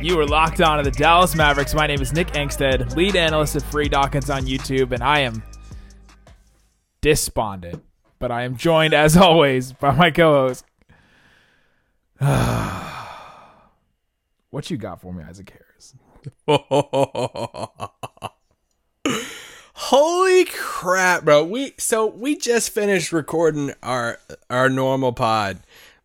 You 0.00 0.18
are 0.20 0.26
locked 0.26 0.60
on 0.60 0.76
to 0.76 0.84
the 0.84 0.90
Dallas 0.90 1.34
Mavericks. 1.34 1.72
My 1.72 1.86
name 1.86 2.02
is 2.02 2.12
Nick 2.12 2.28
Angstadt, 2.28 2.94
lead 2.94 3.16
analyst 3.16 3.56
at 3.56 3.62
Free 3.62 3.88
Dawkins 3.88 4.28
on 4.28 4.44
YouTube, 4.44 4.92
and 4.92 5.02
I 5.02 5.20
am 5.20 5.42
despondent. 7.00 7.82
But 8.18 8.30
I 8.30 8.42
am 8.42 8.56
joined, 8.56 8.92
as 8.92 9.16
always, 9.16 9.72
by 9.72 9.92
my 9.92 10.10
co-host. 10.10 10.66
what 14.50 14.70
you 14.70 14.76
got 14.76 15.00
for 15.00 15.14
me, 15.14 15.24
Isaac 15.24 15.50
Harris? 15.50 15.94
Holy 19.72 20.44
crap, 20.44 21.24
bro. 21.24 21.42
We 21.44 21.72
so 21.78 22.06
we 22.06 22.36
just 22.36 22.70
finished 22.70 23.12
recording 23.12 23.72
our 23.82 24.18
our 24.50 24.68
normal 24.68 25.12
pod. 25.12 25.60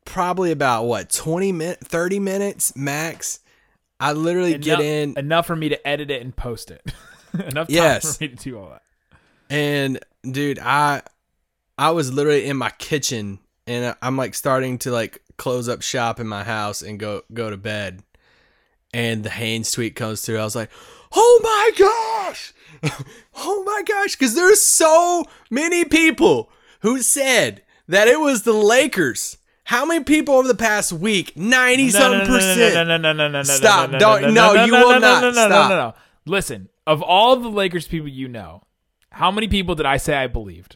Probably 0.06 0.52
about 0.52 0.86
what, 0.86 1.12
20 1.12 1.52
minutes, 1.52 1.88
30 1.88 2.20
minutes 2.20 2.76
max. 2.76 3.41
I 4.02 4.14
literally 4.14 4.58
get 4.58 4.80
in 4.82 5.18
enough 5.18 5.48
for 5.48 5.56
me 5.56 5.70
to 5.70 5.88
edit 5.88 6.10
it 6.12 6.22
and 6.22 6.36
post 6.36 6.72
it. 6.72 6.82
enough 7.34 7.68
time 7.68 7.76
Yes. 7.76 8.18
for 8.18 8.24
me 8.24 8.28
to 8.30 8.36
do 8.36 8.58
all 8.60 8.70
that. 8.70 8.82
and 9.50 10.00
dude, 10.30 10.60
I 10.60 11.02
I 11.78 11.92
was 11.92 12.12
literally 12.12 12.46
in 12.46 12.58
my 12.58 12.72
kitchen 12.72 13.40
and 13.68 13.96
I'm 14.02 14.18
like 14.18 14.34
starting 14.36 14.78
to 14.80 14.92
like 14.92 15.22
close 15.38 15.70
up 15.70 15.82
shop 15.82 16.20
in 16.20 16.28
my 16.28 16.44
house 16.44 16.82
and 16.82 17.00
go 17.00 17.22
go 17.34 17.50
to 17.50 17.58
bed. 17.58 18.04
And 18.94 19.24
the 19.24 19.30
Haynes 19.30 19.72
tweet 19.72 19.96
comes 19.96 20.20
through. 20.22 20.38
I 20.40 20.44
was 20.44 20.56
like, 20.56 20.70
"Oh 21.14 21.40
my 21.42 21.72
gosh!" 21.80 22.54
oh 23.38 23.64
my 23.64 23.84
gosh, 23.88 24.18
because 24.18 24.36
there's 24.36 24.62
so 24.62 25.24
many 25.50 25.86
people 25.86 26.50
who 26.82 27.02
said 27.02 27.62
that 27.88 28.10
it 28.10 28.20
was 28.20 28.44
the 28.44 28.52
Lakers. 28.54 29.38
How 29.72 29.86
many 29.86 30.04
people 30.04 30.36
over 30.36 30.50
the 30.50 30.54
past 30.54 30.92
week? 30.92 31.38
Ninety 31.38 31.92
something 31.92 32.28
percent. 32.28 32.76
No, 32.76 32.84
no, 32.84 32.98
no, 32.98 33.14
no, 33.14 33.30
no, 33.30 33.38
no, 33.38 33.44
Stop. 33.44 33.92
Don't- 33.92 34.34
no, 34.34 34.66
you 34.66 34.74
will 34.74 35.00
not. 35.00 35.22
No, 35.22 35.32
no, 35.32 35.48
no, 35.48 35.70
no. 35.70 35.94
Listen, 36.26 36.68
of 36.86 37.02
all 37.02 37.38
the 37.38 37.48
Lakers 37.48 37.88
people 37.88 38.10
you 38.10 38.28
know, 38.28 38.64
how 39.12 39.32
many 39.32 39.48
people 39.48 39.76
did 39.76 39.86
I 39.86 39.96
say 39.96 40.14
I 40.14 40.28
believed? 40.28 40.76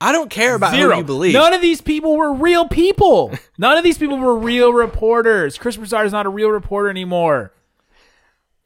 I 0.00 0.10
don't 0.10 0.28
care 0.28 0.56
about 0.56 0.74
Zero. 0.74 0.94
who 0.94 0.98
you 0.98 1.04
believe. 1.04 1.34
None 1.34 1.52
of 1.52 1.62
these 1.62 1.80
people 1.80 2.16
were 2.16 2.34
real 2.34 2.66
people. 2.66 3.32
None 3.58 3.78
of 3.78 3.84
these 3.84 3.96
people 3.96 4.18
were 4.18 4.36
real 4.36 4.72
reporters. 4.72 5.56
Chris 5.56 5.76
Broussard 5.76 6.04
is 6.06 6.12
not 6.12 6.26
a 6.26 6.30
real 6.30 6.48
reporter 6.50 6.90
anymore. 6.90 7.52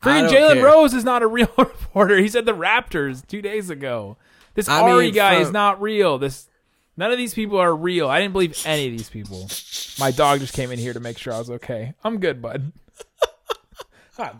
Freaking 0.03 0.31
Jalen. 0.31 0.63
Rose 0.63 0.95
is 0.95 1.05
not 1.05 1.23
a 1.23 1.27
real 1.27 1.53
reporter. 1.59 2.17
He 2.17 2.29
said 2.29 2.47
the 2.47 2.55
Raptors 2.55 3.27
two 3.27 3.43
days 3.43 3.69
ago. 3.69 4.17
This 4.55 4.71
I 4.71 4.81
Ari 4.81 5.05
mean, 5.07 5.15
guy 5.15 5.35
is 5.35 5.53
not 5.53 5.83
real. 5.83 6.17
This 6.17 6.49
none 6.99 7.11
of 7.13 7.17
these 7.17 7.33
people 7.33 7.57
are 7.59 7.75
real. 7.75 8.09
I 8.09 8.21
didn't 8.21 8.33
believe 8.33 8.61
any 8.67 8.87
of 8.87 8.93
these 8.93 9.09
people. 9.09 9.49
My 9.99 10.11
dog 10.11 10.41
just 10.41 10.53
came 10.53 10.71
in 10.71 10.79
here 10.79 10.93
to 10.93 11.01
make 11.01 11.17
sure 11.17 11.33
I 11.33 11.39
was 11.39 11.49
okay. 11.49 11.95
I'm 12.05 12.19
good, 12.19 12.43
bud. 12.43 12.73
Hi. 14.19 14.33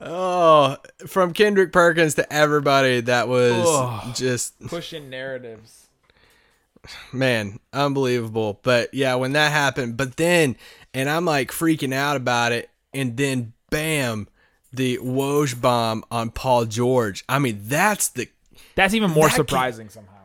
Oh, 0.00 0.76
from 1.06 1.32
Kendrick 1.32 1.72
Perkins 1.72 2.14
to 2.14 2.32
everybody 2.32 3.00
that 3.02 3.28
was 3.28 3.64
Ugh. 3.66 4.16
just 4.16 4.58
Pushing 4.66 5.10
narratives. 5.10 5.88
man, 7.12 7.58
unbelievable. 7.72 8.60
But 8.62 8.94
yeah, 8.94 9.16
when 9.16 9.32
that 9.32 9.52
happened, 9.52 9.96
but 9.96 10.16
then 10.16 10.56
and 10.94 11.10
I'm 11.10 11.24
like 11.24 11.50
freaking 11.50 11.92
out 11.92 12.16
about 12.16 12.52
it, 12.52 12.70
and 12.94 13.16
then 13.16 13.52
bam, 13.70 14.28
the 14.72 14.98
Woj 14.98 15.60
bomb 15.60 16.04
on 16.10 16.30
Paul 16.30 16.64
George. 16.64 17.24
I 17.28 17.38
mean, 17.38 17.60
that's 17.64 18.08
the 18.08 18.28
That's 18.74 18.94
even 18.94 19.10
more 19.10 19.28
surprising 19.30 19.88
somehow. 19.88 20.17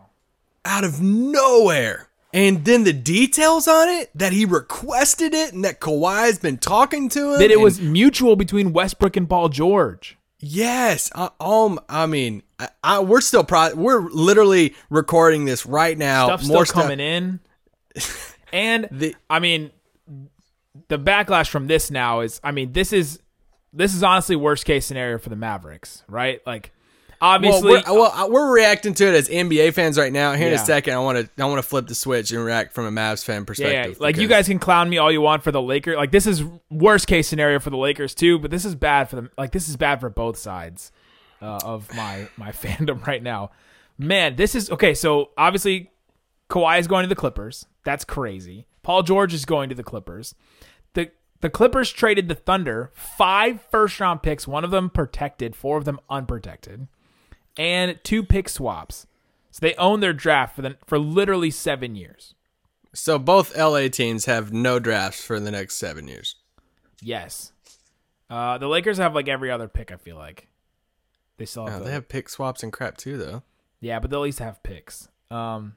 Out 0.65 0.83
of 0.83 1.01
nowhere. 1.01 2.09
And 2.33 2.65
then 2.65 2.83
the 2.83 2.93
details 2.93 3.67
on 3.67 3.87
it 3.89 4.09
that 4.15 4.33
he 4.33 4.45
requested 4.45 5.33
it 5.35 5.53
and 5.53 5.63
that 5.65 5.79
Kawhi's 5.79 6.39
been 6.39 6.57
talking 6.57 7.07
to 7.09 7.33
him. 7.33 7.39
That 7.39 7.51
it 7.51 7.59
was 7.59 7.79
mutual 7.79 8.35
between 8.35 8.73
Westbrook 8.73 9.15
and 9.15 9.29
Paul 9.29 9.49
George. 9.49 10.17
Yes, 10.39 11.11
I, 11.15 11.29
um, 11.39 11.79
I 11.87 12.05
mean, 12.05 12.43
I, 12.59 12.69
I, 12.83 12.99
we're 12.99 13.21
still 13.21 13.43
pro- 13.43 13.75
we're 13.75 14.01
literally 14.09 14.75
recording 14.89 15.45
this 15.45 15.65
right 15.65 15.97
now. 15.97 16.25
Stuff 16.25 16.41
still 16.43 16.55
More 16.55 16.65
stuff 16.65 16.83
coming 16.83 16.99
in. 16.99 17.39
And 18.51 18.87
The- 18.91 19.15
I 19.31 19.39
mean, 19.39 19.71
the 20.87 20.99
backlash 20.99 21.49
from 21.49 21.65
this 21.67 21.89
now 21.89 22.19
is, 22.19 22.39
I 22.43 22.51
mean, 22.51 22.71
this 22.71 22.93
is 22.93 23.19
this 23.73 23.95
is 23.95 24.03
honestly 24.03 24.35
worst 24.35 24.65
case 24.65 24.85
scenario 24.85 25.17
for 25.17 25.29
the 25.29 25.35
Mavericks, 25.35 26.03
right? 26.07 26.39
Like, 26.45 26.71
Well, 27.23 27.31
obviously, 27.35 27.71
we're, 27.71 27.83
well, 27.99 28.11
uh, 28.11 28.27
we're 28.29 28.53
reacting 28.53 28.93
to 28.95 29.07
it 29.07 29.13
as 29.15 29.29
NBA 29.29 29.73
fans 29.73 29.97
right 29.97 30.11
now. 30.11 30.33
Here 30.33 30.47
in 30.47 30.53
Yeah. 30.53 30.61
a 30.61 30.65
second, 30.65 30.93
I 30.93 30.99
want 30.99 31.17
to 31.35 31.43
I 31.43 31.45
want 31.47 31.59
to 31.59 31.67
flip 31.67 31.87
the 31.87 31.95
switch 31.95 32.31
and 32.31 32.43
react 32.43 32.73
from 32.73 32.85
a 32.85 32.91
Mavs 32.91 33.23
fan 33.23 33.41
yeah, 33.41 33.45
perspective. 33.45 33.99
like 33.99 34.17
you 34.17 34.27
guys 34.27 34.47
can 34.47 34.59
clown 34.59 34.89
me 34.89 34.97
all 34.97 35.11
you 35.11 35.21
want 35.21 35.41
for 35.43 35.51
the 35.51 35.61
Lakers. 35.61 35.95
Like 35.95 36.11
this 36.11 36.27
is 36.27 36.43
worst 36.69 37.07
case 37.07 37.27
scenario 37.27 37.59
for 37.59 37.69
the 37.69 37.77
Lakers 37.77 38.13
too, 38.13 38.39
but 38.39 38.51
this 38.51 38.65
is 38.65 38.75
bad 38.75 39.09
for 39.09 39.15
them. 39.15 39.29
Like 39.37 39.51
this 39.51 39.69
is 39.69 39.77
bad 39.77 39.99
for 40.01 40.09
both 40.09 40.37
sides 40.37 40.91
uh, 41.41 41.59
of 41.63 41.93
my 41.95 42.27
my 42.37 42.51
fandom 42.51 43.05
right 43.07 43.23
now. 43.23 43.51
Man, 43.97 44.35
this 44.35 44.53
is 44.55 44.69
okay. 44.71 44.93
So 44.93 45.29
obviously, 45.37 45.91
Kawhi 46.49 46.79
is 46.79 46.87
going 46.87 47.03
to 47.03 47.09
the 47.09 47.15
Clippers. 47.15 47.65
That's 47.85 48.03
crazy. 48.05 48.65
Paul 48.81 49.01
George 49.03 49.33
is 49.33 49.45
going 49.45 49.69
to 49.69 49.75
the 49.75 49.83
Clippers. 49.83 50.35
The 50.93 51.09
the 51.41 51.49
Clippers 51.49 51.91
traded 51.91 52.27
the 52.27 52.35
Thunder 52.35 52.91
five 52.93 53.61
first 53.71 53.99
round 53.99 54.23
picks, 54.23 54.45
one 54.47 54.63
of 54.65 54.71
them 54.71 54.89
protected, 54.89 55.55
four 55.55 55.77
of 55.77 55.85
them 55.85 55.99
unprotected, 56.09 56.87
and 57.57 57.99
two 58.03 58.23
pick 58.23 58.49
swaps. 58.49 59.05
So 59.51 59.59
they 59.61 59.75
own 59.75 59.99
their 59.99 60.13
draft 60.13 60.55
for 60.55 60.61
the 60.63 60.77
for 60.85 60.97
literally 60.97 61.51
seven 61.51 61.95
years. 61.95 62.33
So 62.93 63.17
both 63.19 63.55
LA 63.57 63.87
teams 63.87 64.25
have 64.25 64.51
no 64.53 64.79
drafts 64.79 65.23
for 65.23 65.39
the 65.39 65.51
next 65.51 65.75
seven 65.75 66.07
years. 66.07 66.35
Yes. 67.01 67.51
Uh, 68.29 68.57
the 68.57 68.67
Lakers 68.67 68.97
have 68.97 69.13
like 69.15 69.27
every 69.27 69.51
other 69.51 69.67
pick. 69.67 69.91
I 69.91 69.95
feel 69.97 70.15
like 70.15 70.47
they 71.37 71.45
still 71.45 71.65
have. 71.67 71.75
Oh, 71.75 71.79
the- 71.79 71.85
they 71.85 71.91
have 71.91 72.07
pick 72.09 72.29
swaps 72.29 72.63
and 72.63 72.71
crap 72.73 72.97
too, 72.97 73.17
though. 73.17 73.43
yeah, 73.79 73.99
but 73.99 74.09
they'll 74.09 74.21
at 74.21 74.23
least 74.23 74.39
have 74.39 74.61
picks. 74.63 75.07
Um, 75.29 75.75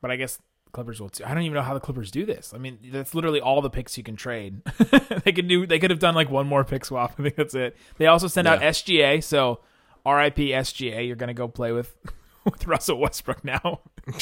but 0.00 0.10
I 0.10 0.16
guess 0.16 0.38
Clippers 0.72 1.00
will 1.00 1.08
too. 1.10 1.24
I 1.24 1.34
don't 1.34 1.42
even 1.44 1.54
know 1.54 1.62
how 1.62 1.74
the 1.74 1.80
Clippers 1.80 2.10
do 2.10 2.24
this. 2.26 2.52
I 2.54 2.58
mean, 2.58 2.78
that's 2.92 3.14
literally 3.14 3.40
all 3.40 3.60
the 3.62 3.70
picks 3.70 3.96
you 3.98 4.04
can 4.04 4.16
trade. 4.16 4.62
they 5.24 5.32
could 5.32 5.48
do. 5.48 5.66
They 5.66 5.78
could 5.78 5.90
have 5.90 6.00
done 6.00 6.14
like 6.14 6.30
one 6.30 6.46
more 6.46 6.64
pick 6.64 6.84
swap. 6.84 7.14
I 7.18 7.22
think 7.22 7.36
that's 7.36 7.54
it. 7.54 7.76
They 7.98 8.06
also 8.06 8.26
send 8.26 8.46
out 8.48 8.60
SGA. 8.60 9.22
So, 9.22 9.60
RIP 10.06 10.36
SGA. 10.36 11.06
You're 11.06 11.16
gonna 11.16 11.34
go 11.34 11.48
play 11.48 11.72
with 11.72 11.96
with 12.44 12.66
Russell 12.66 12.98
Westbrook 12.98 13.44
now. 13.44 13.80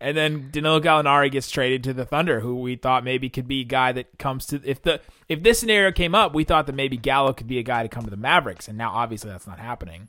And 0.00 0.16
then 0.16 0.50
Danilo 0.52 0.80
Gallinari 0.80 1.30
gets 1.30 1.50
traded 1.50 1.82
to 1.84 1.92
the 1.92 2.04
Thunder, 2.04 2.40
who 2.40 2.60
we 2.60 2.76
thought 2.76 3.02
maybe 3.02 3.28
could 3.28 3.48
be 3.48 3.62
a 3.62 3.64
guy 3.64 3.92
that 3.92 4.18
comes 4.18 4.46
to 4.46 4.60
if 4.64 4.82
the 4.82 5.00
if 5.28 5.42
this 5.42 5.58
scenario 5.58 5.90
came 5.90 6.14
up, 6.14 6.34
we 6.34 6.44
thought 6.44 6.66
that 6.66 6.74
maybe 6.74 6.96
Gallo 6.96 7.32
could 7.32 7.48
be 7.48 7.58
a 7.58 7.62
guy 7.62 7.82
to 7.82 7.88
come 7.88 8.04
to 8.04 8.10
the 8.10 8.16
Mavericks, 8.16 8.68
and 8.68 8.78
now 8.78 8.92
obviously 8.92 9.30
that's 9.30 9.46
not 9.46 9.58
happening. 9.58 10.08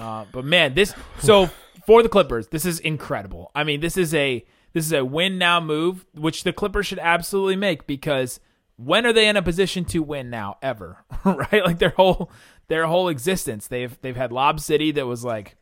Uh, 0.00 0.26
but 0.30 0.44
man, 0.44 0.74
this 0.74 0.94
so 1.18 1.50
for 1.86 2.02
the 2.02 2.08
Clippers, 2.08 2.48
this 2.48 2.64
is 2.64 2.78
incredible. 2.78 3.50
I 3.54 3.64
mean, 3.64 3.80
this 3.80 3.96
is 3.96 4.14
a 4.14 4.44
this 4.72 4.86
is 4.86 4.92
a 4.92 5.04
win 5.04 5.38
now 5.38 5.60
move, 5.60 6.06
which 6.14 6.44
the 6.44 6.52
Clippers 6.52 6.86
should 6.86 7.00
absolutely 7.00 7.56
make 7.56 7.86
because 7.86 8.38
when 8.76 9.06
are 9.06 9.12
they 9.12 9.26
in 9.26 9.36
a 9.36 9.42
position 9.42 9.84
to 9.86 10.02
win 10.02 10.30
now 10.30 10.58
ever? 10.62 11.04
right? 11.24 11.64
Like 11.64 11.78
their 11.78 11.94
whole 11.96 12.30
their 12.68 12.86
whole 12.86 13.08
existence. 13.08 13.66
They've 13.68 13.98
they've 14.00 14.16
had 14.16 14.32
Lob 14.32 14.60
City 14.60 14.90
that 14.92 15.06
was 15.06 15.24
like 15.24 15.56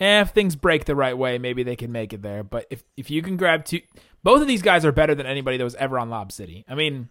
eh, 0.00 0.20
if 0.22 0.30
things 0.30 0.56
break 0.56 0.84
the 0.84 0.94
right 0.96 1.16
way, 1.16 1.38
maybe 1.38 1.62
they 1.62 1.76
can 1.76 1.92
make 1.92 2.12
it 2.12 2.22
there. 2.22 2.42
But 2.42 2.66
if 2.70 2.84
if 2.96 3.10
you 3.10 3.22
can 3.22 3.36
grab 3.36 3.64
two, 3.64 3.80
both 4.22 4.40
of 4.42 4.48
these 4.48 4.62
guys 4.62 4.84
are 4.84 4.92
better 4.92 5.14
than 5.14 5.26
anybody 5.26 5.56
that 5.56 5.64
was 5.64 5.74
ever 5.76 5.98
on 5.98 6.10
Lob 6.10 6.32
City. 6.32 6.64
I 6.68 6.74
mean, 6.74 7.08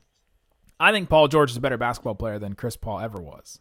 I 0.80 0.92
think 0.92 1.10
Paul 1.10 1.28
George 1.28 1.52
is 1.52 1.58
a 1.58 1.62
better 1.62 1.78
basketball 1.78 2.16
player 2.16 2.40
than 2.40 2.54
Chris 2.54 2.78
Paul 2.78 3.00
ever 3.00 3.20
was. 3.22 3.60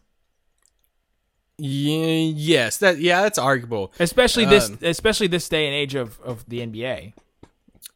Yeah, 1.59 2.31
yes, 2.35 2.77
that 2.77 2.99
yeah, 2.99 3.23
that's 3.23 3.39
arguable. 3.39 3.91
Especially 3.99 4.45
this, 4.45 4.69
Um, 4.69 4.77
especially 4.83 5.27
this 5.27 5.49
day 5.49 5.65
and 5.65 5.73
age 5.73 5.95
of 5.95 6.19
of 6.21 6.47
the 6.47 6.59
NBA. 6.59 7.13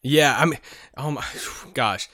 Yeah, 0.01 0.36
I 0.38 0.45
mean, 0.45 0.60
oh 0.98 1.12
my 1.12 1.25
gosh, 1.75 2.10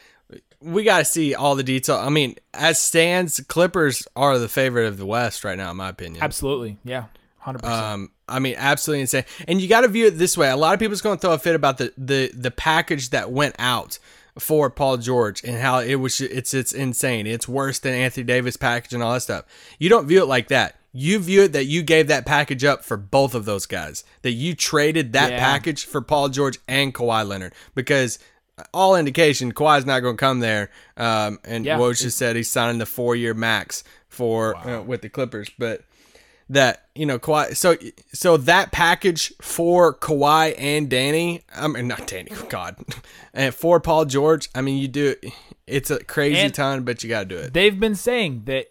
we 0.62 0.84
got 0.84 1.00
to 1.00 1.06
see 1.06 1.36
all 1.36 1.56
the 1.56 1.64
detail. 1.64 1.96
I 1.98 2.10
mean, 2.10 2.36
as 2.54 2.80
stands, 2.80 3.40
Clippers 3.48 4.08
are 4.16 4.38
the 4.40 4.50
favorite 4.50 4.88
of 4.88 4.98
the 4.98 5.06
West 5.06 5.44
right 5.44 5.58
now, 5.58 5.72
in 5.72 5.78
my 5.78 5.90
opinion. 5.90 6.24
Absolutely, 6.24 6.78
yeah, 6.84 7.06
hundred 7.40 7.60
percent. 7.60 7.84
Um, 7.86 8.12
I 8.28 8.40
mean, 8.40 8.56
absolutely 8.58 9.02
insane. 9.02 9.24
And 9.48 9.62
you 9.62 9.68
got 9.70 9.82
to 9.82 9.88
view 9.88 10.08
it 10.08 10.18
this 10.18 10.38
way. 10.38 10.50
A 10.50 10.58
lot 10.58 10.74
of 10.74 10.80
people's 10.80 11.02
going 11.02 11.18
to 11.18 11.22
throw 11.22 11.34
a 11.34 11.38
fit 11.40 11.56
about 11.56 11.78
the, 11.78 11.94
the 11.98 12.32
the 12.34 12.52
package 12.52 13.12
that 13.12 13.32
went 13.32 13.56
out 13.60 14.00
for 14.40 14.70
Paul 14.70 14.98
George 14.98 15.44
and 15.44 15.58
how 15.58 15.80
it 15.80 15.96
was. 15.96 16.20
It's 16.22 16.54
it's 16.54 16.74
insane. 16.74 17.26
It's 17.28 17.48
worse 17.48 17.80
than 17.80 17.94
Anthony 17.94 18.24
Davis 18.24 18.58
package 18.58 18.94
and 18.94 19.02
all 19.02 19.14
that 19.14 19.22
stuff. 19.22 19.46
You 19.80 19.90
don't 19.90 20.08
view 20.08 20.22
it 20.22 20.28
like 20.28 20.48
that. 20.50 20.76
you 20.94 21.20
view 21.20 21.44
it 21.44 21.52
that 21.54 21.66
you 21.66 21.84
gave 21.84 22.08
that 22.08 22.26
package 22.26 22.64
up 22.64 22.84
for 22.84 22.98
both 22.98 23.36
of 23.36 23.46
those 23.46 23.66
guys. 23.68 24.04
That 24.24 24.32
you 24.32 24.56
traded 24.56 25.14
that 25.14 25.32
Yeah. 25.32 25.40
package 25.40 25.86
for 25.86 26.02
Paul 26.02 26.30
George 26.30 26.58
and 26.68 26.94
Kawhi 26.94 27.28
Leonard 27.28 27.54
because 27.76 28.18
all 28.74 28.96
indication 28.96 29.54
Kawhi's 29.54 29.86
not 29.86 30.00
going 30.02 30.16
to 30.16 30.20
come 30.20 30.40
there. 30.40 30.70
Um, 30.96 31.40
and 31.44 31.66
Yeah. 31.66 31.78
Woj 31.78 32.02
just 32.02 32.18
said 32.18 32.36
he's 32.36 32.50
signing 32.50 32.80
the 32.80 32.86
four 32.86 33.16
year 33.16 33.34
max 33.34 33.84
for 34.10 34.56
uh, 34.56 34.82
with 34.82 35.02
the 35.02 35.10
Clippers, 35.10 35.50
but 35.58 35.84
that 36.50 36.86
you 36.96 37.06
know 37.06 37.20
Kawhi. 37.20 37.56
So 37.56 37.76
so 38.14 38.38
that 38.38 38.72
package 38.72 39.34
for 39.42 39.94
Kawhi 39.94 40.56
and 40.58 40.90
Danny. 40.90 41.44
I 41.56 41.68
mean 41.68 41.88
not 41.88 42.08
Danny. 42.08 42.32
God, 42.50 42.78
and 43.34 43.54
for 43.54 43.80
Paul 43.80 44.06
George. 44.06 44.50
I 44.56 44.62
mean 44.62 44.78
you 44.78 44.88
do. 44.88 45.16
It's 45.68 45.92
a 45.92 46.02
crazy 46.04 46.40
And- 46.40 46.54
ton, 46.54 46.84
but 46.84 47.04
you 47.04 47.10
got 47.10 47.20
to 47.22 47.26
do 47.26 47.38
it. 47.38 47.54
They've 47.54 47.78
been 47.78 47.96
saying 47.96 48.44
that 48.46 48.68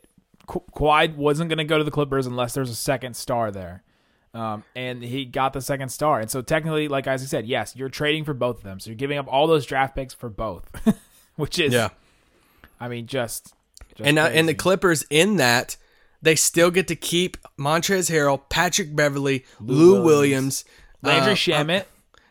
Ka- 0.46 0.60
Kawhi 0.74 1.14
wasn't 1.14 1.50
going 1.50 1.58
to 1.58 1.64
go 1.64 1.76
to 1.76 1.84
the 1.84 1.90
Clippers 1.90 2.26
unless 2.26 2.54
there's 2.54 2.70
a 2.70 2.74
second 2.74 3.14
star 3.16 3.50
there. 3.50 3.82
Um, 4.36 4.64
and 4.74 5.02
he 5.02 5.24
got 5.24 5.54
the 5.54 5.62
second 5.62 5.88
star. 5.88 6.20
And 6.20 6.30
so 6.30 6.42
technically, 6.42 6.88
like 6.88 7.06
Isaac 7.06 7.28
said, 7.28 7.46
yes, 7.46 7.74
you're 7.74 7.88
trading 7.88 8.24
for 8.24 8.34
both 8.34 8.58
of 8.58 8.64
them. 8.64 8.80
So 8.80 8.90
you're 8.90 8.96
giving 8.96 9.16
up 9.16 9.26
all 9.28 9.46
those 9.46 9.64
draft 9.64 9.94
picks 9.94 10.12
for 10.12 10.28
both, 10.28 10.70
which 11.36 11.58
is, 11.58 11.72
Yeah. 11.72 11.88
I 12.78 12.88
mean, 12.88 13.06
just, 13.06 13.54
just 13.94 14.06
and 14.06 14.18
uh, 14.18 14.28
and 14.30 14.46
the. 14.46 14.52
Clippers 14.52 15.06
in 15.08 15.36
that 15.36 15.78
they 16.20 16.34
still 16.36 16.70
get 16.70 16.88
to 16.88 16.96
keep 16.96 17.38
Montrezl 17.58 18.10
Harrell, 18.10 18.42
Patrick 18.50 18.94
Beverley, 18.94 19.46
Lou, 19.58 20.02
Williams, 20.02 20.66
Landry 21.00 21.32
uh, 21.32 21.36
Shamet. 21.36 21.84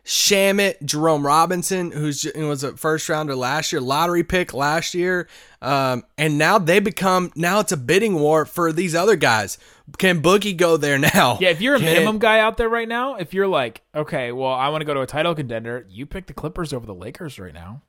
Shamet, 0.05 0.83
Jerome 0.85 1.25
Robinson, 1.25 1.89
who's 1.89 2.21
who 2.21 2.47
was 2.47 2.63
a 2.63 2.77
first 2.77 3.09
rounder 3.09 3.35
last 3.35 3.71
year, 3.71 3.81
lottery 3.81 4.23
pick 4.23 4.53
last 4.53 4.93
year, 4.93 5.27
um, 5.63 6.03
and 6.15 6.37
now 6.37 6.59
they 6.59 6.79
become 6.79 7.31
now 7.35 7.59
it's 7.59 7.71
a 7.71 7.77
bidding 7.77 8.13
war 8.13 8.45
for 8.45 8.71
these 8.71 8.93
other 8.93 9.15
guys. 9.15 9.57
Can 9.97 10.21
Boogie 10.21 10.57
go 10.57 10.77
there 10.77 10.97
now? 10.97 11.37
Yeah, 11.39 11.49
if 11.49 11.61
you're 11.61 11.75
a 11.75 11.79
Can- 11.79 11.85
minimum 11.93 12.19
guy 12.19 12.39
out 12.39 12.57
there 12.57 12.69
right 12.69 12.87
now, 12.87 13.15
if 13.15 13.33
you're 13.33 13.47
like, 13.47 13.81
okay, 13.93 14.31
well, 14.31 14.51
I 14.51 14.69
want 14.69 14.81
to 14.81 14.85
go 14.85 14.93
to 14.93 15.01
a 15.01 15.05
title 15.07 15.35
contender, 15.35 15.85
you 15.89 16.05
pick 16.05 16.25
the 16.27 16.33
Clippers 16.33 16.73
over 16.73 16.85
the 16.85 16.93
Lakers 16.95 17.37
right 17.39 17.53
now. 17.53 17.81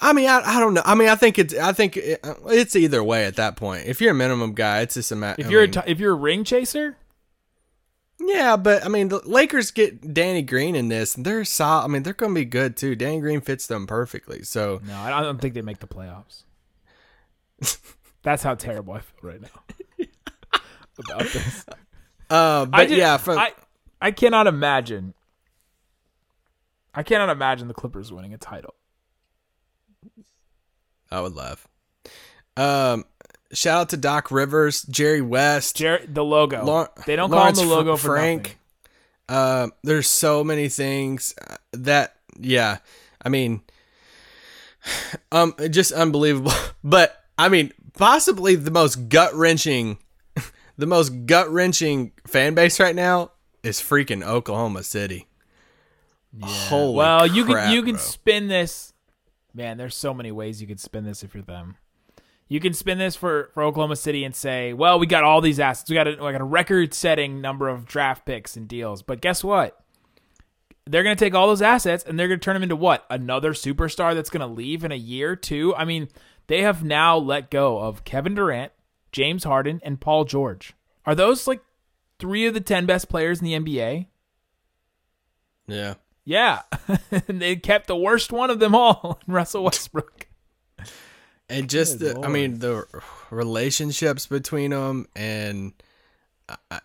I 0.00 0.12
mean, 0.12 0.28
I, 0.28 0.42
I 0.44 0.60
don't 0.60 0.74
know. 0.74 0.82
I 0.84 0.94
mean, 0.94 1.08
I 1.08 1.14
think 1.14 1.38
it's 1.38 1.54
I 1.56 1.72
think 1.72 1.96
it, 1.96 2.20
uh, 2.22 2.34
it's 2.48 2.76
either 2.76 3.02
way 3.02 3.24
at 3.24 3.36
that 3.36 3.56
point. 3.56 3.86
If 3.86 4.00
you're 4.00 4.10
a 4.10 4.14
minimum 4.14 4.52
guy, 4.52 4.80
it's 4.80 4.94
just 4.94 5.10
a 5.12 5.16
matter. 5.16 5.40
If 5.40 5.50
you're 5.50 5.62
a 5.62 5.68
t- 5.68 5.80
if 5.86 5.98
you're 6.00 6.12
a 6.12 6.16
ring 6.16 6.44
chaser, 6.44 6.96
Yeah, 8.20 8.56
but 8.56 8.84
I 8.84 8.88
mean, 8.88 9.08
the 9.08 9.20
Lakers 9.26 9.70
get 9.70 10.12
Danny 10.12 10.42
Green 10.42 10.76
in 10.76 10.88
this, 10.88 11.16
and 11.16 11.24
they're 11.24 11.44
solid. 11.46 11.84
I 11.84 11.88
mean, 11.88 12.02
they're 12.02 12.12
going 12.12 12.34
to 12.34 12.40
be 12.40 12.44
good 12.44 12.76
too. 12.76 12.94
Danny 12.94 13.20
Green 13.20 13.40
fits 13.40 13.66
them 13.66 13.86
perfectly. 13.86 14.42
So 14.42 14.80
no, 14.86 14.94
I 14.98 15.22
don't 15.22 15.40
think 15.40 15.54
they 15.54 15.62
make 15.62 15.78
the 15.80 15.86
playoffs. 15.86 16.42
That's 18.22 18.42
how 18.42 18.54
terrible 18.54 18.94
I 18.94 19.00
feel 19.00 19.18
right 19.22 19.40
now 19.40 19.48
about 20.98 21.20
this. 21.20 21.64
Uh, 22.28 22.66
but 22.66 22.80
I 22.80 22.86
just, 22.86 22.98
yeah, 22.98 23.18
from 23.18 23.38
I 23.38 23.52
I 24.00 24.10
cannot 24.10 24.48
imagine. 24.48 25.14
I 26.92 27.04
cannot 27.04 27.28
imagine 27.28 27.68
the 27.68 27.74
Clippers 27.74 28.10
winning 28.10 28.34
a 28.34 28.36
title. 28.36 28.74
I 31.08 31.20
would 31.20 31.36
laugh. 31.36 31.68
Um, 32.56 33.04
shout 33.52 33.80
out 33.82 33.88
to 33.90 33.96
Doc 33.96 34.32
Rivers, 34.32 34.82
Jerry 34.82 35.20
West, 35.20 35.76
Jared, 35.76 36.14
the 36.14 36.24
logo. 36.24 36.64
Lau- 36.64 36.88
they 37.06 37.14
don't 37.14 37.30
Lawrence 37.30 37.58
call 37.58 37.64
him 37.64 37.70
the 37.70 37.76
logo 37.76 37.96
for 37.96 38.08
Frank. 38.08 38.58
nothing. 39.28 39.64
Um, 39.64 39.72
there's 39.84 40.08
so 40.08 40.42
many 40.42 40.68
things 40.68 41.32
uh, 41.48 41.56
that 41.72 42.16
yeah, 42.38 42.78
I 43.22 43.28
mean, 43.28 43.62
um, 45.32 45.54
just 45.70 45.92
unbelievable. 45.92 46.52
But 46.84 47.20
I 47.36 47.48
mean, 47.48 47.72
possibly 47.94 48.54
the 48.54 48.70
most 48.70 49.08
gut 49.08 49.34
wrenching, 49.34 49.98
the 50.76 50.86
most 50.86 51.26
gut 51.26 51.50
wrenching 51.50 52.12
fan 52.26 52.54
base 52.54 52.78
right 52.80 52.94
now 52.94 53.32
is 53.62 53.80
freaking 53.80 54.22
Oklahoma 54.22 54.82
City. 54.82 55.26
Holy 56.42 56.96
Well, 56.96 57.26
you 57.26 57.44
can 57.44 57.72
you 57.72 57.82
can 57.82 57.94
bro. 57.94 58.02
spin 58.02 58.48
this. 58.48 58.92
Man, 59.54 59.78
there's 59.78 59.94
so 59.94 60.12
many 60.12 60.30
ways 60.30 60.60
you 60.60 60.66
could 60.66 60.80
spin 60.80 61.04
this 61.04 61.22
if 61.22 61.34
you're 61.34 61.42
them. 61.42 61.76
You 62.48 62.60
can 62.60 62.74
spin 62.74 62.98
this 62.98 63.16
for, 63.16 63.50
for 63.54 63.62
Oklahoma 63.64 63.96
City 63.96 64.22
and 64.22 64.34
say, 64.34 64.72
"Well, 64.72 64.98
we 64.98 65.06
got 65.06 65.24
all 65.24 65.40
these 65.40 65.58
assets. 65.58 65.90
We 65.90 65.94
got 65.94 66.06
a, 66.06 66.22
like 66.22 66.38
a 66.38 66.44
record-setting 66.44 67.40
number 67.40 67.68
of 67.68 67.86
draft 67.86 68.26
picks 68.26 68.56
and 68.56 68.68
deals." 68.68 69.02
But 69.02 69.20
guess 69.20 69.42
what? 69.42 69.80
They're 70.88 71.02
going 71.02 71.16
to 71.16 71.24
take 71.24 71.34
all 71.34 71.48
those 71.48 71.62
assets 71.62 72.04
and 72.04 72.16
they're 72.16 72.28
going 72.28 72.38
to 72.38 72.44
turn 72.44 72.54
them 72.54 72.62
into 72.62 72.76
what? 72.76 73.04
Another 73.10 73.54
superstar 73.54 74.14
that's 74.14 74.30
going 74.30 74.46
to 74.46 74.54
leave 74.54 74.84
in 74.84 74.92
a 74.92 74.96
year, 74.96 75.32
or 75.32 75.36
two. 75.36 75.74
I 75.74 75.84
mean, 75.84 76.08
they 76.46 76.62
have 76.62 76.84
now 76.84 77.16
let 77.16 77.50
go 77.50 77.78
of 77.78 78.04
Kevin 78.04 78.36
Durant, 78.36 78.70
James 79.16 79.44
Harden, 79.44 79.80
and 79.82 79.98
Paul 79.98 80.26
George. 80.26 80.74
Are 81.06 81.14
those 81.14 81.46
like 81.46 81.62
three 82.18 82.44
of 82.44 82.52
the 82.52 82.60
ten 82.60 82.84
best 82.84 83.08
players 83.08 83.40
in 83.40 83.46
the 83.46 83.54
NBA? 83.54 84.08
yeah. 85.66 85.94
Yeah, 86.28 86.62
and 87.28 87.40
they 87.40 87.54
kept 87.56 87.86
the 87.86 87.96
worst 87.96 88.30
one 88.32 88.50
of 88.50 88.58
them 88.58 88.74
all, 88.74 89.20
Russell 89.28 89.62
Westbrook. 89.64 90.26
and 91.48 91.70
just 91.70 91.98
Good 92.00 92.16
the, 92.16 92.26
I 92.26 92.28
mean 92.28 92.58
the 92.58 92.84
relationships 93.30 94.26
between 94.26 94.72
them 94.72 95.06
and 95.16 95.72
I, 96.48 96.56
I- 96.70 96.80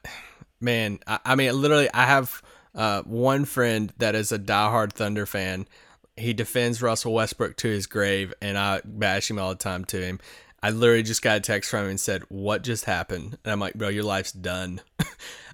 man 0.62 1.00
I, 1.08 1.20
I 1.26 1.36
mean 1.36 1.60
literally 1.60 1.90
I 1.94 2.06
have 2.06 2.42
uh, 2.76 3.02
one 3.02 3.44
friend 3.46 3.92
that 3.98 4.14
is 4.16 4.32
a 4.32 4.38
diehard 4.40 4.94
Thunder 4.94 5.26
fan 5.26 5.68
he 6.16 6.34
defends 6.34 6.82
Russell 6.82 7.14
Westbrook 7.14 7.58
to 7.58 7.68
his 7.68 7.88
grave 7.88 8.34
and 8.42 8.58
I 8.58 8.82
bash 8.86 9.30
him 9.30 9.40
all 9.40 9.50
the 9.50 9.56
time 9.56 9.84
to 9.86 10.00
him 10.00 10.20
I 10.64 10.70
literally 10.72 11.04
just 11.04 11.22
got 11.22 11.38
a 11.38 11.42
text 11.42 11.70
from 11.70 11.86
him 11.86 11.90
and 11.92 12.00
said 12.00 12.24
what 12.30 12.64
just 12.64 12.86
happened 12.86 13.38
and 13.44 13.52
I'm 13.52 13.60
like 13.60 13.74
bro 13.74 13.90
your 13.90 14.04
life's 14.04 14.32
done 14.32 14.82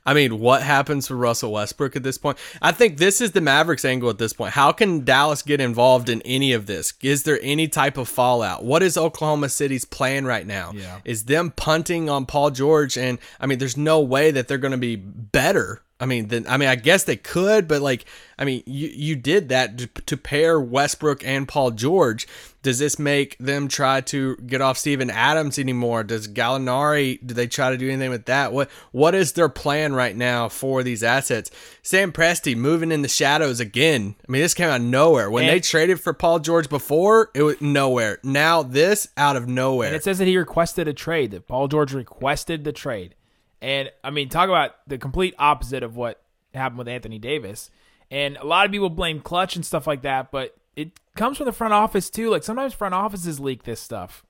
I 0.07 0.13
mean, 0.13 0.39
what 0.39 0.63
happens 0.63 1.06
for 1.06 1.18
Russell 1.18 1.51
Westbrook 1.51 1.98
at 1.98 2.04
this 2.04 2.18
point? 2.18 2.38
I 2.62 2.71
think 2.71 2.98
this 2.98 3.19
is 3.19 3.33
the 3.33 3.42
Mavericks 3.42 3.83
angle 3.83 4.09
at 4.09 4.18
this 4.18 4.31
point. 4.31 4.54
How 4.54 4.71
can 4.71 5.04
Dallas 5.04 5.42
get 5.42 5.59
involved 5.59 6.07
in 6.07 6.21
any 6.21 6.54
of 6.54 6.65
this? 6.65 6.94
Is 7.01 7.24
there 7.24 7.38
any 7.42 7.68
type 7.68 7.98
of 7.98 8.07
fallout? 8.07 8.63
What 8.63 8.81
is 8.81 8.98
Oklahoma 8.98 9.50
City's 9.50 9.83
plan 9.83 10.25
right 10.25 10.48
now? 10.48 10.71
Yeah. 10.74 11.01
Is 11.04 11.25
them 11.25 11.51
punting 11.51 12.09
on 12.09 12.25
Paul 12.25 12.51
George 12.51 12.98
and 12.98 13.19
I 13.38 13.48
mean, 13.48 13.59
there's 13.59 13.75
no 13.75 14.00
way 14.00 14.31
that 14.31 14.48
they're 14.48 14.57
going 14.57 14.71
to 14.71 14.77
be 14.77 14.95
better. 14.95 15.81
I 15.99 16.05
mean, 16.05 16.27
then 16.27 16.45
I 16.47 16.57
mean, 16.57 16.69
I 16.69 16.75
guess 16.75 17.03
they 17.05 17.15
could, 17.15 17.67
but 17.67 17.81
like, 17.81 18.05
I 18.38 18.45
mean, 18.45 18.61
you 18.67 18.88
you 18.89 19.15
did 19.15 19.49
that 19.49 19.77
to, 19.79 19.88
to 19.88 20.17
pair 20.17 20.59
Westbrook 20.59 21.25
and 21.25 21.47
Paul 21.47 21.71
George. 21.71 22.27
Does 22.61 22.79
this 22.79 22.99
make 22.99 23.38
them 23.39 23.67
try 23.67 24.01
to 24.01 24.35
get 24.38 24.61
off 24.61 24.77
Steven 24.77 25.09
Adams 25.09 25.57
anymore? 25.57 26.03
Does 26.03 26.27
Gallinari 26.27 27.17
do 27.25 27.33
they 27.33 27.47
try 27.47 27.71
to 27.71 27.77
do 27.77 27.89
anything 27.89 28.11
with 28.11 28.25
that? 28.25 28.53
What 28.53 28.69
what 28.91 29.15
is 29.15 29.31
their 29.31 29.49
plan 29.49 29.94
right 29.94 30.16
now 30.16 30.49
for 30.49 30.83
these 30.83 31.01
assets? 31.01 31.49
Sam 31.81 32.11
Presti 32.11 32.56
moving 32.56 32.92
in 32.92 33.01
the 33.01 33.07
shadows 33.07 33.59
again. 33.59 34.16
I 34.27 34.31
mean, 34.31 34.42
this 34.42 34.54
came 34.54 34.69
out 34.69 34.81
of 34.81 34.85
nowhere. 34.85 35.31
When 35.31 35.45
And- 35.45 35.54
they 35.54 35.59
traded 35.61 35.99
for 35.99 36.13
Paul 36.13 36.39
George 36.39 36.69
before, 36.69 37.31
it 37.33 37.42
was 37.42 37.59
nowhere. 37.59 38.19
Now 38.23 38.61
this 38.61 39.07
out 39.18 39.35
of 39.35 39.47
nowhere. 39.47 39.87
And 39.87 39.95
it 39.95 40.04
says 40.04 40.19
that 40.19 40.27
he 40.27 40.37
requested 40.37 40.87
a 40.87 40.94
trade, 40.94 41.31
that 41.31 41.47
Paul 41.47 41.68
George 41.68 41.94
requested 41.94 42.66
the 42.66 42.73
trade. 42.73 43.16
And 43.61 43.92
I 44.04 44.11
mean, 44.11 44.30
talk 44.30 44.49
about 44.49 44.76
the 44.87 44.97
complete 44.97 45.35
opposite 45.37 45.83
of 45.83 45.95
what 45.95 46.21
happened 46.54 46.80
with 46.80 46.87
Anthony 46.87 47.19
Davis. 47.19 47.69
And 48.09 48.37
a 48.37 48.45
lot 48.45 48.66
of 48.66 48.71
people 48.71 48.90
blame 48.90 49.19
Clutch 49.19 49.56
and 49.56 49.66
stuff 49.66 49.87
like 49.87 50.04
that, 50.04 50.31
but 50.31 50.56
it 50.76 50.92
comes 51.16 51.37
from 51.37 51.45
the 51.45 51.52
front 51.52 51.73
office 51.73 52.09
too. 52.09 52.30
Like 52.30 52.44
sometimes 52.44 52.73
front 52.73 52.94
offices 52.94 53.40
leak 53.40 53.64
this 53.64 53.80
stuff, 53.80 54.23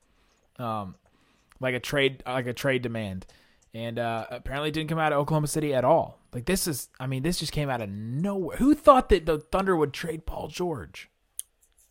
um, 0.57 0.95
like 1.59 1.75
a 1.75 1.79
trade, 1.79 2.23
like 2.25 2.47
a 2.47 2.53
trade 2.53 2.81
demand. 2.81 3.25
And 3.73 3.99
uh, 3.99 4.25
apparently, 4.31 4.71
didn't 4.71 4.89
come 4.89 4.97
out 4.97 5.11
of 5.11 5.19
Oklahoma 5.19 5.47
City 5.47 5.73
at 5.73 5.85
all. 5.85 6.19
Like 6.33 6.45
this 6.45 6.67
is, 6.67 6.89
I 6.99 7.05
mean, 7.05 7.21
this 7.21 7.37
just 7.37 7.51
came 7.51 7.69
out 7.69 7.81
of 7.81 7.89
nowhere. 7.89 8.57
Who 8.57 8.73
thought 8.73 9.09
that 9.09 9.25
the 9.25 9.39
Thunder 9.39 9.75
would 9.75 9.93
trade 9.93 10.25
Paul 10.25 10.47
George? 10.47 11.09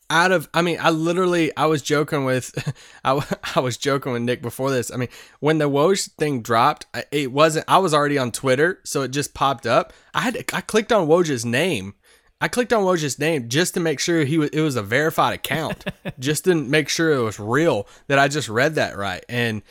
Out 0.08 0.30
of 0.30 0.48
i 0.54 0.62
mean 0.62 0.78
i 0.80 0.90
literally 0.90 1.54
i 1.56 1.66
was 1.66 1.82
joking 1.82 2.24
with 2.24 2.54
I, 3.04 3.20
I 3.56 3.60
was 3.60 3.76
joking 3.76 4.12
with 4.12 4.22
nick 4.22 4.42
before 4.42 4.70
this. 4.70 4.92
I 4.92 4.96
mean 4.96 5.08
when 5.40 5.58
the 5.58 5.68
Woj 5.68 6.10
thing 6.12 6.42
dropped 6.42 6.86
it 7.10 7.32
wasn't 7.32 7.64
i 7.68 7.78
was 7.78 7.92
already 7.92 8.18
on 8.18 8.30
twitter 8.32 8.80
so 8.84 9.02
it 9.02 9.10
just 9.10 9.34
popped 9.34 9.66
up. 9.66 9.92
I 10.14 10.20
had 10.20 10.44
i 10.52 10.60
clicked 10.60 10.92
on 10.92 11.08
Woj's 11.08 11.44
name. 11.44 11.94
I 12.40 12.48
clicked 12.48 12.72
on 12.72 12.84
Woj's 12.84 13.18
name 13.18 13.48
just 13.48 13.74
to 13.74 13.80
make 13.80 13.98
sure 13.98 14.24
he 14.24 14.38
was 14.38 14.50
it 14.50 14.60
was 14.60 14.76
a 14.76 14.82
verified 14.82 15.34
account 15.34 15.84
just 16.18 16.44
to 16.44 16.54
make 16.54 16.88
sure 16.88 17.12
it 17.12 17.22
was 17.22 17.40
real 17.40 17.88
that 18.06 18.18
i 18.18 18.28
just 18.28 18.48
read 18.48 18.76
that 18.76 18.96
right. 18.96 19.24
And 19.28 19.62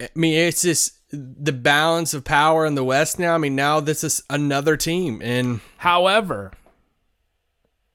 i 0.00 0.08
mean 0.14 0.34
it's 0.38 0.62
just 0.62 0.94
the 1.10 1.52
balance 1.52 2.12
of 2.12 2.22
power 2.22 2.66
in 2.66 2.74
the 2.74 2.84
west 2.84 3.18
now. 3.18 3.34
I 3.34 3.38
mean 3.38 3.56
now 3.56 3.80
this 3.80 4.04
is 4.04 4.22
another 4.28 4.76
team 4.76 5.22
and 5.22 5.60
However, 5.78 6.52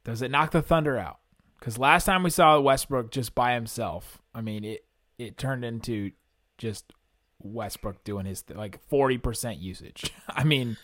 does 0.04 0.22
it 0.24 0.32
knock 0.32 0.52
the 0.52 0.62
Thunder 0.62 0.98
out? 0.98 1.20
Because 1.63 1.77
last 1.77 2.03
time 2.03 2.24
we 2.24 2.29
saw 2.29 2.60
Westbrook 2.60 3.10
just 3.10 3.34
by 3.34 3.53
himself, 3.53 4.22
I 4.36 4.41
mean 4.41 4.65
it 4.65 4.84
it 5.17 5.38
turned 5.38 5.63
into 5.63 6.12
just 6.58 6.91
Westbrook 7.39 8.03
doing 8.03 8.25
his 8.25 8.41
th- 8.41 8.58
like 8.58 8.86
forty 8.89 9.17
percent 9.17 9.60
usage. 9.60 10.12
I 10.29 10.43
mean, 10.43 10.75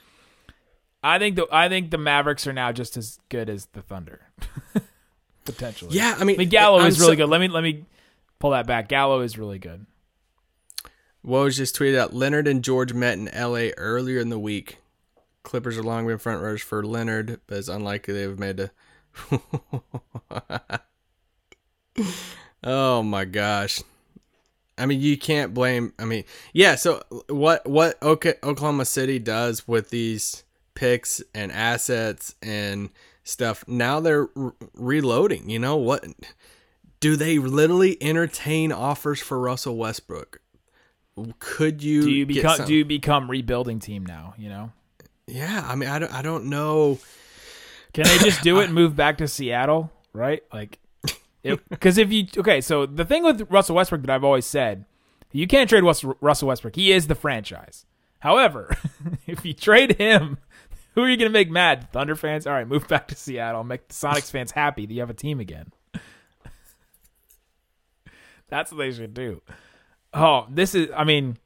I 1.04 1.20
think 1.20 1.36
the 1.36 1.48
I 1.52 1.68
think 1.68 1.92
the 1.92 1.98
Mavericks 1.98 2.48
are 2.48 2.54
now 2.54 2.72
just 2.72 2.96
as 2.96 3.20
good 3.28 3.50
as 3.50 3.66
the 3.74 3.82
Thunder, 3.82 4.22
potentially. 5.44 5.98
yeah 5.98 6.16
i 6.18 6.24
mean 6.24 6.38
I 6.38 6.40
mean 6.40 6.50
Gallo 6.50 6.80
I'm 6.80 6.88
is 6.88 6.98
really 6.98 7.12
so- 7.14 7.18
good. 7.18 7.30
Let 7.30 7.42
me 7.42 7.50
let 7.50 7.64
me 7.64 7.84
pull 8.40 8.52
that 8.52 8.66
back. 8.66 8.88
Gallo 8.88 9.20
is 9.20 9.38
really 9.38 9.60
good. 9.60 9.86
Woj 11.28 11.58
just 11.58 11.78
tweeted 11.78 11.98
out 11.98 12.14
Leonard 12.14 12.48
and 12.48 12.64
George 12.64 12.94
met 12.94 13.18
in 13.18 13.26
LA 13.38 13.72
earlier 13.76 14.22
in 14.22 14.30
the 14.30 14.40
week. 14.40 14.78
Clippers 15.44 15.78
are 15.78 15.84
long 15.84 16.08
been 16.08 16.18
front 16.18 16.42
runners 16.42 16.62
for 16.62 16.86
Leonard, 16.86 17.42
but 17.48 17.58
it's 17.58 17.68
unlikely 17.68 18.14
they've 18.14 18.40
made 18.40 18.62
a. 18.62 18.72
oh 22.64 23.04
my 23.04 23.26
gosh. 23.26 23.82
I 24.78 24.86
mean, 24.86 25.02
you 25.02 25.18
can't 25.18 25.54
blame. 25.54 25.94
I 26.00 26.06
mean, 26.06 26.24
yeah. 26.54 26.76
So 26.76 27.04
what 27.28 27.68
what 27.68 28.02
okay, 28.02 28.36
Oklahoma 28.44 28.86
City 28.86 29.20
does 29.20 29.68
with 29.68 29.90
these 29.90 30.44
picks 30.74 31.22
and 31.36 31.52
assets 31.52 32.36
and 32.42 32.90
stuff? 33.24 33.66
Now 33.68 34.00
they're 34.00 34.30
re- 34.36 34.52
reloading. 34.76 35.50
You 35.50 35.60
know 35.60 35.76
what? 35.76 36.06
Do 37.02 37.16
they 37.16 37.40
literally 37.40 38.02
entertain 38.02 38.72
offers 38.72 39.20
for 39.20 39.40
Russell 39.40 39.76
Westbrook? 39.76 40.42
Could 41.40 41.84
you? 41.84 42.02
Do 42.04 42.12
you 42.12 42.26
become 42.26 42.66
do 42.66 42.74
you 42.74 42.86
become 42.86 43.30
rebuilding 43.30 43.80
team 43.80 44.06
now? 44.06 44.34
You 44.38 44.48
know, 44.50 44.72
Yeah, 45.28 45.66
I 45.68 45.76
mean, 45.76 45.90
I 45.90 46.00
don't, 46.00 46.14
I 46.14 46.22
don't 46.22 46.46
know. 46.46 47.00
Can 47.94 48.06
they 48.06 48.18
just 48.20 48.42
do 48.42 48.60
it 48.60 48.66
and 48.66 48.74
move 48.76 48.96
back 48.96 49.18
to 49.18 49.28
Seattle? 49.28 49.92
Right, 50.14 50.44
like. 50.54 50.80
Because 51.42 51.98
if 51.98 52.12
you 52.12 52.28
okay, 52.38 52.60
so 52.60 52.86
the 52.86 53.06
thing 53.06 53.24
with 53.24 53.50
Russell 53.50 53.78
Westbrook 53.78 54.02
that 54.02 54.10
I've 54.10 54.26
always 54.26 54.46
said, 54.46 54.86
you 55.32 55.48
can't 55.48 55.70
trade 55.70 55.84
Russell 55.84 56.48
Westbrook. 56.48 56.76
He 56.76 56.92
is 56.92 57.08
the 57.08 57.16
franchise. 57.16 57.86
However, 58.20 58.76
if 59.28 59.46
you 59.46 59.54
trade 59.54 59.98
him, 59.98 60.38
who 60.96 61.04
are 61.04 61.10
you 61.10 61.18
going 61.18 61.30
to 61.30 61.34
make 61.34 61.50
mad? 61.50 61.92
Thunder 61.92 62.16
fans. 62.16 62.46
All 62.46 62.54
right, 62.54 62.68
move 62.68 62.88
back 62.88 63.08
to 63.08 63.16
Seattle. 63.16 63.64
Make 63.64 63.88
the 63.88 63.94
Sonics 63.94 64.32
fans 64.32 64.52
happy 64.52 64.86
that 64.86 64.94
you 64.94 65.00
have 65.00 65.10
a 65.10 65.14
team 65.14 65.40
again. 65.40 65.72
That's 68.50 68.72
what 68.72 68.80
they 68.80 68.92
should 68.92 69.14
do. 69.14 69.42
Oh, 70.14 70.48
this 70.50 70.74
is. 70.74 70.90
I 70.96 71.04
mean, 71.04 71.38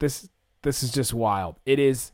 this 0.00 0.28
this 0.62 0.82
is 0.82 0.90
just 0.90 1.14
wild. 1.14 1.56
It 1.64 1.78
is. 1.78 2.10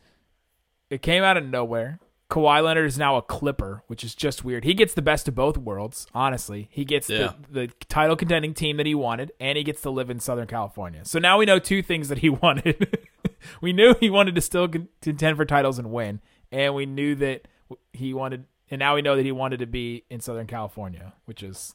It 0.91 1.03
came 1.03 1.23
out 1.23 1.37
of 1.37 1.47
nowhere. 1.47 1.99
Kawhi 2.31 2.63
Leonard 2.63 2.87
is 2.87 2.97
now 2.97 3.17
a 3.17 3.23
Clipper, 3.23 3.83
which 3.89 4.05
is 4.05 4.15
just 4.15 4.45
weird. 4.45 4.65
He 4.65 4.73
gets 4.73 4.95
the 4.95 5.03
best 5.03 5.27
of 5.29 5.35
both 5.35 5.59
worlds. 5.59 6.07
Honestly, 6.15 6.69
he 6.71 6.85
gets 6.85 7.11
Yeah. 7.11 7.33
the, 7.51 7.67
the 7.67 7.75
title 7.89 8.15
contending 8.17 8.55
team 8.55 8.77
that 8.77 8.87
he 8.87 8.95
wanted, 8.95 9.33
and 9.41 9.59
he 9.59 9.65
gets 9.65 9.83
to 9.83 9.91
live 9.91 10.09
in 10.11 10.21
Southern 10.21 10.47
California. 10.47 11.05
So 11.05 11.19
now 11.19 11.39
we 11.39 11.45
know 11.45 11.59
two 11.59 11.83
things 11.83 12.09
that 12.09 12.19
he 12.19 12.29
wanted. 12.45 12.99
we 13.61 13.73
knew 13.73 13.95
he 13.99 14.09
wanted 14.09 14.37
to 14.37 14.41
still 14.41 14.69
contend 14.69 15.37
for 15.37 15.45
titles 15.45 15.79
and 15.79 15.91
win, 15.91 16.21
and 16.53 16.75
we 16.75 16.87
knew 16.87 17.15
that 17.17 17.49
he 17.93 18.15
wanted, 18.15 18.45
and 18.71 18.79
now 18.79 18.95
we 18.95 19.03
know 19.03 19.17
that 19.17 19.25
he 19.25 19.33
wanted 19.33 19.59
to 19.59 19.67
be 19.67 20.05
in 20.09 20.21
Southern 20.21 20.47
California, 20.47 21.13
which 21.25 21.43
is 21.43 21.75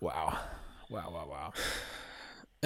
wow, 0.00 0.38
wow, 0.88 1.10
wow, 1.12 1.26
wow. 1.28 1.52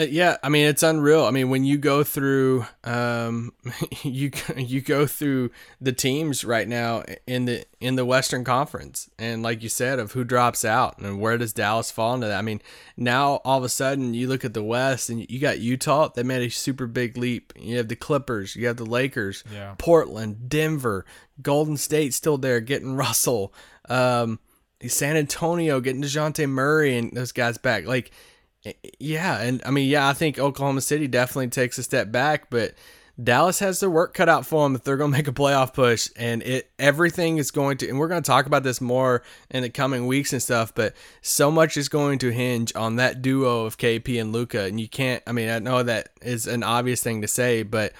Uh, 0.01 0.05
yeah, 0.05 0.39
I 0.43 0.49
mean 0.49 0.67
it's 0.67 0.83
unreal. 0.83 1.25
I 1.25 1.31
mean 1.31 1.51
when 1.51 1.65
you 1.65 1.77
go 1.77 2.03
through, 2.03 2.65
um, 2.85 3.53
you 4.03 4.31
you 4.57 4.81
go 4.81 5.07
through 5.07 5.51
the 5.79 5.93
teams 5.93 6.43
right 6.43 6.67
now 6.67 7.05
in 7.27 7.45
the 7.45 7.67
in 7.81 7.97
the 7.97 8.07
Western 8.07 8.43
Conference, 8.43 9.11
and 9.19 9.43
like 9.43 9.63
you 9.63 9.69
said, 9.69 9.99
of 9.99 10.13
who 10.13 10.25
drops 10.25 10.65
out 10.65 10.99
and 10.99 11.21
where 11.21 11.37
does 11.37 11.53
Dallas 11.53 11.91
fall 11.91 12.15
into 12.15 12.29
that. 12.29 12.39
I 12.39 12.43
mean 12.43 12.63
now 12.97 13.43
all 13.45 13.59
of 13.59 13.65
a 13.65 13.69
sudden 13.69 14.15
you 14.15 14.27
look 14.27 14.45
at 14.45 14.55
the 14.55 14.65
West 14.65 15.11
and 15.11 15.29
you 15.31 15.39
got 15.39 15.59
Utah. 15.59 16.09
They 16.09 16.23
made 16.23 16.43
a 16.43 16.51
super 16.51 16.87
big 16.87 17.19
leap. 17.19 17.53
You 17.59 17.77
have 17.77 17.89
the 17.89 17.97
Clippers. 17.97 18.57
You 18.57 18.69
have 18.69 18.79
the 18.79 18.87
Lakers. 18.87 19.45
Yeah. 19.53 19.75
Portland, 19.77 20.49
Denver, 20.49 21.05
Golden 21.43 21.77
State 21.77 22.15
still 22.15 22.39
there 22.39 22.61
getting 22.61 22.95
Russell. 22.97 23.53
Um, 23.87 24.39
San 24.87 25.19
Antonio 25.19 25.81
getting 25.81 26.01
Dejounte 26.01 26.49
Murray 26.49 26.97
and 26.97 27.13
those 27.13 27.33
guys 27.33 27.59
back. 27.59 27.87
Like 27.87 28.13
yeah, 28.99 29.41
and 29.41 29.63
I 29.65 29.71
mean, 29.71 29.89
yeah, 29.89 30.09
I 30.09 30.13
think 30.13 30.39
Oklahoma 30.39 30.81
City 30.81 31.09
definitely 31.09 31.49
takes 31.49 31.79
a 31.79 31.83
step 31.83 32.13
back, 32.13 32.51
but 32.51 32.75
Dallas 33.23 33.59
has 33.59 33.81
their 33.81 33.91
work 33.91 34.15
cut 34.15 34.29
out 34.29 34.47
for 34.47 34.65
them 34.65 34.75
if 34.75 34.85
they're 34.85 34.97
going 34.97 35.11
to 35.11 35.17
make 35.17 35.29
a 35.29 35.33
playoff 35.33 35.75
push, 35.75 36.11
and 36.17 36.43
it 36.43 36.71
everything 36.79 37.39
is 37.39 37.51
going 37.51 37.79
to, 37.79 37.89
and 37.89 37.99
we're 37.99 38.09
going 38.09 38.23
to 38.23 38.27
talk 38.27 38.47
about 38.47 38.63
this 38.63 38.81
more 38.81 39.23
in 39.51 39.63
the 39.63 39.71
coming 39.71 40.07
weeks 40.07 40.33
and 40.33 40.43
stuff, 40.43 40.75
but 40.75 40.95
so 41.23 41.51
much 41.51 41.77
is 41.77 41.89
going 41.89 42.19
to 42.19 42.31
hinge 42.31 42.75
on 42.75 42.97
that 42.97 43.23
duo 43.23 43.65
of 43.65 43.79
KP 43.79 44.21
and 44.21 44.33
Luka, 44.33 44.63
and 44.63 44.81
you 44.81 44.89
can't. 44.89 45.23
I 45.27 45.33
mean, 45.33 45.49
I 45.49 45.59
know 45.59 45.83
that 45.83 46.11
is 46.23 46.47
an 46.47 46.63
obvious 46.63 47.03
thing 47.03 47.23
to 47.23 47.29
say, 47.29 47.63
but 47.63 47.93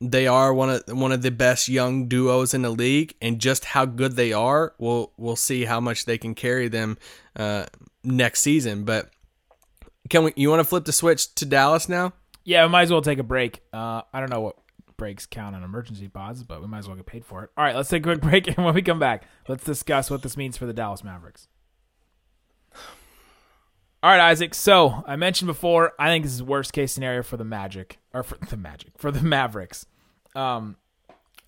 they 0.00 0.26
are 0.26 0.52
one 0.52 0.70
of 0.70 0.82
one 0.88 1.12
of 1.12 1.22
the 1.22 1.30
best 1.30 1.68
young 1.68 2.08
duos 2.08 2.54
in 2.54 2.62
the 2.62 2.70
league, 2.70 3.14
and 3.22 3.38
just 3.38 3.66
how 3.66 3.84
good 3.84 4.16
they 4.16 4.32
are, 4.32 4.74
we'll 4.78 5.12
we'll 5.16 5.36
see 5.36 5.64
how 5.64 5.80
much 5.80 6.04
they 6.04 6.18
can 6.18 6.34
carry 6.34 6.68
them 6.68 6.98
uh, 7.36 7.66
next 8.02 8.40
season, 8.40 8.84
but. 8.84 9.10
Can 10.08 10.24
we? 10.24 10.32
You 10.36 10.50
want 10.50 10.60
to 10.60 10.64
flip 10.64 10.84
the 10.84 10.92
switch 10.92 11.34
to 11.36 11.46
Dallas 11.46 11.88
now? 11.88 12.12
Yeah, 12.44 12.64
we 12.64 12.70
might 12.70 12.82
as 12.82 12.90
well 12.90 13.02
take 13.02 13.18
a 13.18 13.24
break. 13.24 13.60
Uh, 13.72 14.02
I 14.12 14.20
don't 14.20 14.30
know 14.30 14.40
what 14.40 14.56
breaks 14.96 15.26
count 15.26 15.54
on 15.54 15.62
emergency 15.62 16.08
pods, 16.08 16.42
but 16.42 16.60
we 16.60 16.68
might 16.68 16.78
as 16.78 16.88
well 16.88 16.96
get 16.96 17.06
paid 17.06 17.24
for 17.24 17.44
it. 17.44 17.50
All 17.56 17.64
right, 17.64 17.74
let's 17.74 17.88
take 17.88 18.02
a 18.02 18.04
quick 18.04 18.20
break, 18.22 18.46
and 18.46 18.64
when 18.64 18.74
we 18.74 18.82
come 18.82 18.98
back, 18.98 19.24
let's 19.48 19.64
discuss 19.64 20.10
what 20.10 20.22
this 20.22 20.36
means 20.36 20.56
for 20.56 20.66
the 20.66 20.72
Dallas 20.72 21.02
Mavericks. 21.02 21.48
All 24.02 24.10
right, 24.10 24.20
Isaac. 24.20 24.54
So 24.54 25.02
I 25.06 25.16
mentioned 25.16 25.46
before, 25.46 25.92
I 25.98 26.08
think 26.08 26.24
this 26.24 26.34
is 26.34 26.42
worst 26.42 26.72
case 26.72 26.92
scenario 26.92 27.22
for 27.22 27.36
the 27.36 27.44
Magic, 27.44 27.98
or 28.14 28.22
for 28.22 28.38
the 28.48 28.56
Magic, 28.56 28.92
for 28.96 29.10
the 29.10 29.22
Mavericks. 29.22 29.86
Um, 30.34 30.76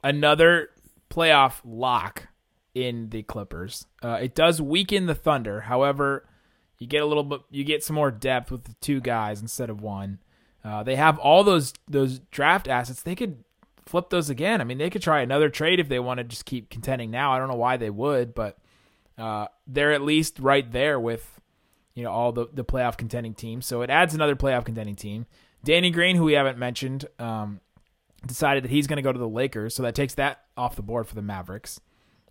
another 0.02 0.70
playoff 1.10 1.60
lock 1.64 2.28
in 2.74 3.10
the 3.10 3.22
Clippers. 3.22 3.86
Uh, 4.02 4.18
it 4.22 4.34
does 4.34 4.60
weaken 4.60 5.06
the 5.06 5.14
Thunder. 5.14 5.62
However, 5.62 6.28
you 6.78 6.86
get 6.86 7.02
a 7.02 7.06
little 7.06 7.24
bit, 7.24 7.40
you 7.50 7.64
get 7.64 7.82
some 7.82 7.94
more 7.94 8.10
depth 8.10 8.50
with 8.50 8.64
the 8.64 8.74
two 8.80 9.00
guys 9.00 9.40
instead 9.40 9.70
of 9.70 9.80
one. 9.80 10.18
Uh, 10.64 10.82
they 10.82 10.96
have 10.96 11.18
all 11.18 11.44
those 11.44 11.72
those 11.88 12.18
draft 12.30 12.68
assets. 12.68 13.02
They 13.02 13.14
could 13.14 13.44
flip 13.86 14.10
those 14.10 14.30
again. 14.30 14.60
I 14.60 14.64
mean, 14.64 14.78
they 14.78 14.90
could 14.90 15.02
try 15.02 15.20
another 15.20 15.48
trade 15.48 15.80
if 15.80 15.88
they 15.88 15.98
want 15.98 16.18
to 16.18 16.24
just 16.24 16.44
keep 16.44 16.70
contending 16.70 17.10
now. 17.10 17.32
I 17.32 17.38
don't 17.38 17.48
know 17.48 17.54
why 17.54 17.76
they 17.76 17.90
would, 17.90 18.34
but 18.34 18.58
uh, 19.16 19.46
they're 19.66 19.92
at 19.92 20.02
least 20.02 20.38
right 20.38 20.70
there 20.70 21.00
with 21.00 21.40
you 21.94 22.04
know 22.04 22.10
all 22.10 22.32
the 22.32 22.46
the 22.52 22.64
playoff 22.64 22.96
contending 22.96 23.34
teams. 23.34 23.66
So 23.66 23.82
it 23.82 23.90
adds 23.90 24.14
another 24.14 24.36
playoff 24.36 24.64
contending 24.64 24.96
team. 24.96 25.26
Danny 25.64 25.90
Green, 25.90 26.16
who 26.16 26.24
we 26.24 26.34
haven't 26.34 26.58
mentioned, 26.58 27.06
um, 27.18 27.60
decided 28.24 28.62
that 28.62 28.70
he's 28.70 28.86
going 28.86 28.98
to 28.98 29.02
go 29.02 29.12
to 29.12 29.18
the 29.18 29.28
Lakers, 29.28 29.74
so 29.74 29.82
that 29.82 29.94
takes 29.96 30.14
that 30.14 30.44
off 30.56 30.76
the 30.76 30.82
board 30.82 31.08
for 31.08 31.16
the 31.16 31.22
Mavericks. 31.22 31.80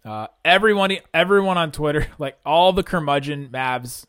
Uh, 0.06 0.28
everyone, 0.46 0.96
everyone 1.14 1.58
on 1.58 1.74
Twitter, 1.74 2.08
like 2.18 2.38
all 2.46 2.72
the 2.72 2.84
curmudgeon 2.84 3.50
Mavs 3.50 4.06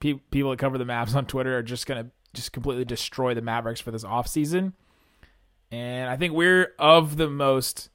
pe- 0.00 0.20
people 0.30 0.50
that 0.50 0.58
cover 0.58 0.78
the 0.78 0.84
Mavs 0.84 1.14
on 1.14 1.26
Twitter, 1.26 1.58
are 1.58 1.62
just 1.62 1.86
going 1.86 2.04
to 2.04 2.10
just 2.32 2.52
completely 2.52 2.84
destroy 2.84 3.34
the 3.34 3.42
Mavericks 3.42 3.80
for 3.80 3.90
this 3.90 4.04
offseason. 4.04 4.72
And 5.70 6.08
I 6.08 6.16
think 6.16 6.34
we're 6.34 6.72
of 6.78 7.16
the 7.16 7.28
most 7.28 7.90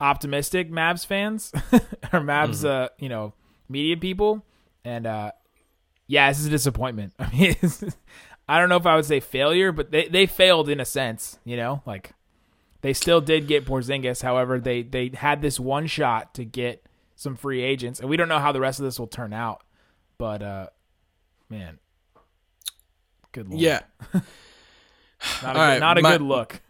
optimistic 0.00 0.70
Mavs 0.70 1.06
fans 1.06 1.52
or 2.12 2.20
Mavs, 2.20 2.64
uh, 2.68 2.88
you 2.98 3.08
know, 3.08 3.34
media 3.68 3.96
people. 3.96 4.44
And 4.84 5.06
uh, 5.06 5.32
yeah, 6.06 6.28
this 6.30 6.40
is 6.40 6.46
a 6.46 6.50
disappointment. 6.50 7.14
I 7.18 7.30
mean, 7.30 7.56
I 8.48 8.58
don't 8.58 8.68
know 8.68 8.76
if 8.76 8.86
I 8.86 8.96
would 8.96 9.04
say 9.04 9.20
failure, 9.20 9.72
but 9.72 9.90
they, 9.90 10.08
they 10.08 10.26
failed 10.26 10.68
in 10.68 10.80
a 10.80 10.84
sense, 10.84 11.38
you 11.44 11.56
know, 11.56 11.82
like 11.86 12.12
they 12.82 12.92
still 12.92 13.20
did 13.20 13.46
get 13.46 13.64
Porzingis. 13.64 14.22
However, 14.22 14.60
they, 14.60 14.82
they 14.82 15.10
had 15.14 15.40
this 15.40 15.58
one 15.58 15.86
shot 15.86 16.34
to 16.34 16.44
get 16.44 16.84
some 17.14 17.36
free 17.36 17.62
agents, 17.62 18.00
and 18.00 18.10
we 18.10 18.16
don't 18.16 18.28
know 18.28 18.40
how 18.40 18.52
the 18.52 18.60
rest 18.60 18.80
of 18.80 18.84
this 18.84 18.98
will 18.98 19.06
turn 19.06 19.32
out. 19.32 19.62
But 20.18 20.42
uh, 20.42 20.66
man, 21.52 21.78
good 23.32 23.48
lord, 23.48 23.60
Yeah. 23.60 23.80
not 24.14 24.22
a, 25.42 25.42
good, 25.42 25.54
right, 25.54 25.78
not 25.78 25.98
a 25.98 26.02
my- 26.02 26.12
good 26.12 26.22
look. 26.22 26.60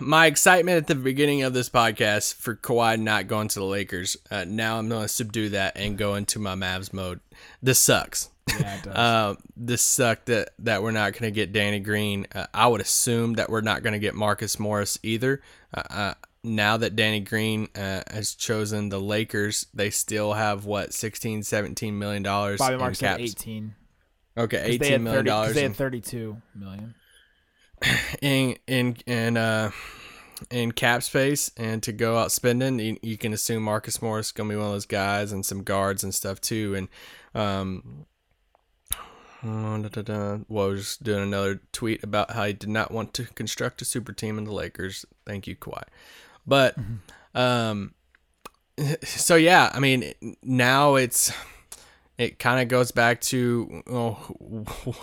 My 0.00 0.26
excitement 0.26 0.76
at 0.78 0.86
the 0.88 0.96
beginning 0.96 1.42
of 1.44 1.52
this 1.54 1.70
podcast 1.70 2.34
for 2.34 2.56
Kawhi 2.56 2.98
not 3.00 3.28
going 3.28 3.46
to 3.46 3.60
the 3.60 3.64
Lakers. 3.64 4.16
Uh, 4.28 4.44
now 4.44 4.76
I'm 4.78 4.88
going 4.88 5.02
to 5.02 5.08
subdue 5.08 5.50
that 5.50 5.76
and 5.76 5.96
go 5.96 6.16
into 6.16 6.40
my 6.40 6.56
Mavs 6.56 6.92
mode. 6.92 7.20
This 7.62 7.78
sucks. 7.78 8.28
Yeah, 8.48 8.80
does. 8.82 8.92
Uh, 8.96 9.34
this 9.56 9.80
sucked 9.82 10.26
that, 10.26 10.48
that 10.60 10.82
we're 10.82 10.90
not 10.90 11.12
going 11.12 11.24
to 11.24 11.30
get 11.30 11.52
Danny 11.52 11.78
Green. 11.78 12.26
Uh, 12.34 12.46
I 12.52 12.66
would 12.66 12.80
assume 12.80 13.34
that 13.34 13.50
we're 13.50 13.60
not 13.60 13.84
going 13.84 13.92
to 13.92 14.00
get 14.00 14.16
Marcus 14.16 14.58
Morris 14.58 14.98
either. 15.04 15.42
Uh, 15.72 15.82
uh, 15.90 16.14
now 16.42 16.76
that 16.78 16.96
Danny 16.96 17.20
Green 17.20 17.68
uh, 17.76 18.02
has 18.10 18.34
chosen 18.34 18.88
the 18.88 18.98
Lakers, 19.00 19.66
they 19.72 19.90
still 19.90 20.32
have 20.32 20.64
what 20.64 20.92
16, 20.92 21.44
17 21.44 21.96
million 21.96 22.24
dollars 22.24 22.58
Bobby 22.58 22.74
in 22.74 22.80
Marks 22.80 22.98
said 22.98 23.18
caps. 23.18 23.22
eighteen. 23.30 23.76
Okay, 24.38 24.62
eighteen 24.64 25.02
million 25.02 25.24
30 25.24 25.28
'cause 25.30 25.36
dollars 25.36 25.54
They 25.54 25.62
had 25.62 25.76
thirty-two 25.76 26.40
million. 26.54 26.94
in 28.22 28.56
in 28.66 28.96
in 29.06 29.36
uh 29.36 29.70
in 30.50 30.70
cap 30.70 31.02
space 31.02 31.50
and 31.56 31.82
to 31.82 31.92
go 31.92 32.16
out 32.16 32.30
spending 32.30 32.78
you, 32.78 32.96
you 33.02 33.18
can 33.18 33.32
assume 33.32 33.64
Marcus 33.64 34.00
Morris 34.00 34.26
is 34.26 34.32
gonna 34.32 34.48
be 34.48 34.56
one 34.56 34.66
of 34.66 34.72
those 34.72 34.86
guys 34.86 35.32
and 35.32 35.44
some 35.44 35.64
guards 35.64 36.04
and 36.04 36.14
stuff 36.14 36.40
too 36.40 36.74
and 36.76 36.88
um 37.34 38.06
uh, 39.44 39.78
da, 39.82 39.88
da, 39.88 40.02
da. 40.02 40.38
well, 40.48 40.74
just 40.74 41.02
doing 41.02 41.22
another 41.22 41.60
tweet 41.72 42.02
about 42.04 42.32
how 42.32 42.44
he 42.44 42.52
did 42.52 42.68
not 42.68 42.90
want 42.92 43.14
to 43.14 43.24
construct 43.34 43.82
a 43.82 43.84
super 43.84 44.12
team 44.12 44.36
in 44.38 44.44
the 44.44 44.52
Lakers. 44.52 45.04
Thank 45.24 45.46
you, 45.46 45.54
Kawhi. 45.54 45.84
But, 46.44 46.76
um, 47.36 47.94
so 49.04 49.36
yeah, 49.36 49.70
I 49.72 49.78
mean, 49.78 50.12
now 50.42 50.96
it's 50.96 51.32
it 52.18 52.38
kind 52.38 52.60
of 52.60 52.68
goes 52.68 52.90
back 52.90 53.20
to 53.22 53.82
well, 53.86 54.14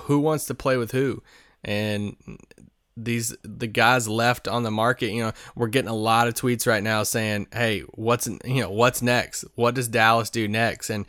who 0.04 0.20
wants 0.20 0.46
to 0.46 0.54
play 0.54 0.78
with 0.78 0.92
who, 0.92 1.24
and 1.64 2.18
these 2.98 3.36
the 3.44 3.68
guys 3.68 4.08
left 4.08 4.48
on 4.48 4.64
the 4.64 4.72
market. 4.72 5.12
You 5.12 5.24
know, 5.24 5.32
we're 5.56 5.68
getting 5.68 5.90
a 5.90 5.96
lot 5.96 6.28
of 6.28 6.34
tweets 6.34 6.68
right 6.68 6.84
now 6.84 7.04
saying, 7.04 7.48
"Hey, 7.54 7.82
what's 7.94 8.28
you 8.28 8.62
know 8.62 8.70
what's 8.70 9.02
next? 9.02 9.46
What 9.56 9.76
does 9.76 9.88
Dallas 9.88 10.30
do 10.30 10.48
next?" 10.48 10.90
And 10.90 11.06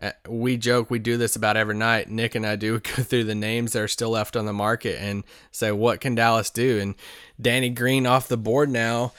uh, 0.00 0.12
we 0.28 0.56
joke 0.56 0.90
we 0.90 0.98
do 0.98 1.16
this 1.16 1.36
about 1.36 1.56
every 1.56 1.76
night. 1.76 2.08
Nick 2.08 2.34
and 2.34 2.46
I 2.46 2.56
do 2.56 2.78
go 2.96 3.02
through 3.02 3.24
the 3.24 3.34
names 3.34 3.72
that 3.72 3.82
are 3.82 3.88
still 3.88 4.10
left 4.10 4.36
on 4.36 4.46
the 4.46 4.52
market 4.52 5.00
and 5.00 5.24
say, 5.50 5.72
"What 5.72 6.00
can 6.00 6.14
Dallas 6.14 6.50
do?" 6.50 6.78
And 6.78 6.94
Danny 7.40 7.70
Green 7.70 8.06
off 8.06 8.28
the 8.28 8.36
board 8.36 8.70
now. 8.70 9.12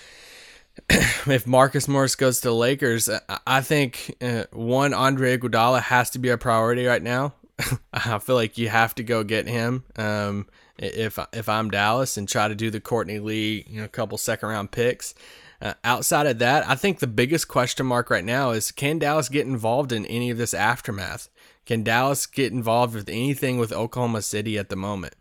if 0.90 1.46
Marcus 1.48 1.88
Morris 1.88 2.16
goes 2.16 2.40
to 2.42 2.50
the 2.50 2.54
Lakers, 2.56 3.10
I- 3.46 3.62
think 3.62 4.16
uh, 4.22 4.44
one 4.52 4.94
Andre 4.94 5.38
Iguodala 5.38 5.82
has 5.84 6.10
to 6.12 6.20
be 6.20 6.30
a 6.30 6.38
priority 6.38 6.86
right 6.86 7.02
now. 7.04 7.34
I 7.94 8.20
feel 8.20 8.36
like 8.36 8.58
you 8.58 8.70
have 8.70 8.96
to 8.96 9.04
go 9.04 9.24
get 9.24 9.48
him. 9.48 9.84
Um, 9.98 10.48
if 10.78 11.20
if 11.34 11.50
I'm 11.50 11.70
Dallas 11.70 12.16
and 12.16 12.28
try 12.28 12.48
to 12.48 12.56
do 12.56 12.70
the 12.72 12.80
Courtney 12.80 13.20
Lee, 13.20 13.66
you 13.68 13.80
know, 13.80 13.86
a 13.86 13.90
couple 13.90 14.18
second 14.18 14.50
round 14.50 14.72
picks. 14.72 15.14
Uh, 15.62 15.74
outside 15.84 16.26
of 16.26 16.40
that, 16.40 16.66
I 16.70 16.76
think 16.76 17.00
the 17.00 17.08
biggest 17.08 17.50
question 17.50 17.86
mark 17.86 18.10
right 18.10 18.24
now 18.24 18.52
is 18.52 18.72
can 18.72 18.98
Dallas 18.98 19.28
get 19.28 19.46
involved 19.46 19.92
in 19.92 20.06
any 20.06 20.30
of 20.30 20.38
this 20.38 20.54
aftermath? 20.54 21.28
Can 21.66 21.84
Dallas 21.84 22.26
get 22.26 22.54
involved 22.54 22.96
with 22.96 23.10
anything 23.10 23.58
with 23.58 23.74
Oklahoma 23.74 24.22
City 24.22 24.58
at 24.58 24.70
the 24.70 24.78
moment? 24.78 25.16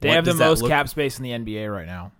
They 0.00 0.08
What 0.08 0.14
have 0.16 0.24
the 0.24 0.34
most 0.34 0.62
look- 0.62 0.70
cap 0.70 0.88
space 0.88 1.18
in 1.18 1.22
the 1.22 1.30
NBA 1.30 1.72
right 1.72 1.86
now. 1.86 2.10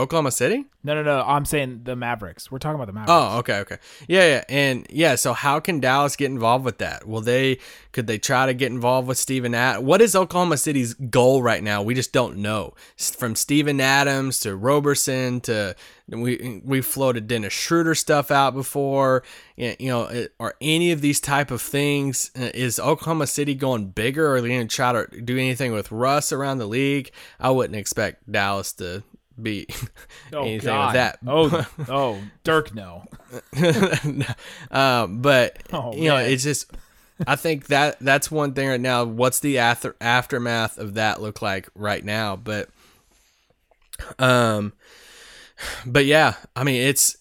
Oklahoma 0.00 0.30
City? 0.30 0.64
No, 0.82 0.94
no, 0.94 1.02
no. 1.02 1.22
I'm 1.26 1.44
saying 1.44 1.82
the 1.84 1.94
Mavericks. 1.94 2.50
We're 2.50 2.58
talking 2.58 2.76
about 2.76 2.86
the 2.86 2.92
Mavericks. 2.92 3.12
Oh, 3.12 3.38
okay, 3.38 3.58
okay. 3.58 3.78
Yeah, 4.08 4.26
yeah. 4.26 4.44
And 4.48 4.86
yeah, 4.88 5.14
so 5.14 5.34
how 5.34 5.60
can 5.60 5.78
Dallas 5.78 6.16
get 6.16 6.30
involved 6.30 6.64
with 6.64 6.78
that? 6.78 7.06
Will 7.06 7.20
they 7.20 7.58
could 7.92 8.06
they 8.06 8.18
try 8.18 8.46
to 8.46 8.54
get 8.54 8.72
involved 8.72 9.06
with 9.06 9.18
Steven 9.18 9.54
Adams? 9.54 9.84
What 9.84 10.00
is 10.00 10.16
Oklahoma 10.16 10.56
City's 10.56 10.94
goal 10.94 11.42
right 11.42 11.62
now? 11.62 11.82
We 11.82 11.94
just 11.94 12.12
don't 12.12 12.38
know. 12.38 12.74
From 12.96 13.34
Steven 13.34 13.80
Adams 13.80 14.40
to 14.40 14.56
Roberson 14.56 15.40
to 15.42 15.76
we 16.08 16.60
we 16.64 16.80
floated 16.80 17.28
Dennis 17.28 17.52
Schroeder 17.52 17.94
stuff 17.94 18.30
out 18.30 18.54
before. 18.54 19.22
You 19.56 19.76
know, 19.80 20.26
are 20.38 20.54
any 20.60 20.92
of 20.92 21.00
these 21.00 21.20
type 21.20 21.50
of 21.50 21.60
things 21.60 22.30
uh, 22.38 22.50
is 22.54 22.80
Oklahoma 22.80 23.26
City 23.26 23.54
going 23.54 23.90
bigger 23.90 24.26
or 24.26 24.36
are 24.36 24.40
they 24.40 24.48
going 24.48 24.66
to 24.66 24.74
try 24.74 24.92
to 24.92 25.20
do 25.20 25.36
anything 25.36 25.72
with 25.72 25.92
Russ 25.92 26.32
around 26.32 26.58
the 26.58 26.66
league? 26.66 27.10
I 27.38 27.50
wouldn't 27.50 27.76
expect 27.76 28.30
Dallas 28.30 28.72
to 28.74 29.02
be 29.42 29.66
Oh, 30.32 30.42
anything 30.44 30.66
God. 30.66 30.86
with 30.86 30.94
that. 30.94 31.18
Oh, 31.26 31.66
oh, 31.88 32.20
Dirk, 32.44 32.74
no. 32.74 33.04
um, 34.70 35.20
but 35.22 35.58
Oh, 35.72 35.92
you 35.94 36.08
know, 36.08 36.16
it's 36.16 36.42
just 36.42 36.70
I 37.26 37.36
think 37.36 37.66
that 37.66 37.98
that's 38.00 38.30
one 38.30 38.54
thing 38.54 38.68
right 38.68 38.80
now. 38.80 39.04
What's 39.04 39.40
the 39.40 39.58
after, 39.58 39.94
aftermath 40.00 40.78
of 40.78 40.94
that 40.94 41.20
look 41.20 41.42
like 41.42 41.68
right 41.74 42.04
now? 42.04 42.36
But 42.36 42.70
um, 44.18 44.72
but 45.84 46.06
yeah, 46.06 46.34
I 46.56 46.64
mean, 46.64 46.80
it's 46.80 47.16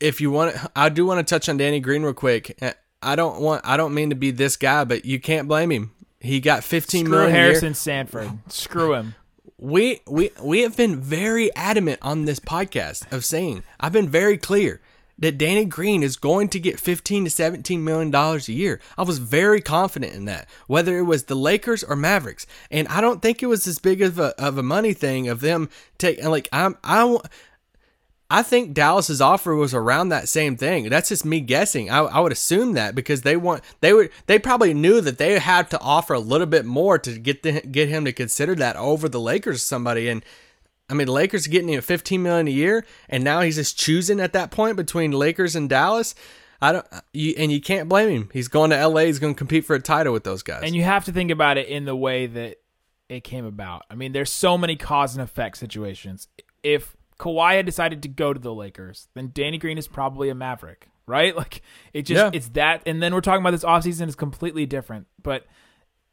if 0.00 0.20
you 0.20 0.30
want, 0.30 0.56
I 0.76 0.88
do 0.90 1.06
want 1.06 1.26
to 1.26 1.34
touch 1.34 1.48
on 1.48 1.56
Danny 1.56 1.80
Green 1.80 2.02
real 2.02 2.12
quick. 2.12 2.58
I 3.02 3.16
don't 3.16 3.40
want, 3.40 3.62
I 3.64 3.78
don't 3.78 3.94
mean 3.94 4.10
to 4.10 4.16
be 4.16 4.30
this 4.30 4.58
guy, 4.58 4.84
but 4.84 5.06
you 5.06 5.18
can't 5.18 5.48
blame 5.48 5.72
him. 5.72 5.92
He 6.20 6.38
got 6.40 6.62
fifteen 6.64 7.06
Screw 7.06 7.16
million 7.16 7.34
Harrison 7.34 7.72
Sanford. 7.74 8.30
Screw 8.48 8.92
him. 8.92 9.14
We 9.60 10.00
we 10.06 10.30
we 10.42 10.62
have 10.62 10.76
been 10.76 10.98
very 11.00 11.54
adamant 11.54 11.98
on 12.00 12.24
this 12.24 12.40
podcast 12.40 13.10
of 13.12 13.24
saying 13.24 13.62
I've 13.78 13.92
been 13.92 14.08
very 14.08 14.38
clear 14.38 14.80
that 15.18 15.36
Danny 15.36 15.66
Green 15.66 16.02
is 16.02 16.16
going 16.16 16.48
to 16.48 16.58
get 16.58 16.80
15 16.80 17.24
to 17.24 17.30
17 17.30 17.84
million 17.84 18.10
dollars 18.10 18.48
a 18.48 18.54
year. 18.54 18.80
I 18.96 19.02
was 19.02 19.18
very 19.18 19.60
confident 19.60 20.14
in 20.14 20.24
that, 20.24 20.48
whether 20.66 20.96
it 20.96 21.02
was 21.02 21.24
the 21.24 21.34
Lakers 21.34 21.84
or 21.84 21.94
Mavericks. 21.94 22.46
And 22.70 22.88
I 22.88 23.02
don't 23.02 23.20
think 23.20 23.42
it 23.42 23.46
was 23.46 23.66
as 23.66 23.78
big 23.78 24.00
of 24.00 24.18
a 24.18 24.34
of 24.42 24.56
a 24.56 24.62
money 24.62 24.94
thing 24.94 25.28
of 25.28 25.40
them 25.40 25.68
taking 25.98 26.24
like 26.24 26.48
I'm 26.52 26.78
I 26.82 27.18
I 28.32 28.44
think 28.44 28.74
Dallas's 28.74 29.20
offer 29.20 29.56
was 29.56 29.74
around 29.74 30.10
that 30.10 30.28
same 30.28 30.56
thing. 30.56 30.88
That's 30.88 31.08
just 31.08 31.24
me 31.24 31.40
guessing. 31.40 31.90
I, 31.90 31.98
I 31.98 32.20
would 32.20 32.30
assume 32.30 32.74
that 32.74 32.94
because 32.94 33.22
they 33.22 33.36
want 33.36 33.64
they 33.80 33.92
would 33.92 34.10
they 34.26 34.38
probably 34.38 34.72
knew 34.72 35.00
that 35.00 35.18
they 35.18 35.36
had 35.40 35.68
to 35.70 35.80
offer 35.80 36.14
a 36.14 36.20
little 36.20 36.46
bit 36.46 36.64
more 36.64 36.96
to 37.00 37.18
get 37.18 37.42
the, 37.42 37.60
get 37.60 37.88
him 37.88 38.04
to 38.04 38.12
consider 38.12 38.54
that 38.54 38.76
over 38.76 39.08
the 39.08 39.20
Lakers 39.20 39.56
or 39.56 39.58
somebody. 39.58 40.08
And 40.08 40.24
I 40.88 40.94
mean, 40.94 41.08
Lakers 41.08 41.48
getting 41.48 41.70
him 41.70 41.78
at 41.78 41.84
15 41.84 42.22
million 42.22 42.46
a 42.46 42.52
year, 42.52 42.86
and 43.08 43.24
now 43.24 43.40
he's 43.40 43.56
just 43.56 43.76
choosing 43.76 44.20
at 44.20 44.32
that 44.32 44.52
point 44.52 44.76
between 44.76 45.10
Lakers 45.10 45.56
and 45.56 45.68
Dallas. 45.68 46.14
I 46.62 46.72
don't, 46.72 46.86
you, 47.12 47.34
and 47.38 47.50
you 47.50 47.60
can't 47.60 47.88
blame 47.88 48.10
him. 48.10 48.30
He's 48.32 48.48
going 48.48 48.70
to 48.70 48.86
LA. 48.86 49.02
He's 49.02 49.18
going 49.18 49.34
to 49.34 49.38
compete 49.38 49.64
for 49.64 49.74
a 49.74 49.80
title 49.80 50.12
with 50.12 50.24
those 50.24 50.42
guys. 50.42 50.62
And 50.62 50.74
you 50.74 50.82
have 50.82 51.06
to 51.06 51.12
think 51.12 51.30
about 51.30 51.58
it 51.58 51.68
in 51.68 51.84
the 51.84 51.96
way 51.96 52.26
that 52.26 52.56
it 53.08 53.24
came 53.24 53.44
about. 53.44 53.86
I 53.90 53.94
mean, 53.94 54.12
there's 54.12 54.30
so 54.30 54.58
many 54.58 54.76
cause 54.76 55.16
and 55.16 55.22
effect 55.22 55.56
situations. 55.56 56.28
If 56.62 56.96
Kawhi 57.20 57.56
had 57.56 57.66
decided 57.66 58.02
to 58.02 58.08
go 58.08 58.32
to 58.32 58.40
the 58.40 58.54
Lakers, 58.54 59.08
then 59.14 59.30
Danny 59.34 59.58
Green 59.58 59.76
is 59.78 59.86
probably 59.86 60.30
a 60.30 60.34
Maverick, 60.34 60.88
right? 61.06 61.36
Like 61.42 61.62
it 61.92 62.02
just 62.02 62.18
Yeah. 62.18 62.30
it's 62.32 62.48
that 62.50 62.82
and 62.86 63.02
then 63.02 63.12
we're 63.14 63.20
talking 63.20 63.42
about 63.42 63.50
this 63.52 63.64
offseason 63.64 64.08
is 64.08 64.16
completely 64.16 64.64
different. 64.66 65.06
But 65.22 65.44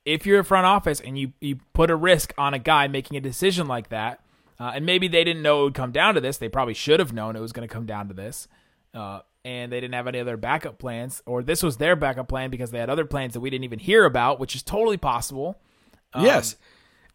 if 0.06 0.26
you're 0.26 0.40
a 0.40 0.46
front 0.46 0.66
office 0.66 1.00
and 1.00 1.18
you 1.18 1.34
you 1.42 1.58
put 1.74 1.90
a 1.90 1.96
risk 1.96 2.34
on 2.38 2.54
a 2.54 2.60
guy 2.60 2.88
making 2.88 3.18
a 3.18 3.22
decision 3.22 3.68
like 3.68 3.90
that, 3.90 4.20
uh, 4.60 4.72
and 4.76 4.86
maybe 4.86 5.08
they 5.08 5.24
didn't 5.24 5.42
know 5.42 5.62
it 5.62 5.64
would 5.66 5.74
come 5.74 5.92
down 5.92 6.14
to 6.16 6.22
this, 6.22 6.38
they 6.38 6.50
probably 6.50 6.74
should 6.74 7.00
have 7.00 7.14
known 7.14 7.36
it 7.36 7.40
was 7.42 7.52
going 7.54 7.68
to 7.68 7.74
come 7.74 7.86
down 7.86 8.08
to 8.10 8.14
this. 8.14 8.48
Uh, 8.94 9.20
and 9.46 9.72
they 9.72 9.80
didn't 9.80 9.94
have 9.94 10.08
any 10.08 10.20
other 10.20 10.36
backup 10.36 10.78
plans, 10.78 11.22
or 11.26 11.42
this 11.42 11.64
was 11.64 11.78
their 11.78 11.96
backup 11.96 12.28
plan 12.28 12.50
because 12.50 12.72
they 12.72 12.80
had 12.80 12.90
other 12.90 13.06
plans 13.06 13.34
that 13.34 13.40
we 13.40 13.50
didn't 13.50 13.64
even 13.64 13.80
hear 13.80 14.04
about, 14.04 14.40
which 14.42 14.56
is 14.56 14.64
totally 14.64 14.98
possible. 14.98 15.62
yes. 16.20 16.56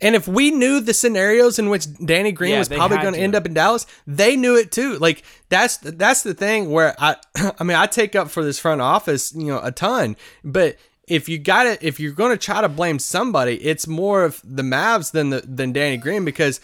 And 0.03 0.15
if 0.15 0.29
we 0.29 0.51
knew 0.51 0.81
the 0.81 0.93
scenarios 0.93 1.59
in 1.59 1.71
which 1.71 1.87
Danny 2.05 2.33
Green 2.33 2.53
Yeah, 2.53 2.59
was 2.59 2.69
probably 2.69 2.99
going 2.99 3.15
to 3.15 3.19
to. 3.19 3.25
end 3.25 3.35
up 3.35 3.47
in 3.47 3.55
Dallas, 3.55 3.87
they 4.07 4.37
knew 4.37 4.57
it 4.57 4.71
too. 4.71 4.99
Like 4.99 5.23
that's 5.49 5.79
that's 5.79 6.23
the 6.23 6.35
thing 6.35 6.71
where 6.71 6.95
I 6.99 7.17
I 7.59 7.65
mean 7.65 7.77
I 7.79 7.87
take 7.87 8.15
up 8.15 8.29
for 8.31 8.45
this 8.45 8.59
front 8.59 8.81
office, 8.83 9.33
you 9.35 9.47
know, 9.47 9.61
a 9.63 9.73
ton, 9.73 10.17
but 10.45 10.77
if 11.09 11.29
you 11.29 11.37
got 11.39 11.67
it 11.67 11.83
if 11.83 11.99
you're 11.99 12.13
going 12.13 12.31
to 12.31 12.37
try 12.37 12.61
to 12.61 12.69
blame 12.69 12.99
somebody, 12.99 13.55
it's 13.63 13.87
more 13.87 14.25
of 14.25 14.41
the 14.45 14.63
Mavs 14.63 15.13
than 15.13 15.31
the 15.31 15.41
than 15.41 15.73
Danny 15.73 15.97
Green 15.97 16.25
because 16.25 16.61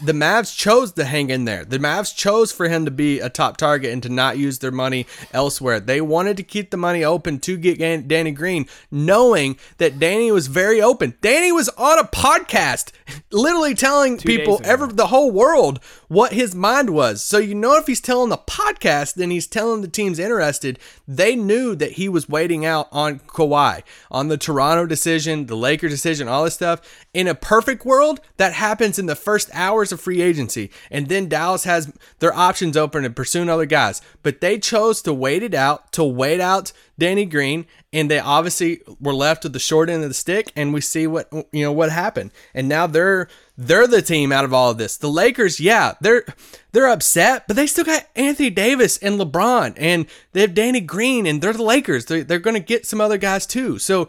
the 0.00 0.12
Mavs 0.12 0.56
chose 0.56 0.92
to 0.92 1.04
hang 1.04 1.30
in 1.30 1.44
there. 1.44 1.64
The 1.64 1.78
Mavs 1.78 2.14
chose 2.14 2.50
for 2.50 2.68
him 2.68 2.84
to 2.86 2.90
be 2.90 3.20
a 3.20 3.28
top 3.28 3.56
target 3.56 3.92
and 3.92 4.02
to 4.02 4.08
not 4.08 4.36
use 4.36 4.58
their 4.58 4.72
money 4.72 5.06
elsewhere. 5.32 5.78
They 5.78 6.00
wanted 6.00 6.36
to 6.38 6.42
keep 6.42 6.70
the 6.70 6.76
money 6.76 7.04
open 7.04 7.38
to 7.40 7.56
get 7.56 8.08
Danny 8.08 8.32
Green, 8.32 8.66
knowing 8.90 9.56
that 9.78 10.00
Danny 10.00 10.32
was 10.32 10.48
very 10.48 10.82
open. 10.82 11.14
Danny 11.20 11.52
was 11.52 11.68
on 11.70 12.00
a 12.00 12.04
podcast, 12.04 12.90
literally 13.30 13.74
telling 13.74 14.18
people, 14.18 14.60
ever 14.64 14.88
the 14.88 15.06
whole 15.06 15.30
world, 15.30 15.78
what 16.08 16.32
his 16.32 16.54
mind 16.54 16.90
was. 16.90 17.22
So 17.22 17.38
you 17.38 17.54
know, 17.54 17.76
if 17.76 17.86
he's 17.86 18.00
telling 18.00 18.30
the 18.30 18.38
podcast, 18.38 19.14
then 19.14 19.30
he's 19.30 19.46
telling 19.46 19.82
the 19.82 19.88
teams 19.88 20.18
interested. 20.18 20.80
They 21.06 21.36
knew 21.36 21.76
that 21.76 21.92
he 21.92 22.08
was 22.08 22.28
waiting 22.28 22.64
out 22.66 22.88
on 22.90 23.20
Kawhi, 23.20 23.82
on 24.10 24.26
the 24.26 24.36
Toronto 24.36 24.86
decision, 24.86 25.46
the 25.46 25.56
Lakers 25.56 25.92
decision, 25.92 26.26
all 26.26 26.42
this 26.42 26.54
stuff. 26.54 26.80
In 27.14 27.28
a 27.28 27.34
perfect 27.36 27.84
world, 27.84 28.20
that 28.36 28.54
happens 28.54 28.98
in 28.98 29.06
the 29.06 29.14
first 29.14 29.48
hours 29.60 29.92
of 29.92 30.00
free 30.00 30.22
agency, 30.22 30.70
and 30.90 31.08
then 31.08 31.28
Dallas 31.28 31.64
has 31.64 31.92
their 32.18 32.34
options 32.34 32.76
open 32.76 33.02
to 33.02 33.10
pursue 33.10 33.48
other 33.48 33.66
guys. 33.66 34.00
But 34.22 34.40
they 34.40 34.58
chose 34.58 35.02
to 35.02 35.12
wait 35.12 35.42
it 35.42 35.54
out, 35.54 35.92
to 35.92 36.04
wait 36.04 36.40
out 36.40 36.72
Danny 36.98 37.24
Green, 37.24 37.66
and 37.92 38.10
they 38.10 38.18
obviously 38.18 38.80
were 39.00 39.14
left 39.14 39.44
with 39.44 39.52
the 39.52 39.58
short 39.58 39.90
end 39.90 40.02
of 40.02 40.10
the 40.10 40.14
stick. 40.14 40.52
And 40.56 40.72
we 40.72 40.80
see 40.80 41.06
what 41.06 41.28
you 41.52 41.64
know 41.64 41.72
what 41.72 41.90
happened, 41.90 42.32
and 42.54 42.68
now 42.68 42.86
they're 42.86 43.28
they're 43.56 43.86
the 43.86 44.02
team 44.02 44.32
out 44.32 44.44
of 44.44 44.54
all 44.54 44.70
of 44.70 44.78
this. 44.78 44.96
The 44.96 45.08
Lakers, 45.08 45.60
yeah, 45.60 45.94
they're 46.00 46.24
they're 46.72 46.88
upset, 46.88 47.46
but 47.46 47.56
they 47.56 47.66
still 47.66 47.84
got 47.84 48.08
Anthony 48.16 48.50
Davis 48.50 48.96
and 48.98 49.20
LeBron, 49.20 49.74
and 49.76 50.06
they 50.32 50.40
have 50.40 50.54
Danny 50.54 50.80
Green, 50.80 51.26
and 51.26 51.42
they're 51.42 51.52
the 51.52 51.62
Lakers. 51.62 52.06
They're, 52.06 52.24
they're 52.24 52.38
going 52.38 52.54
to 52.54 52.60
get 52.60 52.86
some 52.86 53.00
other 53.00 53.18
guys 53.18 53.46
too. 53.46 53.78
So 53.78 54.08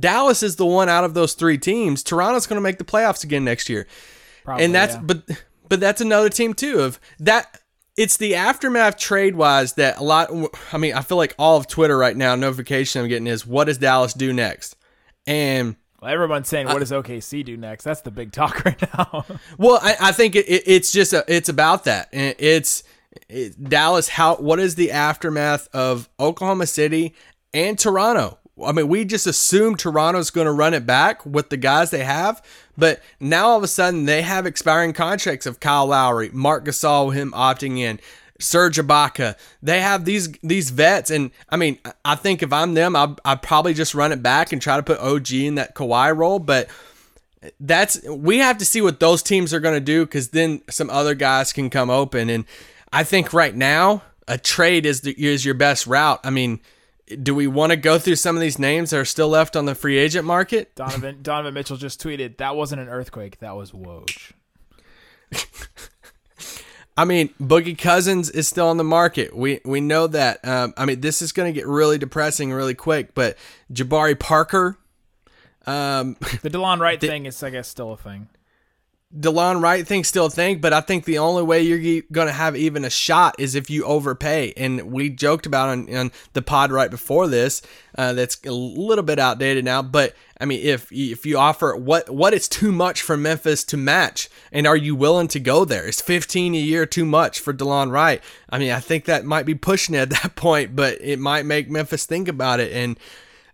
Dallas 0.00 0.42
is 0.42 0.56
the 0.56 0.66
one 0.66 0.88
out 0.88 1.04
of 1.04 1.14
those 1.14 1.34
three 1.34 1.58
teams. 1.58 2.02
Toronto's 2.02 2.46
going 2.46 2.56
to 2.56 2.62
make 2.62 2.78
the 2.78 2.84
playoffs 2.84 3.24
again 3.24 3.44
next 3.44 3.68
year, 3.68 3.86
Probably, 4.48 4.64
and 4.64 4.74
that's 4.74 4.94
yeah. 4.94 5.02
but 5.02 5.22
but 5.68 5.78
that's 5.78 6.00
another 6.00 6.30
team 6.30 6.54
too. 6.54 6.80
Of 6.80 6.98
that, 7.18 7.60
it's 7.98 8.16
the 8.16 8.36
aftermath 8.36 8.96
trade 8.96 9.36
wise 9.36 9.74
that 9.74 9.98
a 9.98 10.02
lot. 10.02 10.30
I 10.72 10.78
mean, 10.78 10.94
I 10.94 11.02
feel 11.02 11.18
like 11.18 11.34
all 11.38 11.58
of 11.58 11.66
Twitter 11.66 11.98
right 11.98 12.16
now 12.16 12.34
notification 12.34 13.02
I'm 13.02 13.08
getting 13.08 13.26
is 13.26 13.46
what 13.46 13.66
does 13.66 13.76
Dallas 13.76 14.14
do 14.14 14.32
next, 14.32 14.74
and 15.26 15.76
Well, 16.00 16.10
everyone's 16.10 16.48
saying, 16.48 16.68
what 16.68 16.78
does 16.78 16.92
OKC 16.92 17.44
do 17.44 17.58
next? 17.58 17.84
That's 17.84 18.00
the 18.00 18.10
big 18.10 18.32
talk 18.32 18.64
right 18.64 18.80
now. 18.80 19.26
Well, 19.58 19.80
I, 19.82 19.96
I 20.00 20.12
think 20.12 20.34
it, 20.34 20.48
it, 20.48 20.62
it's 20.64 20.92
just 20.92 21.12
a, 21.12 21.26
it's 21.28 21.50
about 21.50 21.84
that. 21.84 22.08
And 22.14 22.34
It's 22.38 22.84
it, 23.28 23.62
Dallas. 23.62 24.08
How 24.08 24.36
what 24.36 24.60
is 24.60 24.76
the 24.76 24.92
aftermath 24.92 25.68
of 25.74 26.08
Oklahoma 26.18 26.68
City 26.68 27.14
and 27.52 27.78
Toronto? 27.78 28.38
I 28.64 28.72
mean, 28.72 28.88
we 28.88 29.04
just 29.04 29.26
assume 29.26 29.76
Toronto's 29.76 30.30
going 30.30 30.46
to 30.46 30.52
run 30.52 30.74
it 30.74 30.86
back 30.86 31.24
with 31.24 31.50
the 31.50 31.56
guys 31.56 31.90
they 31.90 32.04
have, 32.04 32.42
but 32.76 33.02
now 33.20 33.48
all 33.48 33.58
of 33.58 33.62
a 33.62 33.68
sudden 33.68 34.04
they 34.04 34.22
have 34.22 34.46
expiring 34.46 34.92
contracts 34.92 35.46
of 35.46 35.60
Kyle 35.60 35.86
Lowry, 35.86 36.30
Marc 36.32 36.64
Gasol, 36.64 37.14
him 37.14 37.32
opting 37.32 37.78
in. 37.78 38.00
Serge 38.40 38.76
Ibaka. 38.76 39.36
They 39.62 39.80
have 39.80 40.04
these 40.04 40.28
these 40.44 40.70
vets, 40.70 41.10
and 41.10 41.32
I 41.48 41.56
mean, 41.56 41.78
I 42.04 42.14
think 42.14 42.40
if 42.40 42.52
I'm 42.52 42.74
them, 42.74 42.94
I'd, 42.94 43.20
I'd 43.24 43.42
probably 43.42 43.74
just 43.74 43.96
run 43.96 44.12
it 44.12 44.22
back 44.22 44.52
and 44.52 44.62
try 44.62 44.76
to 44.76 44.82
put 44.82 45.00
OG 45.00 45.32
in 45.32 45.56
that 45.56 45.74
Kawhi 45.74 46.16
role. 46.16 46.38
But 46.38 46.68
that's 47.60 48.00
we 48.08 48.38
have 48.38 48.58
to 48.58 48.64
see 48.64 48.80
what 48.80 49.00
those 49.00 49.22
teams 49.22 49.52
are 49.54 49.60
going 49.60 49.74
to 49.74 49.80
do 49.80 50.04
because 50.04 50.28
then 50.28 50.62
some 50.70 50.90
other 50.90 51.14
guys 51.14 51.52
can 51.52 51.70
come 51.70 51.90
open. 51.90 52.30
And 52.30 52.44
I 52.92 53.04
think 53.04 53.32
right 53.32 53.54
now 53.54 54.02
a 54.26 54.38
trade 54.38 54.86
is 54.86 55.02
the, 55.02 55.12
is 55.12 55.44
your 55.44 55.54
best 55.54 55.86
route. 55.86 56.20
I 56.24 56.30
mean, 56.30 56.60
do 57.22 57.34
we 57.34 57.46
want 57.46 57.70
to 57.70 57.76
go 57.76 57.98
through 57.98 58.16
some 58.16 58.36
of 58.36 58.40
these 58.40 58.58
names 58.58 58.90
that 58.90 58.98
are 58.98 59.04
still 59.04 59.28
left 59.28 59.56
on 59.56 59.64
the 59.64 59.74
free 59.74 59.98
agent 59.98 60.24
market? 60.24 60.74
Donovan 60.76 61.22
Donovan 61.22 61.54
Mitchell 61.54 61.76
just 61.76 62.02
tweeted 62.02 62.36
that 62.38 62.56
wasn't 62.56 62.80
an 62.80 62.88
earthquake, 62.88 63.38
that 63.40 63.56
was 63.56 63.72
Woj. 63.72 64.32
I 66.96 67.04
mean, 67.04 67.28
Boogie 67.40 67.78
Cousins 67.78 68.28
is 68.28 68.48
still 68.48 68.66
on 68.66 68.76
the 68.76 68.84
market. 68.84 69.34
We 69.36 69.60
we 69.64 69.80
know 69.80 70.08
that. 70.08 70.44
Um, 70.44 70.74
I 70.76 70.84
mean, 70.84 71.00
this 71.00 71.22
is 71.22 71.30
going 71.30 71.52
to 71.52 71.56
get 71.56 71.66
really 71.66 71.96
depressing 71.96 72.52
really 72.52 72.74
quick. 72.74 73.14
But 73.14 73.38
Jabari 73.72 74.18
Parker, 74.18 74.76
um, 75.64 76.16
The 76.42 76.50
DeLon 76.50 76.80
Wright 76.80 77.00
thing 77.00 77.26
is, 77.26 77.40
I 77.42 77.50
guess, 77.50 77.68
still 77.68 77.92
a 77.92 77.96
thing. 77.96 78.28
DeLon 79.16 79.62
Wright 79.62 79.86
thing 79.86 80.04
still 80.04 80.26
a 80.26 80.30
thing, 80.30 80.60
but 80.60 80.74
I 80.74 80.82
think 80.82 81.06
the 81.06 81.16
only 81.16 81.42
way 81.42 81.62
you're 81.62 82.02
going 82.12 82.26
to 82.26 82.32
have 82.32 82.54
even 82.54 82.84
a 82.84 82.90
shot 82.90 83.36
is 83.38 83.54
if 83.54 83.70
you 83.70 83.84
overpay. 83.84 84.52
And 84.54 84.92
we 84.92 85.08
joked 85.08 85.46
about 85.46 85.70
on, 85.70 85.94
on 85.94 86.12
the 86.34 86.42
pod 86.42 86.70
right 86.70 86.90
before 86.90 87.26
this. 87.26 87.62
Uh, 87.96 88.12
that's 88.12 88.38
a 88.44 88.52
little 88.52 89.02
bit 89.02 89.18
outdated 89.18 89.64
now, 89.64 89.80
but 89.80 90.14
I 90.38 90.44
mean, 90.44 90.60
if 90.62 90.92
if 90.92 91.24
you 91.24 91.38
offer 91.38 91.74
what 91.74 92.10
what 92.10 92.34
is 92.34 92.48
too 92.48 92.70
much 92.70 93.00
for 93.00 93.16
Memphis 93.16 93.64
to 93.64 93.76
match, 93.78 94.28
and 94.52 94.66
are 94.66 94.76
you 94.76 94.94
willing 94.94 95.28
to 95.28 95.40
go 95.40 95.64
there? 95.64 95.88
Is 95.88 96.00
15 96.02 96.54
a 96.54 96.58
year 96.58 96.84
too 96.84 97.06
much 97.06 97.40
for 97.40 97.54
DeLon 97.54 97.90
Wright? 97.90 98.22
I 98.50 98.58
mean, 98.58 98.70
I 98.70 98.78
think 98.78 99.06
that 99.06 99.24
might 99.24 99.46
be 99.46 99.54
pushing 99.54 99.94
it 99.94 100.00
at 100.00 100.10
that 100.22 100.36
point, 100.36 100.76
but 100.76 100.98
it 101.00 101.18
might 101.18 101.46
make 101.46 101.70
Memphis 101.70 102.04
think 102.04 102.28
about 102.28 102.60
it 102.60 102.72
and. 102.72 102.98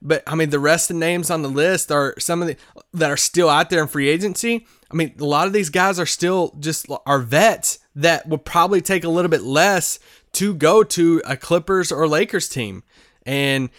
But 0.06 0.22
I 0.26 0.34
mean, 0.34 0.50
the 0.50 0.58
rest 0.58 0.90
of 0.90 0.96
the 0.96 1.00
names 1.00 1.30
on 1.30 1.40
the 1.40 1.48
list 1.48 1.90
are 1.90 2.14
some 2.18 2.42
of 2.42 2.48
the 2.48 2.56
that 2.92 3.10
are 3.10 3.16
still 3.16 3.48
out 3.48 3.70
there 3.70 3.80
in 3.80 3.88
free 3.88 4.10
agency. 4.10 4.66
I 4.94 4.96
mean, 4.96 5.14
a 5.18 5.24
lot 5.24 5.48
of 5.48 5.52
these 5.52 5.70
guys 5.70 5.98
are 5.98 6.06
still 6.06 6.54
just 6.60 6.86
are 7.04 7.18
vets 7.18 7.80
that 7.96 8.28
would 8.28 8.44
probably 8.44 8.80
take 8.80 9.02
a 9.02 9.08
little 9.08 9.28
bit 9.28 9.42
less 9.42 9.98
to 10.34 10.54
go 10.54 10.84
to 10.84 11.20
a 11.24 11.36
Clippers 11.36 11.90
or 11.90 12.06
Lakers 12.06 12.48
team. 12.48 12.84
And 13.26 13.70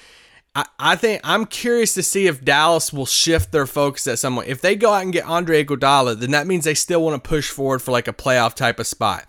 I, 0.55 0.65
I 0.77 0.95
think 0.97 1.21
I'm 1.23 1.45
curious 1.45 1.93
to 1.93 2.03
see 2.03 2.27
if 2.27 2.43
Dallas 2.43 2.91
will 2.91 3.05
shift 3.05 3.53
their 3.53 3.65
focus 3.65 4.07
at 4.07 4.19
some 4.19 4.35
point. 4.35 4.49
If 4.49 4.59
they 4.59 4.75
go 4.75 4.93
out 4.93 5.03
and 5.03 5.13
get 5.13 5.25
Andre 5.25 5.63
Iguodala, 5.63 6.19
then 6.19 6.31
that 6.31 6.47
means 6.47 6.65
they 6.65 6.73
still 6.73 7.01
want 7.01 7.23
to 7.23 7.27
push 7.27 7.49
forward 7.49 7.81
for 7.81 7.91
like 7.91 8.09
a 8.09 8.13
playoff 8.13 8.53
type 8.53 8.77
of 8.77 8.85
spot 8.85 9.25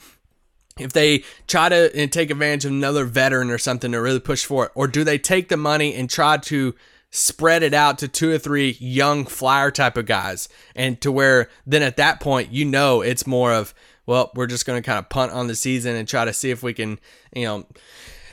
if 0.78 0.92
they 0.92 1.24
try 1.46 1.68
to 1.68 2.06
take 2.08 2.30
advantage 2.30 2.64
of 2.64 2.72
another 2.72 3.04
veteran 3.04 3.50
or 3.50 3.58
something 3.58 3.92
to 3.92 4.00
really 4.00 4.20
push 4.20 4.44
for 4.44 4.66
it, 4.66 4.72
or 4.74 4.86
do 4.86 5.04
they 5.04 5.18
take 5.18 5.48
the 5.48 5.56
money 5.56 5.94
and 5.94 6.10
try 6.10 6.36
to 6.36 6.74
spread 7.10 7.62
it 7.62 7.74
out 7.74 7.98
to 7.98 8.08
two 8.08 8.32
or 8.32 8.38
three 8.38 8.76
young 8.80 9.24
flyer 9.24 9.70
type 9.70 9.96
of 9.96 10.06
guys, 10.06 10.48
and 10.74 11.00
to 11.00 11.10
where 11.10 11.48
then 11.66 11.82
at 11.82 11.96
that 11.96 12.20
point 12.20 12.52
you 12.52 12.64
know 12.64 13.00
it's 13.00 13.26
more 13.26 13.52
of 13.52 13.74
well 14.06 14.30
we're 14.34 14.46
just 14.46 14.66
going 14.66 14.80
to 14.80 14.86
kind 14.86 14.98
of 14.98 15.08
punt 15.08 15.32
on 15.32 15.46
the 15.46 15.54
season 15.54 15.96
and 15.96 16.08
try 16.08 16.24
to 16.24 16.32
see 16.32 16.50
if 16.50 16.62
we 16.62 16.74
can 16.74 16.98
you 17.34 17.44
know 17.44 17.66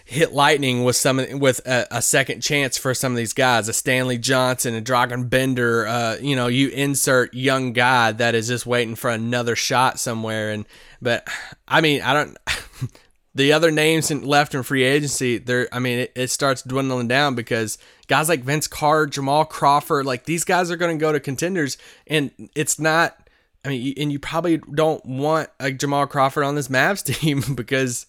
hit 0.05 0.33
lightning 0.33 0.83
with 0.83 0.95
some 0.95 1.39
with 1.39 1.65
a, 1.65 1.87
a, 1.91 2.01
second 2.01 2.41
chance 2.41 2.77
for 2.77 2.93
some 2.93 3.13
of 3.13 3.17
these 3.17 3.33
guys, 3.33 3.69
a 3.69 3.73
Stanley 3.73 4.17
Johnson, 4.17 4.75
a 4.75 4.81
Dragan 4.81 5.29
Bender. 5.29 5.87
Uh, 5.87 6.17
you 6.21 6.35
know, 6.35 6.47
you 6.47 6.69
insert 6.69 7.33
young 7.33 7.73
guy 7.73 8.11
that 8.11 8.35
is 8.35 8.47
just 8.47 8.65
waiting 8.65 8.95
for 8.95 9.09
another 9.09 9.55
shot 9.55 9.99
somewhere. 9.99 10.51
And 10.51 10.65
but 11.01 11.27
I 11.67 11.81
mean, 11.81 12.01
I 12.01 12.13
don't. 12.13 12.37
the 13.35 13.53
other 13.53 13.71
names 13.71 14.11
left 14.11 14.53
in 14.53 14.63
free 14.63 14.83
agency, 14.83 15.37
there. 15.37 15.67
I 15.71 15.79
mean, 15.79 15.99
it, 15.99 16.11
it 16.15 16.29
starts 16.29 16.61
dwindling 16.61 17.07
down 17.07 17.35
because 17.35 17.77
guys 18.13 18.29
like 18.29 18.43
Vince 18.43 18.67
Carter, 18.67 19.07
Jamal 19.07 19.43
Crawford, 19.43 20.05
like 20.05 20.25
these 20.25 20.43
guys 20.43 20.69
are 20.69 20.75
going 20.75 20.95
to 20.95 21.01
go 21.01 21.11
to 21.11 21.19
contenders, 21.19 21.79
and 22.05 22.29
it's 22.53 22.77
not. 22.77 23.17
I 23.65 23.69
mean, 23.69 23.95
and 23.97 24.11
you 24.11 24.19
probably 24.19 24.57
don't 24.57 25.03
want 25.03 25.49
a 25.59 25.71
Jamal 25.71 26.05
Crawford 26.05 26.43
on 26.43 26.53
this 26.53 26.67
Mavs 26.67 27.03
team 27.19 27.41
because 27.55 28.05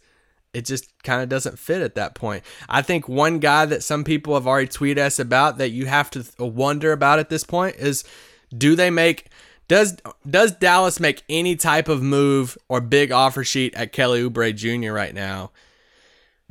it 0.52 0.66
just 0.66 0.90
kind 1.04 1.22
of 1.22 1.30
doesn't 1.30 1.58
fit 1.58 1.80
at 1.80 1.94
that 1.94 2.14
point. 2.14 2.44
I 2.68 2.82
think 2.82 3.08
one 3.08 3.38
guy 3.38 3.64
that 3.64 3.82
some 3.82 4.04
people 4.04 4.34
have 4.34 4.46
already 4.46 4.68
tweeted 4.68 4.98
us 4.98 5.18
about 5.18 5.56
that 5.56 5.70
you 5.70 5.86
have 5.86 6.10
to 6.10 6.22
wonder 6.38 6.92
about 6.92 7.18
at 7.18 7.30
this 7.30 7.44
point 7.44 7.76
is 7.76 8.04
do 8.54 8.76
they 8.76 8.90
make 8.90 9.30
does 9.68 9.96
does 10.28 10.52
Dallas 10.52 11.00
make 11.00 11.22
any 11.30 11.56
type 11.56 11.88
of 11.88 12.02
move 12.02 12.58
or 12.68 12.82
big 12.82 13.10
offer 13.10 13.42
sheet 13.42 13.72
at 13.74 13.92
Kelly 13.92 14.28
Oubre 14.28 14.54
Jr. 14.54 14.92
right 14.92 15.14
now? 15.14 15.50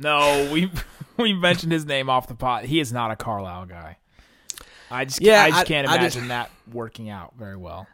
No, 0.00 0.50
we 0.52 0.72
we 1.18 1.32
mentioned 1.32 1.72
his 1.72 1.84
name 1.84 2.08
off 2.10 2.26
the 2.28 2.34
pot. 2.34 2.64
He 2.64 2.80
is 2.80 2.92
not 2.92 3.10
a 3.10 3.16
Carlisle 3.16 3.66
guy. 3.66 3.98
I 4.90 5.04
just 5.04 5.20
Yeah, 5.20 5.42
I 5.42 5.50
just 5.50 5.60
I- 5.62 5.64
can't 5.64 5.88
I 5.88 5.94
imagine 5.96 6.22
just- 6.22 6.28
that 6.28 6.50
working 6.72 7.08
out 7.10 7.34
very 7.38 7.56
well. 7.56 7.86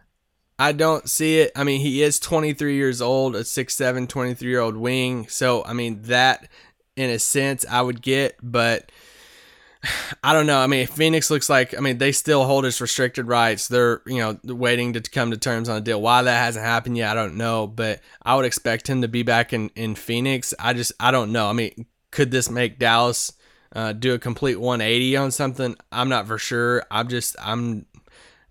I 0.59 0.72
don't 0.72 1.09
see 1.09 1.38
it. 1.38 1.52
I 1.56 1.64
mean, 1.64 1.80
he 1.80 2.02
is 2.02 2.20
23 2.20 2.74
years 2.76 3.00
old, 3.00 3.35
a 3.35 3.44
6'7, 3.44 4.06
23 4.06 4.50
year 4.50 4.61
old 4.61 4.76
wing. 4.76 5.26
So, 5.28 5.64
I 5.64 5.72
mean, 5.72 6.02
that 6.02 6.48
in 6.96 7.09
a 7.09 7.18
sense 7.18 7.64
I 7.70 7.80
would 7.80 8.02
get, 8.02 8.37
but 8.42 8.92
I 10.22 10.35
don't 10.35 10.46
know. 10.46 10.59
I 10.59 10.66
mean, 10.66 10.87
Phoenix 10.87 11.30
looks 11.30 11.48
like, 11.48 11.74
I 11.74 11.80
mean, 11.80 11.96
they 11.96 12.12
still 12.12 12.44
hold 12.44 12.64
his 12.64 12.78
restricted 12.78 13.26
rights. 13.26 13.68
They're, 13.68 14.02
you 14.06 14.18
know, 14.18 14.38
waiting 14.44 14.92
to 14.92 15.00
come 15.00 15.30
to 15.30 15.38
terms 15.38 15.70
on 15.70 15.78
a 15.78 15.80
deal. 15.80 16.02
Why 16.02 16.20
that 16.22 16.44
hasn't 16.44 16.64
happened 16.66 16.98
yet, 16.98 17.11
I 17.11 17.14
don't 17.14 17.37
know, 17.38 17.66
but 17.66 18.00
I 18.22 18.37
would 18.37 18.44
expect 18.44 18.87
him 18.87 19.00
to 19.00 19.09
be 19.09 19.22
back 19.22 19.54
in, 19.54 19.70
in 19.76 19.94
Phoenix. 19.94 20.52
I 20.59 20.74
just, 20.74 20.92
I 21.00 21.11
don't 21.11 21.33
know. 21.33 21.48
I 21.48 21.54
mean, 21.54 21.87
could 22.11 22.31
this 22.31 22.51
make 22.51 22.79
Dallas 22.79 23.33
uh, 23.73 23.92
do 23.92 24.14
a 24.14 24.18
complete 24.18 24.57
180 24.57 25.16
on 25.16 25.31
something? 25.31 25.77
I'm 25.92 26.09
not 26.09 26.27
for 26.27 26.38
sure. 26.38 26.85
I'm 26.90 27.09
just, 27.09 27.37
I'm 27.40 27.87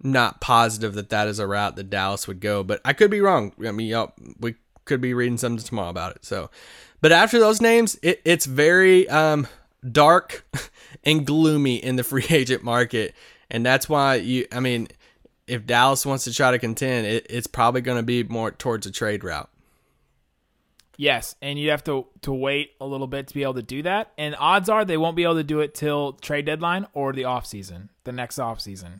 not 0.01 0.41
positive 0.41 0.93
that 0.93 1.09
that 1.09 1.27
is 1.27 1.39
a 1.39 1.47
route 1.47 1.75
that 1.75 1.89
Dallas 1.89 2.27
would 2.27 2.39
go, 2.39 2.63
but 2.63 2.81
I 2.85 2.93
could 2.93 3.11
be 3.11 3.21
wrong. 3.21 3.53
I 3.65 3.71
mean, 3.71 3.87
y'all, 3.87 4.13
we 4.39 4.55
could 4.85 5.01
be 5.01 5.13
reading 5.13 5.37
something 5.37 5.63
tomorrow 5.63 5.89
about 5.89 6.15
it. 6.15 6.25
So, 6.25 6.49
but 7.01 7.11
after 7.11 7.39
those 7.39 7.61
names, 7.61 7.97
it, 8.01 8.21
it's 8.25 8.45
very 8.45 9.07
um, 9.09 9.47
dark 9.89 10.45
and 11.03 11.25
gloomy 11.25 11.75
in 11.75 11.95
the 11.95 12.03
free 12.03 12.25
agent 12.29 12.63
market, 12.63 13.13
and 13.49 13.65
that's 13.65 13.89
why 13.89 14.15
you. 14.15 14.47
I 14.51 14.59
mean, 14.59 14.87
if 15.47 15.65
Dallas 15.65 16.05
wants 16.05 16.23
to 16.25 16.33
try 16.33 16.51
to 16.51 16.59
contend, 16.59 17.07
it, 17.07 17.27
it's 17.29 17.47
probably 17.47 17.81
going 17.81 17.97
to 17.97 18.03
be 18.03 18.23
more 18.23 18.51
towards 18.51 18.85
a 18.85 18.91
trade 18.91 19.23
route. 19.23 19.49
Yes, 20.99 21.33
and 21.41 21.57
you'd 21.57 21.69
have 21.69 21.85
to 21.85 22.07
to 22.23 22.33
wait 22.33 22.71
a 22.81 22.85
little 22.85 23.07
bit 23.07 23.27
to 23.27 23.33
be 23.33 23.43
able 23.43 23.53
to 23.53 23.63
do 23.63 23.81
that. 23.83 24.11
And 24.17 24.35
odds 24.37 24.67
are 24.67 24.83
they 24.83 24.97
won't 24.97 25.15
be 25.15 25.23
able 25.23 25.35
to 25.35 25.45
do 25.45 25.61
it 25.61 25.73
till 25.73 26.11
trade 26.11 26.45
deadline 26.45 26.87
or 26.91 27.13
the 27.13 27.23
off 27.23 27.45
season, 27.45 27.89
the 28.03 28.11
next 28.11 28.37
off 28.37 28.59
season. 28.59 28.99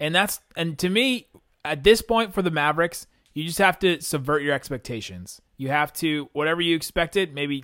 And 0.00 0.14
that's 0.14 0.40
and 0.56 0.78
to 0.78 0.88
me, 0.88 1.26
at 1.62 1.84
this 1.84 2.00
point 2.00 2.32
for 2.32 2.40
the 2.40 2.50
Mavericks, 2.50 3.06
you 3.34 3.44
just 3.44 3.58
have 3.58 3.78
to 3.80 4.00
subvert 4.00 4.40
your 4.40 4.54
expectations. 4.54 5.42
You 5.58 5.68
have 5.68 5.92
to 5.94 6.30
whatever 6.32 6.62
you 6.62 6.74
expected, 6.74 7.34
maybe 7.34 7.62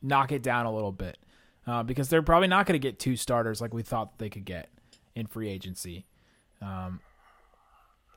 knock 0.00 0.30
it 0.30 0.44
down 0.44 0.66
a 0.66 0.72
little 0.72 0.92
bit, 0.92 1.18
uh, 1.66 1.82
because 1.82 2.08
they're 2.08 2.22
probably 2.22 2.46
not 2.46 2.66
going 2.66 2.80
to 2.80 2.88
get 2.88 3.00
two 3.00 3.16
starters 3.16 3.60
like 3.60 3.74
we 3.74 3.82
thought 3.82 4.20
they 4.20 4.30
could 4.30 4.44
get 4.44 4.68
in 5.16 5.26
free 5.26 5.48
agency. 5.48 6.06
Um, 6.62 7.00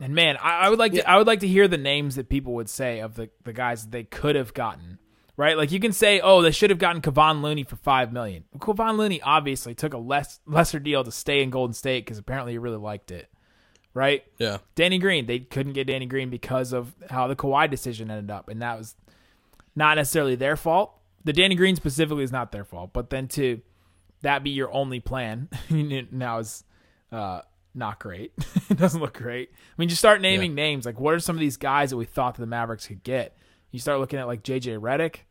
and 0.02 0.16
man, 0.16 0.36
I, 0.38 0.62
I 0.66 0.70
would 0.70 0.80
like 0.80 0.94
to 0.94 1.08
I 1.08 1.18
would 1.18 1.28
like 1.28 1.42
to 1.42 1.48
hear 1.48 1.68
the 1.68 1.78
names 1.78 2.16
that 2.16 2.28
people 2.28 2.54
would 2.56 2.70
say 2.70 3.00
of 3.00 3.16
the, 3.16 3.30
the 3.44 3.54
guys 3.54 3.84
that 3.84 3.92
they 3.92 4.04
could 4.04 4.36
have 4.36 4.54
gotten. 4.54 4.98
Right? 5.38 5.56
Like 5.56 5.72
you 5.72 5.80
can 5.80 5.94
say, 5.94 6.20
oh, 6.20 6.42
they 6.42 6.52
should 6.52 6.72
have 6.72 6.80
gotten 6.80 7.02
Kevon 7.02 7.42
Looney 7.42 7.64
for 7.64 7.76
five 7.76 8.12
million. 8.12 8.44
Well, 8.52 8.60
Kevon 8.60 8.98
Looney 8.98 9.22
obviously 9.22 9.74
took 9.74 9.94
a 9.94 9.98
less 9.98 10.40
lesser 10.46 10.80
deal 10.80 11.04
to 11.04 11.12
stay 11.12 11.42
in 11.42 11.52
Golden 11.52 11.74
State 11.74 12.06
because 12.06 12.18
apparently 12.18 12.54
he 12.54 12.58
really 12.58 12.78
liked 12.78 13.12
it. 13.12 13.30
Right? 13.94 14.24
Yeah. 14.38 14.58
Danny 14.76 15.00
Green, 15.00 15.26
they 15.26 15.40
couldn't 15.40 15.74
get 15.74 15.88
Danny 15.88 16.06
Green 16.06 16.30
because 16.30 16.74
of 16.74 16.94
how 17.10 17.28
the 17.28 17.36
Kawhi 17.36 17.70
decision 17.70 18.10
ended 18.10 18.32
up, 18.32 18.50
and 18.50 18.62
that 18.62 18.78
was 18.78 18.96
not 19.76 19.98
necessarily 19.98 20.36
their 20.36 20.56
fault. 20.56 20.94
The 21.24 21.34
Danny 21.34 21.56
Green 21.56 21.76
specifically 21.76 22.24
is 22.24 22.32
not 22.32 22.52
their 22.52 22.64
fault, 22.64 22.92
but 22.94 23.10
then 23.10 23.28
to 23.30 23.62
that 24.22 24.44
be 24.44 24.52
your 24.52 24.74
only 24.74 25.00
plan 25.00 25.50
now 25.70 26.40
is 26.40 26.64
uh, 27.12 27.42
not 27.74 28.00
great. 28.00 28.34
it 28.70 28.78
doesn't 28.78 29.02
look 29.02 29.14
great. 29.14 29.52
I 29.54 29.74
mean, 29.78 29.90
you 29.90 29.96
start 29.96 30.22
naming 30.22 30.56
names 30.56 30.86
like 30.86 31.00
what 31.00 31.14
are 31.14 31.20
some 31.20 31.36
of 31.36 31.40
these 31.40 31.58
guys 31.58 31.92
that 31.92 31.98
we 31.98 32.06
thought 32.06 32.36
that 32.36 32.42
the 32.42 32.48
Mavericks 32.48 32.88
could 32.88 33.04
get? 33.04 33.38
You 33.72 33.80
start 33.80 34.00
looking 34.00 34.20
at 34.20 34.28
like 34.28 34.44
JJ 34.44 34.80
Redick. 34.80 35.22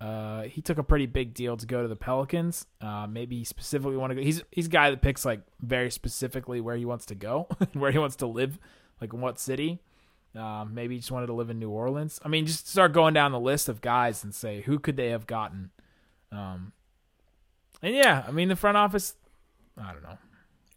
Uh, 0.00 0.42
he 0.44 0.62
took 0.62 0.78
a 0.78 0.82
pretty 0.82 1.06
big 1.06 1.34
deal 1.34 1.56
to 1.56 1.66
go 1.66 1.82
to 1.82 1.88
the 1.88 1.96
Pelicans. 1.96 2.66
Uh, 2.80 3.06
maybe 3.06 3.38
he 3.38 3.44
specifically 3.44 3.96
want 3.96 4.10
to 4.10 4.14
go. 4.14 4.22
He's 4.22 4.42
he's 4.50 4.66
a 4.66 4.70
guy 4.70 4.90
that 4.90 5.02
picks 5.02 5.24
like 5.24 5.42
very 5.60 5.90
specifically 5.90 6.60
where 6.60 6.76
he 6.76 6.84
wants 6.84 7.06
to 7.06 7.14
go, 7.14 7.48
where 7.74 7.90
he 7.90 7.98
wants 7.98 8.16
to 8.16 8.26
live, 8.26 8.58
like 9.00 9.12
in 9.12 9.20
what 9.20 9.38
city. 9.38 9.80
Um, 10.34 10.74
maybe 10.74 10.94
he 10.94 11.00
just 11.00 11.10
wanted 11.10 11.26
to 11.26 11.32
live 11.32 11.50
in 11.50 11.58
New 11.58 11.70
Orleans. 11.70 12.20
I 12.24 12.28
mean, 12.28 12.46
just 12.46 12.68
start 12.68 12.92
going 12.92 13.14
down 13.14 13.32
the 13.32 13.40
list 13.40 13.68
of 13.68 13.80
guys 13.80 14.22
and 14.22 14.34
say 14.34 14.62
who 14.62 14.78
could 14.78 14.96
they 14.96 15.10
have 15.10 15.26
gotten. 15.26 15.70
Um, 16.30 16.72
and 17.82 17.94
yeah, 17.94 18.24
I 18.26 18.30
mean 18.30 18.48
the 18.48 18.56
front 18.56 18.76
office. 18.76 19.14
I 19.76 19.92
don't 19.92 20.02
know. 20.02 20.18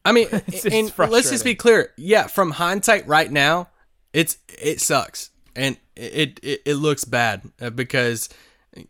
I 0.06 0.12
mean, 0.12 0.28
and 0.72 0.94
let's 0.98 1.30
just 1.30 1.44
be 1.44 1.56
clear. 1.56 1.92
Yeah, 1.98 2.28
from 2.28 2.52
hindsight, 2.52 3.08
right 3.08 3.32
now, 3.32 3.70
it's 4.14 4.38
it 4.48 4.82
sucks 4.82 5.32
and 5.56 5.78
it 5.96 6.40
it, 6.44 6.62
it 6.66 6.76
looks 6.76 7.06
bad 7.06 7.42
uh, 7.62 7.70
because 7.70 8.30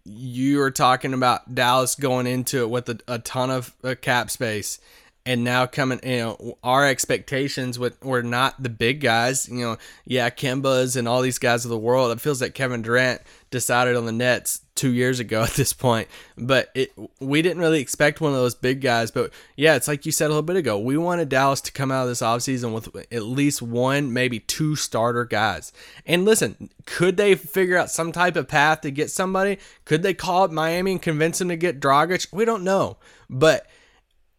you 0.06 0.62
are 0.62 0.72
talking 0.72 1.14
about 1.14 1.54
Dallas 1.54 1.96
going 1.96 2.26
into 2.26 2.62
it 2.62 2.70
with 2.70 2.88
a, 2.90 3.00
a 3.08 3.20
ton 3.20 3.50
of 3.50 3.76
uh, 3.84 3.96
cap 4.00 4.30
space, 4.30 4.80
and 5.26 5.44
now 5.44 5.66
coming, 5.66 6.00
you 6.04 6.18
know, 6.18 6.58
our 6.64 6.88
expectations 6.88 7.78
with 7.78 8.02
were 8.04 8.24
not 8.24 8.62
the 8.62 8.70
big 8.70 9.02
guys. 9.02 9.50
You 9.50 9.62
know, 9.62 9.78
yeah, 10.06 10.30
Kemba's 10.30 10.96
and 10.96 11.08
all 11.08 11.22
these 11.22 11.40
guys 11.40 11.66
of 11.66 11.70
the 11.70 11.78
world. 11.78 12.12
It 12.12 12.22
feels 12.22 12.42
like 12.42 12.54
Kevin 12.54 12.82
Durant 12.82 13.22
decided 13.54 13.96
on 13.96 14.06
the 14.06 14.12
Nets 14.12 14.62
two 14.74 14.92
years 14.92 15.20
ago 15.20 15.44
at 15.44 15.52
this 15.52 15.72
point, 15.72 16.10
but 16.36 16.70
it 16.74 16.92
we 17.20 17.42
didn't 17.42 17.60
really 17.60 17.80
expect 17.80 18.20
one 18.20 18.34
of 18.34 18.38
those 18.38 18.56
big 18.56 18.82
guys. 18.82 19.12
But 19.12 19.32
yeah, 19.56 19.76
it's 19.76 19.88
like 19.88 20.06
you 20.06 20.12
said 20.12 20.26
a 20.26 20.30
little 20.30 20.42
bit 20.42 20.58
ago. 20.58 20.78
We 20.78 20.98
wanted 20.98 21.30
Dallas 21.30 21.62
to 21.62 21.72
come 21.72 21.92
out 21.92 22.04
of 22.04 22.10
this 22.10 22.22
offseason 22.22 22.74
with 22.74 22.94
at 23.14 23.24
least 23.24 23.62
one, 23.62 24.12
maybe 24.12 24.40
two 24.40 24.76
starter 24.76 25.24
guys. 25.24 25.72
And 26.06 26.26
listen, 26.26 26.70
could 26.86 27.16
they 27.16 27.36
figure 27.36 27.78
out 27.78 27.92
some 27.92 28.12
type 28.12 28.36
of 28.36 28.48
path 28.48 28.82
to 28.82 28.92
get 28.92 29.12
somebody? 29.12 29.60
Could 29.86 30.04
they 30.04 30.14
call 30.14 30.44
up 30.44 30.52
Miami 30.52 30.94
and 30.94 31.02
convince 31.02 31.38
them 31.40 31.50
to 31.50 31.56
get 31.56 31.80
Dragic? 31.80 32.34
We 32.34 32.44
don't 32.44 32.64
know, 32.64 32.98
but 33.30 33.68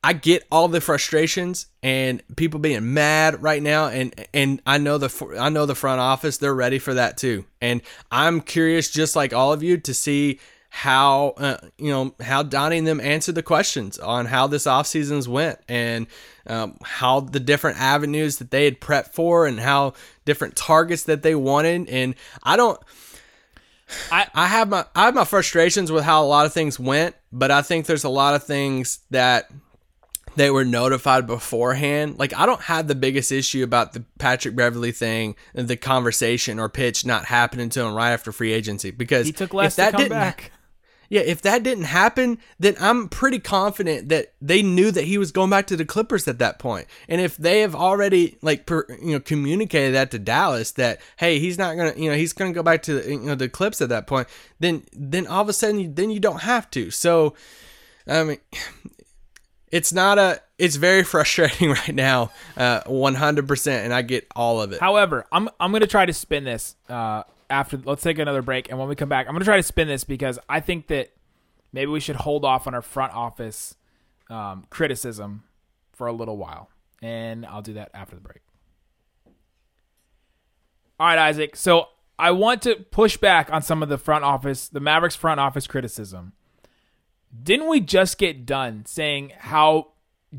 I 0.05 0.13
get 0.13 0.47
all 0.53 0.69
the 0.69 0.83
frustrations 0.83 1.65
and 1.83 2.23
people 2.37 2.61
being 2.61 2.93
mad 2.93 3.43
right 3.43 3.63
now, 3.63 3.87
and 3.87 4.15
and 4.35 4.61
I 4.67 4.77
know 4.77 4.99
the 4.99 5.37
I 5.41 5.49
know 5.49 5.65
the 5.65 5.75
front 5.75 5.99
office 5.99 6.37
they're 6.37 6.55
ready 6.55 6.79
for 6.79 6.93
that 6.93 7.17
too, 7.17 7.47
and 7.63 7.81
I'm 8.13 8.43
curious 8.43 8.91
just 8.91 9.17
like 9.17 9.33
all 9.33 9.55
of 9.55 9.63
you 9.63 9.79
to 9.79 9.95
see 9.95 10.41
how 10.69 11.29
uh, 11.39 11.57
you 11.79 11.91
know 11.91 12.15
how 12.21 12.43
Donnie 12.43 12.77
and 12.77 12.87
them 12.87 13.01
answered 13.01 13.35
the 13.35 13.43
questions 13.43 13.99
on 13.99 14.27
how 14.27 14.47
this 14.47 14.67
off 14.67 14.87
seasons 14.87 15.27
went 15.27 15.59
and 15.71 16.07
um, 16.49 16.77
how 16.83 17.21
the 17.21 17.41
different 17.41 17.81
avenues 17.81 18.37
that 18.37 18.51
they 18.51 18.67
had 18.67 18.83
prepped 18.83 19.15
for 19.15 19.47
and 19.47 19.59
how 19.59 19.95
different 20.27 20.55
targets 20.55 21.05
that 21.05 21.23
they 21.23 21.35
wanted, 21.35 21.89
and 21.89 22.15
I 22.43 22.59
don't. 22.59 22.79
I, 24.13 24.27
I 24.35 24.49
have 24.49 24.69
my 24.69 24.85
I 24.95 25.07
have 25.07 25.15
my 25.15 25.25
frustrations 25.25 25.91
with 25.91 26.05
how 26.05 26.23
a 26.23 26.27
lot 26.27 26.45
of 26.45 26.53
things 26.53 26.79
went, 26.79 27.17
but 27.33 27.51
I 27.51 27.63
think 27.63 27.87
there's 27.87 28.05
a 28.05 28.11
lot 28.11 28.35
of 28.35 28.45
things 28.45 28.99
that 29.11 29.51
they 30.37 30.51
were 30.51 30.65
notified 30.65 31.27
beforehand. 31.27 32.19
Like 32.19 32.35
I 32.35 32.47
don't 32.47 32.63
have 32.63 32.89
the 32.89 32.95
biggest 32.95 33.33
issue 33.33 33.63
about 33.63 33.93
the 33.93 34.05
Patrick 34.19 34.57
Beverley 34.57 34.93
thing, 34.93 35.37
the 35.55 35.77
conversation 35.77 36.59
or 36.59 36.69
pitch 36.69 37.07
not 37.07 37.27
happening 37.27 37.69
to 37.71 37.83
him 37.83 37.95
right 37.95 38.11
after 38.11 38.33
free 38.33 38.53
agency 38.53 38.91
because 38.91 39.27
He 39.27 39.33
took 39.33 39.55
less 39.55 39.73
if 39.73 39.77
that 39.77 39.87
to 39.87 39.93
come 39.93 40.03
didn't, 40.03 40.13
back. 40.13 40.53
Yeah, 41.11 41.21
if 41.21 41.43
that 41.43 41.63
didn't 41.63 41.85
happen, 41.85 42.39
then 42.59 42.77
I'm 42.81 43.09
pretty 43.09 43.39
confident 43.39 44.09
that 44.09 44.33
they 44.41 44.63
knew 44.63 44.91
that 44.91 45.05
he 45.05 45.19
was 45.19 45.33
going 45.33 45.51
back 45.51 45.67
to 45.69 45.77
the 45.77 45.85
Clippers 45.85 46.27
at 46.27 46.39
that 46.39 46.59
point. 46.59 46.87
And 47.09 47.21
if 47.21 47.37
they 47.37 47.61
have 47.61 47.75
already 47.75 48.39
like 48.43 48.67
per, 48.67 48.87
you 49.01 49.13
know 49.13 49.21
communicated 49.21 49.95
that 49.95 50.11
to 50.13 50.19
Dallas 50.19 50.73
that 50.73 51.01
hey, 51.17 51.39
he's 51.39 51.59
not 51.59 51.77
gonna 51.77 51.95
you 51.97 52.11
know 52.11 52.17
he's 52.17 52.33
gonna 52.33 52.53
go 52.53 52.63
back 52.63 52.83
to 52.85 53.09
you 53.09 53.21
know 53.21 53.35
the 53.35 53.49
Clips 53.49 53.81
at 53.81 53.91
that 53.91 54.07
point, 54.07 54.29
then 54.59 54.83
then 54.93 55.27
all 55.27 55.43
of 55.43 55.49
a 55.49 55.53
sudden 55.53 55.81
you, 55.81 55.93
then 55.93 56.11
you 56.11 56.21
don't 56.21 56.41
have 56.41 56.71
to. 56.71 56.91
So 56.91 57.35
I 58.07 58.25
mean, 58.25 58.39
it's 59.75 59.93
not 59.93 60.19
a 60.19 60.41
it's 60.57 60.77
very 60.77 61.03
frustrating 61.15 61.71
right 61.71 61.95
now 61.95 62.31
uh 62.57 62.81
100% 62.83 63.67
and 63.85 63.93
i 63.93 64.03
get 64.03 64.27
all 64.37 64.63
of 64.63 64.73
it 64.73 64.81
However, 64.81 65.27
I'm 65.33 65.49
I'm 65.59 65.73
gonna 65.73 65.87
try 65.87 66.07
to 66.07 66.13
spin 66.13 66.45
this 66.45 66.77
uh, 66.89 67.25
after. 67.51 67.77
Let's 67.77 68.03
take 68.03 68.19
another 68.19 68.43
break, 68.43 68.71
and 68.71 68.79
when 68.79 68.89
we 68.89 68.95
come 68.95 69.09
back, 69.09 69.27
I'm 69.27 69.35
gonna 69.35 69.45
try 69.45 69.57
to 69.57 69.63
spin 69.63 69.89
this 69.89 70.05
because 70.05 70.39
I 70.49 70.61
think 70.61 70.87
that 70.89 71.11
maybe 71.73 71.91
we 71.91 72.01
should 72.01 72.17
hold 72.17 72.45
off 72.45 72.67
on 72.67 72.75
our 72.75 72.83
front 72.83 73.15
office 73.15 73.75
um, 74.31 74.67
criticism 74.71 75.43
for 75.93 76.07
a 76.07 76.13
little 76.13 76.37
while, 76.37 76.71
and 77.03 77.45
I'll 77.47 77.63
do 77.63 77.75
that 77.75 77.91
after 77.95 78.15
the 78.15 78.21
break. 78.21 78.41
All 81.01 81.07
right, 81.09 81.19
Isaac. 81.19 81.57
So 81.57 81.89
I 82.19 82.31
want 82.31 82.63
to 82.63 82.77
push 82.77 83.17
back 83.17 83.53
on 83.53 83.63
some 83.63 83.83
of 83.83 83.89
the 83.89 83.99
front 83.99 84.25
office, 84.25 84.69
the 84.69 84.81
Mavericks 84.81 85.17
front 85.17 85.41
office 85.41 85.67
criticism. 85.67 86.33
Didn't 87.43 87.69
we 87.69 87.81
just 87.81 88.19
get 88.19 88.47
done 88.47 88.85
saying 88.87 89.33
how 89.39 89.89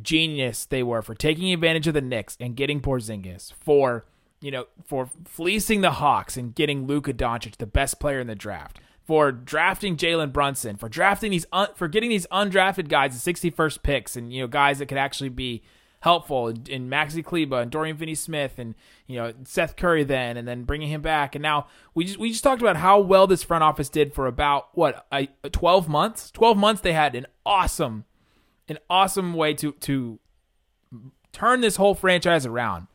genius 0.02 0.66
they 0.66 0.84
were 0.84 1.02
for 1.02 1.16
taking 1.16 1.54
advantage 1.54 1.88
of 1.88 1.94
the 1.94 2.02
Knicks 2.02 2.38
and 2.40 2.56
getting 2.56 2.82
Porzingis 2.82 3.54
for 3.54 4.06
you 4.42 4.52
know 4.52 4.66
for 4.86 5.10
fleecing 5.26 5.82
the 5.82 5.92
Hawks 5.92 6.38
and 6.38 6.54
getting 6.54 6.88
Luka 6.88 7.14
Doncic, 7.14 7.58
the 7.58 7.66
best 7.66 8.00
player 8.00 8.20
in 8.20 8.28
the 8.28 8.36
draft, 8.36 8.80
for 9.04 9.32
drafting 9.32 9.98
Jalen 9.98 10.34
Brunson, 10.34 10.78
for 10.78 10.90
drafting 10.90 11.32
these 11.32 11.46
un- 11.52 11.74
for 11.76 11.88
getting 11.88 12.10
these 12.10 12.28
undrafted 12.32 12.88
guys, 12.88 13.24
the 13.24 13.34
61st 13.34 13.84
picks, 13.84 14.16
and 14.16 14.34
you 14.34 14.42
know 14.42 14.48
guys 14.48 14.80
that 14.80 14.88
could 14.88 14.98
actually 14.98 15.30
be 15.30 15.64
helpful 16.06 16.48
in, 16.48 16.64
in 16.68 16.88
Maxi 16.88 17.26
Kleber 17.26 17.60
and 17.60 17.72
Dorian 17.72 17.98
Finney-Smith 17.98 18.60
and 18.60 18.76
you 19.08 19.18
know 19.18 19.34
Seth 19.44 19.76
Curry 19.76 20.04
then, 20.04 20.38
and 20.38 20.48
then 20.48 20.64
bringing 20.64 20.88
him 20.88 21.02
back, 21.02 21.36
and 21.36 21.42
now 21.42 21.68
we 21.94 22.06
just 22.06 22.20
we 22.20 22.30
just 22.32 22.44
talked 22.44 22.62
about 22.62 22.78
how 22.78 23.00
well 23.00 23.28
this 23.28 23.44
front 23.44 23.64
office 23.64 23.90
did 23.90 24.14
for 24.14 24.28
about 24.28 24.70
what 24.74 25.06
a, 25.12 25.28
12 25.50 25.90
months. 25.90 26.32
12 26.32 26.58
months 26.58 26.82
they 26.82 26.94
had 26.94 27.16
an 27.16 27.26
awesome 27.46 28.06
an 28.70 28.78
awesome 28.90 29.34
way 29.34 29.54
to 29.56 29.74
to 29.74 30.20
turn 31.34 31.62
this 31.62 31.76
whole 31.76 31.96
franchise 31.96 32.46
around. 32.46 32.88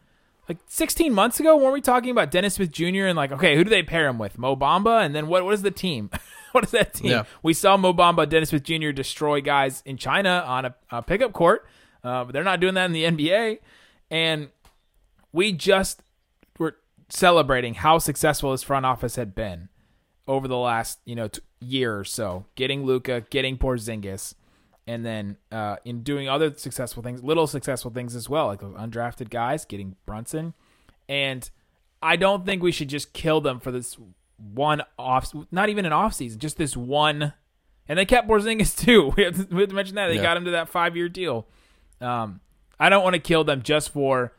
Like 0.48 0.58
16 0.66 1.12
months 1.12 1.38
ago, 1.38 1.56
weren't 1.56 1.74
we 1.74 1.80
talking 1.80 2.10
about 2.10 2.32
Dennis 2.32 2.54
Smith 2.54 2.72
Jr. 2.72 3.06
and 3.06 3.16
like, 3.16 3.30
okay, 3.30 3.54
who 3.54 3.62
do 3.62 3.70
they 3.70 3.84
pair 3.84 4.08
him 4.08 4.18
with? 4.18 4.38
Mo 4.38 4.56
Bamba, 4.56 5.04
and 5.04 5.14
then 5.14 5.26
what? 5.26 5.44
What 5.44 5.54
is 5.54 5.62
the 5.62 5.70
team? 5.70 6.10
what 6.52 6.64
is 6.64 6.70
that 6.70 6.94
team? 6.94 7.10
Yeah. 7.10 7.24
We 7.42 7.54
saw 7.54 7.76
Mo 7.76 7.92
Bamba, 7.92 8.28
Dennis 8.28 8.50
Smith 8.50 8.62
Jr. 8.62 8.90
destroy 8.90 9.40
guys 9.40 9.82
in 9.84 9.96
China 9.96 10.44
on 10.46 10.64
a, 10.64 10.74
a 10.90 11.02
pickup 11.02 11.32
court, 11.32 11.66
uh, 12.04 12.24
but 12.24 12.32
they're 12.32 12.44
not 12.44 12.60
doing 12.60 12.74
that 12.74 12.86
in 12.86 12.92
the 12.92 13.04
NBA. 13.04 13.58
And 14.10 14.48
we 15.32 15.52
just 15.52 16.02
were 16.58 16.76
celebrating 17.08 17.74
how 17.74 17.98
successful 17.98 18.52
his 18.52 18.62
front 18.62 18.86
office 18.86 19.16
had 19.16 19.34
been 19.34 19.68
over 20.26 20.46
the 20.48 20.56
last 20.56 20.98
you 21.04 21.14
know 21.14 21.28
t- 21.28 21.40
year 21.60 21.98
or 21.98 22.04
so, 22.04 22.46
getting 22.54 22.84
Luka, 22.84 23.22
getting 23.30 23.56
Porzingis, 23.58 24.34
and 24.86 25.04
then 25.04 25.36
uh, 25.52 25.76
in 25.84 26.02
doing 26.02 26.28
other 26.28 26.52
successful 26.56 27.02
things, 27.02 27.22
little 27.22 27.46
successful 27.46 27.90
things 27.90 28.14
as 28.16 28.28
well, 28.28 28.46
like 28.46 28.60
those 28.60 28.74
undrafted 28.74 29.30
guys, 29.30 29.64
getting 29.64 29.96
Brunson, 30.06 30.54
and 31.08 31.48
I 32.02 32.16
don't 32.16 32.46
think 32.46 32.62
we 32.62 32.72
should 32.72 32.88
just 32.88 33.12
kill 33.12 33.40
them 33.40 33.60
for 33.60 33.70
this 33.70 33.96
one 34.38 34.82
off, 34.98 35.32
not 35.50 35.68
even 35.68 35.84
an 35.84 35.92
off 35.92 36.14
season, 36.14 36.38
just 36.40 36.56
this 36.56 36.74
one. 36.76 37.34
And 37.86 37.98
they 37.98 38.06
kept 38.06 38.26
Porzingis 38.28 38.74
too. 38.84 39.12
We 39.16 39.24
have 39.24 39.36
to, 39.36 39.54
we 39.54 39.60
have 39.60 39.68
to 39.68 39.74
mention 39.74 39.96
that 39.96 40.06
they 40.08 40.16
Yeah. 40.16 40.22
got 40.22 40.36
him 40.38 40.46
to 40.46 40.52
that 40.52 40.68
five 40.70 40.96
year 40.96 41.08
deal. 41.10 41.46
Um, 42.00 42.40
I 42.78 42.88
don't 42.88 43.04
want 43.04 43.14
to 43.14 43.20
kill 43.20 43.44
them 43.44 43.62
just 43.62 43.90
for 43.90 44.32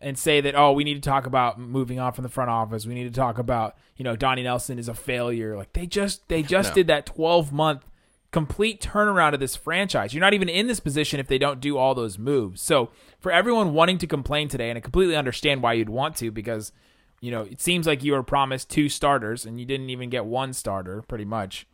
and 0.00 0.16
say 0.16 0.40
that 0.40 0.54
oh 0.54 0.72
we 0.72 0.84
need 0.84 0.94
to 0.94 1.00
talk 1.00 1.26
about 1.26 1.58
moving 1.58 1.98
on 1.98 2.12
from 2.12 2.22
the 2.22 2.28
front 2.28 2.50
office. 2.50 2.86
We 2.86 2.94
need 2.94 3.12
to 3.12 3.20
talk 3.20 3.36
about 3.38 3.76
you 3.96 4.04
know 4.04 4.16
Donnie 4.16 4.42
Nelson 4.44 4.78
is 4.78 4.88
a 4.88 4.94
failure. 4.94 5.56
Like 5.56 5.72
they 5.72 5.86
just 5.86 6.28
they 6.28 6.42
just 6.42 6.70
No. 6.70 6.74
did 6.76 6.86
that 6.86 7.04
twelve 7.06 7.52
month 7.52 7.84
complete 8.30 8.80
turnaround 8.80 9.32
of 9.34 9.40
this 9.40 9.56
franchise. 9.56 10.12
You're 10.14 10.20
not 10.20 10.34
even 10.34 10.48
in 10.50 10.66
this 10.66 10.80
position 10.80 11.18
if 11.18 11.28
they 11.28 11.38
don't 11.38 11.60
do 11.60 11.78
all 11.78 11.94
those 11.94 12.18
moves. 12.18 12.60
So 12.62 12.90
for 13.18 13.32
everyone 13.32 13.72
wanting 13.72 13.96
to 13.98 14.06
complain 14.06 14.48
today, 14.48 14.68
and 14.70 14.76
I 14.76 14.80
completely 14.80 15.16
understand 15.16 15.62
why 15.62 15.72
you'd 15.72 15.88
want 15.88 16.14
to 16.16 16.30
because 16.30 16.72
you 17.20 17.30
know 17.30 17.42
it 17.42 17.60
seems 17.60 17.86
like 17.86 18.04
you 18.04 18.12
were 18.12 18.22
promised 18.22 18.70
two 18.70 18.88
starters 18.88 19.44
and 19.44 19.58
you 19.58 19.66
didn't 19.66 19.90
even 19.90 20.08
get 20.10 20.24
one 20.24 20.52
starter 20.52 21.02
pretty 21.02 21.24
much. 21.24 21.66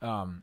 Um, 0.00 0.42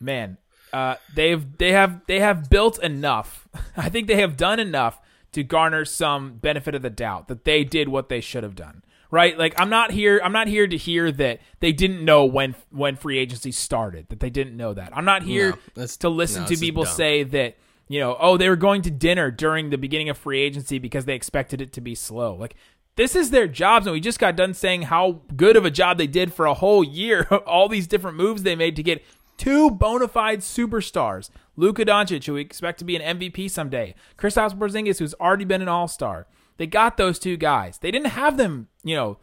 man, 0.00 0.36
uh, 0.72 0.96
they've 1.14 1.56
they 1.58 1.72
have 1.72 2.06
they 2.06 2.20
have 2.20 2.50
built 2.50 2.82
enough. 2.82 3.48
I 3.76 3.88
think 3.88 4.08
they 4.08 4.20
have 4.20 4.36
done 4.36 4.60
enough 4.60 5.00
to 5.32 5.42
garner 5.42 5.84
some 5.84 6.34
benefit 6.34 6.74
of 6.74 6.82
the 6.82 6.90
doubt 6.90 7.28
that 7.28 7.44
they 7.44 7.64
did 7.64 7.88
what 7.88 8.08
they 8.08 8.20
should 8.20 8.42
have 8.42 8.54
done. 8.54 8.82
Right? 9.12 9.36
Like 9.36 9.58
I'm 9.58 9.70
not 9.70 9.90
here 9.90 10.20
I'm 10.22 10.32
not 10.32 10.46
here 10.46 10.66
to 10.68 10.76
hear 10.76 11.10
that 11.12 11.40
they 11.58 11.72
didn't 11.72 12.04
know 12.04 12.24
when 12.24 12.54
when 12.70 12.96
free 12.96 13.18
agency 13.18 13.50
started, 13.52 14.08
that 14.08 14.20
they 14.20 14.30
didn't 14.30 14.56
know 14.56 14.72
that. 14.74 14.96
I'm 14.96 15.04
not 15.04 15.24
here 15.24 15.56
No, 15.76 15.86
to 15.86 16.08
listen 16.08 16.42
no, 16.42 16.48
to 16.48 16.56
people 16.56 16.84
say 16.84 17.24
that, 17.24 17.56
you 17.88 17.98
know, 17.98 18.16
oh, 18.20 18.36
they 18.36 18.48
were 18.48 18.54
going 18.56 18.82
to 18.82 18.90
dinner 18.90 19.32
during 19.32 19.70
the 19.70 19.78
beginning 19.78 20.08
of 20.08 20.16
free 20.18 20.40
agency 20.40 20.78
because 20.78 21.06
they 21.06 21.14
expected 21.14 21.60
it 21.60 21.72
to 21.72 21.80
be 21.80 21.96
slow. 21.96 22.34
Like 22.34 22.54
this 22.96 23.16
is 23.16 23.30
their 23.30 23.48
jobs, 23.48 23.86
and 23.86 23.94
we 23.94 24.00
just 24.00 24.18
got 24.18 24.36
done 24.36 24.52
saying 24.52 24.82
how 24.82 25.22
good 25.34 25.56
of 25.56 25.64
a 25.64 25.70
job 25.70 25.96
they 25.98 26.06
did 26.06 26.32
for 26.34 26.46
a 26.46 26.54
whole 26.54 26.84
year. 26.84 27.22
All 27.46 27.68
these 27.68 27.86
different 27.86 28.16
moves 28.16 28.42
they 28.42 28.54
made 28.54 28.76
to 28.76 28.82
get 28.82 29.02
two 29.40 29.70
bona 29.70 30.06
fide 30.06 30.40
superstars: 30.40 31.30
Luka 31.56 31.84
Doncic, 31.84 32.26
who 32.26 32.34
we 32.34 32.42
expect 32.42 32.78
to 32.78 32.84
be 32.84 32.94
an 32.94 33.18
MVP 33.18 33.50
someday, 33.50 33.94
Kristaps 34.18 34.56
Porzingis, 34.56 34.98
who's 34.98 35.14
already 35.14 35.46
been 35.46 35.62
an 35.62 35.68
All 35.68 35.88
Star. 35.88 36.26
They 36.58 36.66
got 36.66 36.98
those 36.98 37.18
two 37.18 37.38
guys. 37.38 37.78
They 37.78 37.90
didn't 37.90 38.10
have 38.10 38.36
them, 38.36 38.68
you 38.84 38.94
know, 38.94 39.16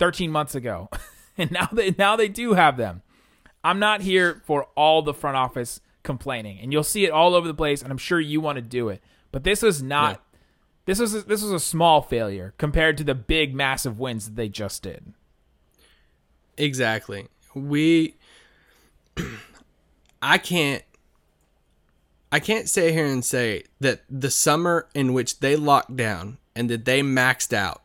13 0.00 0.32
months 0.32 0.56
ago, 0.56 0.90
and 1.38 1.52
now 1.52 1.68
they 1.72 1.94
now 1.96 2.16
they 2.16 2.28
do 2.28 2.54
have 2.54 2.76
them. 2.76 3.02
I'm 3.62 3.78
not 3.78 4.00
here 4.02 4.42
for 4.44 4.64
all 4.74 5.02
the 5.02 5.14
front 5.14 5.36
office 5.36 5.80
complaining, 6.02 6.58
and 6.58 6.72
you'll 6.72 6.82
see 6.82 7.04
it 7.04 7.12
all 7.12 7.34
over 7.36 7.46
the 7.46 7.54
place. 7.54 7.82
And 7.82 7.92
I'm 7.92 7.98
sure 7.98 8.20
you 8.20 8.40
want 8.40 8.56
to 8.56 8.62
do 8.62 8.88
it, 8.88 9.00
but 9.30 9.44
this 9.44 9.62
is 9.62 9.82
not. 9.82 10.22
This 10.84 10.98
was 10.98 11.14
a, 11.14 11.22
this 11.22 11.40
was 11.40 11.52
a 11.52 11.60
small 11.60 12.02
failure 12.02 12.54
compared 12.58 12.98
to 12.98 13.04
the 13.04 13.14
big, 13.14 13.54
massive 13.54 14.00
wins 14.00 14.24
that 14.24 14.34
they 14.34 14.48
just 14.48 14.82
did. 14.82 15.14
Exactly. 16.58 17.28
We 17.54 18.16
I 20.22 20.38
can't 20.38 20.82
I 22.30 22.40
can't 22.40 22.68
sit 22.68 22.94
here 22.94 23.04
and 23.06 23.22
say 23.22 23.64
that 23.80 24.02
the 24.08 24.30
summer 24.30 24.88
in 24.94 25.12
which 25.12 25.40
they 25.40 25.56
locked 25.56 25.96
down 25.96 26.38
and 26.56 26.70
that 26.70 26.86
they 26.86 27.02
maxed 27.02 27.52
out 27.52 27.82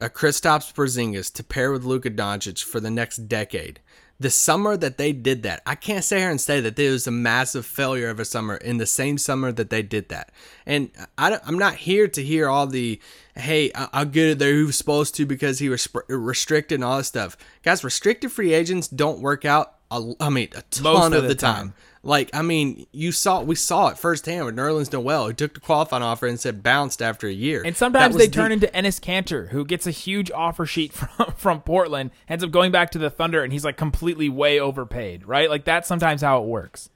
a 0.00 0.10
Kristaps 0.10 0.74
Porzingis 0.74 1.32
to 1.34 1.42
pair 1.42 1.72
with 1.72 1.84
Luka 1.84 2.10
Doncic 2.10 2.62
for 2.62 2.80
the 2.80 2.90
next 2.90 3.28
decade, 3.28 3.80
the 4.20 4.30
summer 4.30 4.76
that 4.76 4.98
they 4.98 5.12
did 5.12 5.42
that, 5.44 5.62
I 5.64 5.74
can't 5.74 6.04
sit 6.04 6.18
here 6.18 6.30
and 6.30 6.40
say 6.40 6.60
that 6.60 6.78
it 6.78 6.90
was 6.90 7.06
a 7.06 7.12
massive 7.12 7.64
failure 7.64 8.08
of 8.10 8.20
a 8.20 8.24
summer 8.24 8.56
in 8.56 8.76
the 8.76 8.86
same 8.86 9.16
summer 9.16 9.52
that 9.52 9.70
they 9.70 9.82
did 9.82 10.08
that. 10.08 10.32
And 10.66 10.90
I, 11.16 11.38
I'm 11.46 11.58
not 11.58 11.76
here 11.76 12.08
to 12.08 12.22
hear 12.22 12.48
all 12.48 12.66
the, 12.66 13.00
hey, 13.36 13.72
I'll 13.74 14.04
get 14.04 14.28
it 14.28 14.38
there. 14.38 14.54
He 14.54 14.64
was 14.64 14.76
supposed 14.76 15.14
to 15.16 15.26
because 15.26 15.60
he 15.60 15.68
was 15.68 15.88
restricted 16.08 16.76
and 16.76 16.84
all 16.84 16.98
this 16.98 17.06
stuff. 17.06 17.36
Guys, 17.62 17.84
restricted 17.84 18.32
free 18.32 18.52
agents 18.52 18.88
don't 18.88 19.20
work 19.20 19.44
out. 19.44 19.77
A, 19.90 20.12
I 20.20 20.28
mean, 20.28 20.48
a 20.54 20.62
ton 20.70 20.82
Most 20.84 21.06
of, 21.08 21.12
of 21.14 21.22
the, 21.22 21.28
the 21.28 21.34
time. 21.34 21.54
time. 21.56 21.74
Like, 22.02 22.30
I 22.32 22.42
mean, 22.42 22.86
you 22.92 23.10
saw 23.10 23.42
we 23.42 23.54
saw 23.56 23.88
it 23.88 23.98
firsthand 23.98 24.44
with 24.46 24.54
Nerlens 24.56 24.92
Noel, 24.92 25.26
who 25.26 25.32
took 25.32 25.54
the 25.54 25.60
qualifying 25.60 26.02
offer 26.02 26.26
and 26.26 26.38
said 26.38 26.62
bounced 26.62 27.02
after 27.02 27.26
a 27.26 27.32
year. 27.32 27.62
And 27.64 27.76
sometimes 27.76 28.16
they 28.16 28.26
the- 28.26 28.32
turn 28.32 28.52
into 28.52 28.68
Enes 28.68 29.00
Kanter, 29.00 29.48
who 29.48 29.64
gets 29.64 29.86
a 29.86 29.90
huge 29.90 30.30
offer 30.30 30.64
sheet 30.64 30.92
from, 30.94 31.32
from 31.36 31.60
Portland, 31.62 32.10
ends 32.28 32.44
up 32.44 32.50
going 32.50 32.70
back 32.70 32.90
to 32.92 32.98
the 32.98 33.10
Thunder, 33.10 33.42
and 33.42 33.52
he's 33.52 33.64
like 33.64 33.76
completely 33.76 34.28
way 34.28 34.60
overpaid, 34.60 35.26
right? 35.26 35.50
Like 35.50 35.64
that's 35.64 35.88
sometimes 35.88 36.22
how 36.22 36.42
it 36.42 36.46
works. 36.46 36.90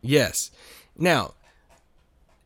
Yes. 0.00 0.50
Now, 0.98 1.34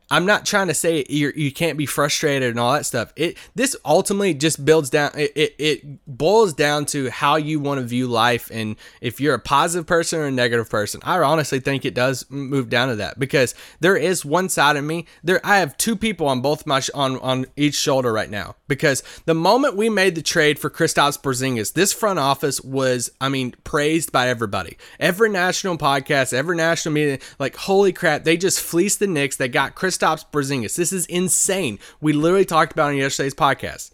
I'm 0.09 0.25
not 0.25 0.45
trying 0.45 0.67
to 0.67 0.73
say 0.73 1.05
you 1.09 1.33
you 1.35 1.51
can't 1.51 1.77
be 1.77 1.85
frustrated 1.85 2.49
and 2.49 2.59
all 2.59 2.73
that 2.73 2.85
stuff. 2.85 3.11
It 3.15 3.37
this 3.55 3.75
ultimately 3.83 4.33
just 4.33 4.63
builds 4.63 4.89
down. 4.89 5.11
It 5.15 5.31
it, 5.35 5.55
it 5.57 6.05
boils 6.07 6.53
down 6.53 6.85
to 6.87 7.09
how 7.09 7.35
you 7.35 7.59
want 7.59 7.81
to 7.81 7.85
view 7.85 8.07
life 8.07 8.49
and 8.51 8.77
if 9.01 9.19
you're 9.19 9.33
a 9.33 9.39
positive 9.39 9.85
person 9.85 10.19
or 10.19 10.25
a 10.25 10.31
negative 10.31 10.69
person. 10.69 11.01
I 11.03 11.17
honestly 11.19 11.59
think 11.59 11.83
it 11.83 11.93
does 11.93 12.25
move 12.29 12.69
down 12.69 12.87
to 12.89 12.95
that 12.97 13.19
because 13.19 13.53
there 13.81 13.97
is 13.97 14.23
one 14.23 14.47
side 14.47 14.77
of 14.77 14.83
me. 14.85 15.05
There 15.23 15.41
I 15.43 15.57
have 15.57 15.75
two 15.77 15.97
people 15.97 16.27
on 16.27 16.41
both 16.41 16.65
my 16.65 16.79
sh- 16.79 16.89
on 16.93 17.19
on 17.19 17.45
each 17.57 17.75
shoulder 17.75 18.13
right 18.13 18.29
now 18.29 18.55
because 18.69 19.03
the 19.25 19.33
moment 19.33 19.75
we 19.75 19.89
made 19.89 20.15
the 20.15 20.21
trade 20.21 20.57
for 20.57 20.69
Kristaps 20.69 21.21
Porzingis, 21.21 21.73
this 21.73 21.91
front 21.91 22.19
office 22.19 22.61
was 22.61 23.09
I 23.19 23.27
mean 23.27 23.55
praised 23.65 24.13
by 24.13 24.29
everybody. 24.29 24.77
Every 25.01 25.29
national 25.29 25.77
podcast, 25.77 26.31
every 26.31 26.55
national 26.55 26.93
media, 26.93 27.19
like 27.39 27.57
holy 27.57 27.91
crap, 27.91 28.23
they 28.23 28.37
just 28.37 28.61
fleeced 28.61 28.99
the 28.99 29.07
Knicks. 29.07 29.35
They 29.35 29.49
got 29.49 29.75
Kristaps 29.97 30.25
Porzingis. 30.31 30.75
This 30.75 30.93
is 30.93 31.05
insane. 31.07 31.79
We 32.01 32.13
literally 32.13 32.45
talked 32.45 32.71
about 32.73 32.89
it 32.89 32.93
on 32.93 32.97
yesterday's 32.97 33.33
podcast. 33.33 33.91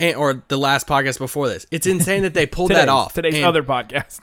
And, 0.00 0.16
or 0.16 0.42
the 0.48 0.56
last 0.58 0.86
podcast 0.88 1.18
before 1.18 1.48
this. 1.48 1.66
It's 1.70 1.86
insane 1.86 2.22
that 2.22 2.34
they 2.34 2.46
pulled 2.48 2.70
that 2.72 2.88
off. 2.88 3.14
Today's 3.14 3.36
And- 3.36 3.44
other 3.44 3.62
podcast. 3.62 4.20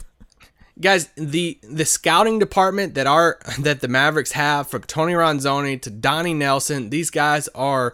guys 0.80 1.10
the 1.16 1.60
the 1.64 1.86
scouting 1.86 2.40
department 2.40 2.96
that 2.96 3.06
are 3.08 3.40
that 3.60 3.82
the 3.82 3.88
mavericks 3.88 4.32
have 4.32 4.68
from 4.68 4.82
tony 4.84 5.14
ronzone 5.14 5.80
to 5.80 5.90
donnie 5.92 6.34
nelson 6.34 6.90
these 6.90 7.10
guys 7.12 7.48
are 7.50 7.94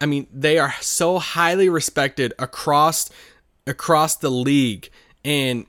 i 0.00 0.06
mean 0.06 0.26
they 0.32 0.58
are 0.58 0.74
so 0.80 1.18
highly 1.18 1.68
respected 1.68 2.34
across 2.38 3.08
across 3.66 4.16
the 4.16 4.28
league 4.30 4.90
and 5.24 5.66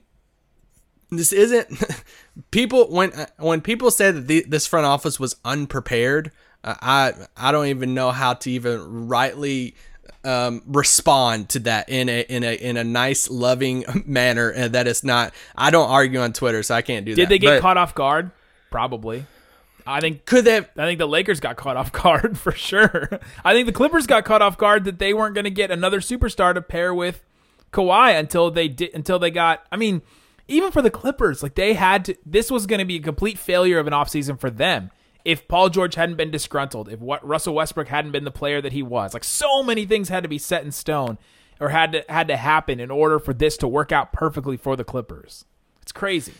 this 1.10 1.32
isn't 1.32 1.68
people 2.50 2.90
when 2.90 3.12
when 3.38 3.60
people 3.60 3.90
say 3.90 4.10
that 4.10 4.26
the, 4.26 4.44
this 4.48 4.66
front 4.66 4.84
office 4.84 5.18
was 5.18 5.36
unprepared 5.44 6.32
i 6.80 7.12
i 7.36 7.52
don't 7.52 7.66
even 7.66 7.94
know 7.94 8.10
how 8.10 8.34
to 8.34 8.50
even 8.50 9.08
rightly 9.08 9.74
um, 10.24 10.62
respond 10.66 11.48
to 11.50 11.60
that 11.60 11.88
in 11.88 12.08
a 12.08 12.20
in 12.22 12.42
a 12.42 12.54
in 12.54 12.76
a 12.76 12.84
nice 12.84 13.30
loving 13.30 13.84
manner 14.06 14.50
and 14.50 14.74
that 14.74 14.88
it's 14.88 15.04
not 15.04 15.32
i 15.56 15.70
don't 15.70 15.88
argue 15.88 16.20
on 16.20 16.32
twitter 16.32 16.62
so 16.62 16.74
i 16.74 16.82
can't 16.82 17.06
do 17.06 17.14
that 17.14 17.22
Did 17.22 17.28
they 17.28 17.38
get 17.38 17.56
But 17.56 17.60
caught 17.62 17.76
off 17.76 17.94
guard? 17.94 18.30
Probably. 18.70 19.24
I 19.86 20.00
think 20.00 20.26
could 20.26 20.44
they 20.44 20.54
have 20.56 20.68
I 20.76 20.84
think 20.84 20.98
the 20.98 21.08
Lakers 21.08 21.40
got 21.40 21.56
caught 21.56 21.76
off 21.78 21.92
guard 22.02 22.36
for 22.36 22.52
sure. 22.52 23.08
I 23.42 23.54
think 23.54 23.66
the 23.66 23.72
Clippers 23.72 24.06
got 24.06 24.24
caught 24.24 24.42
off 24.42 24.58
guard 24.58 24.84
that 24.84 24.98
they 24.98 25.14
weren't 25.14 25.34
going 25.34 25.44
to 25.44 25.50
get 25.50 25.70
another 25.70 26.00
superstar 26.00 26.52
to 26.52 26.60
pair 26.60 26.92
with 26.92 27.24
Kawhi 27.72 28.18
until 28.18 28.50
they 28.50 28.68
did 28.68 28.90
until 28.94 29.18
they 29.18 29.30
got. 29.30 29.64
I 29.72 29.76
mean, 29.76 30.02
even 30.46 30.72
for 30.72 30.82
the 30.82 30.90
Clippers, 30.90 31.42
like 31.42 31.54
they 31.54 31.72
had 31.72 32.04
to. 32.06 32.16
This 32.26 32.50
was 32.50 32.66
going 32.66 32.80
to 32.80 32.84
be 32.84 32.96
a 32.96 33.00
complete 33.00 33.38
failure 33.38 33.78
of 33.78 33.86
an 33.86 33.94
offseason 33.94 34.38
for 34.38 34.50
them. 34.50 34.90
If 35.28 35.46
Paul 35.46 35.68
George 35.68 35.94
hadn't 35.94 36.16
been 36.16 36.30
disgruntled, 36.30 36.88
if 36.88 37.00
what 37.00 37.22
Russell 37.22 37.54
Westbrook 37.54 37.88
hadn't 37.88 38.12
been 38.12 38.24
the 38.24 38.30
player 38.30 38.62
that 38.62 38.72
he 38.72 38.82
was, 38.82 39.12
like 39.12 39.24
so 39.24 39.62
many 39.62 39.84
things 39.84 40.08
had 40.08 40.22
to 40.22 40.28
be 40.28 40.38
set 40.38 40.64
in 40.64 40.72
stone 40.72 41.18
or 41.60 41.68
had 41.68 41.92
to 41.92 42.04
had 42.08 42.28
to 42.28 42.36
happen 42.38 42.80
in 42.80 42.90
order 42.90 43.18
for 43.18 43.34
this 43.34 43.58
to 43.58 43.68
work 43.68 43.92
out 43.92 44.10
perfectly 44.10 44.56
for 44.56 44.74
the 44.74 44.84
Clippers. 44.84 45.44
It's 45.82 45.92
crazy. 45.92 46.32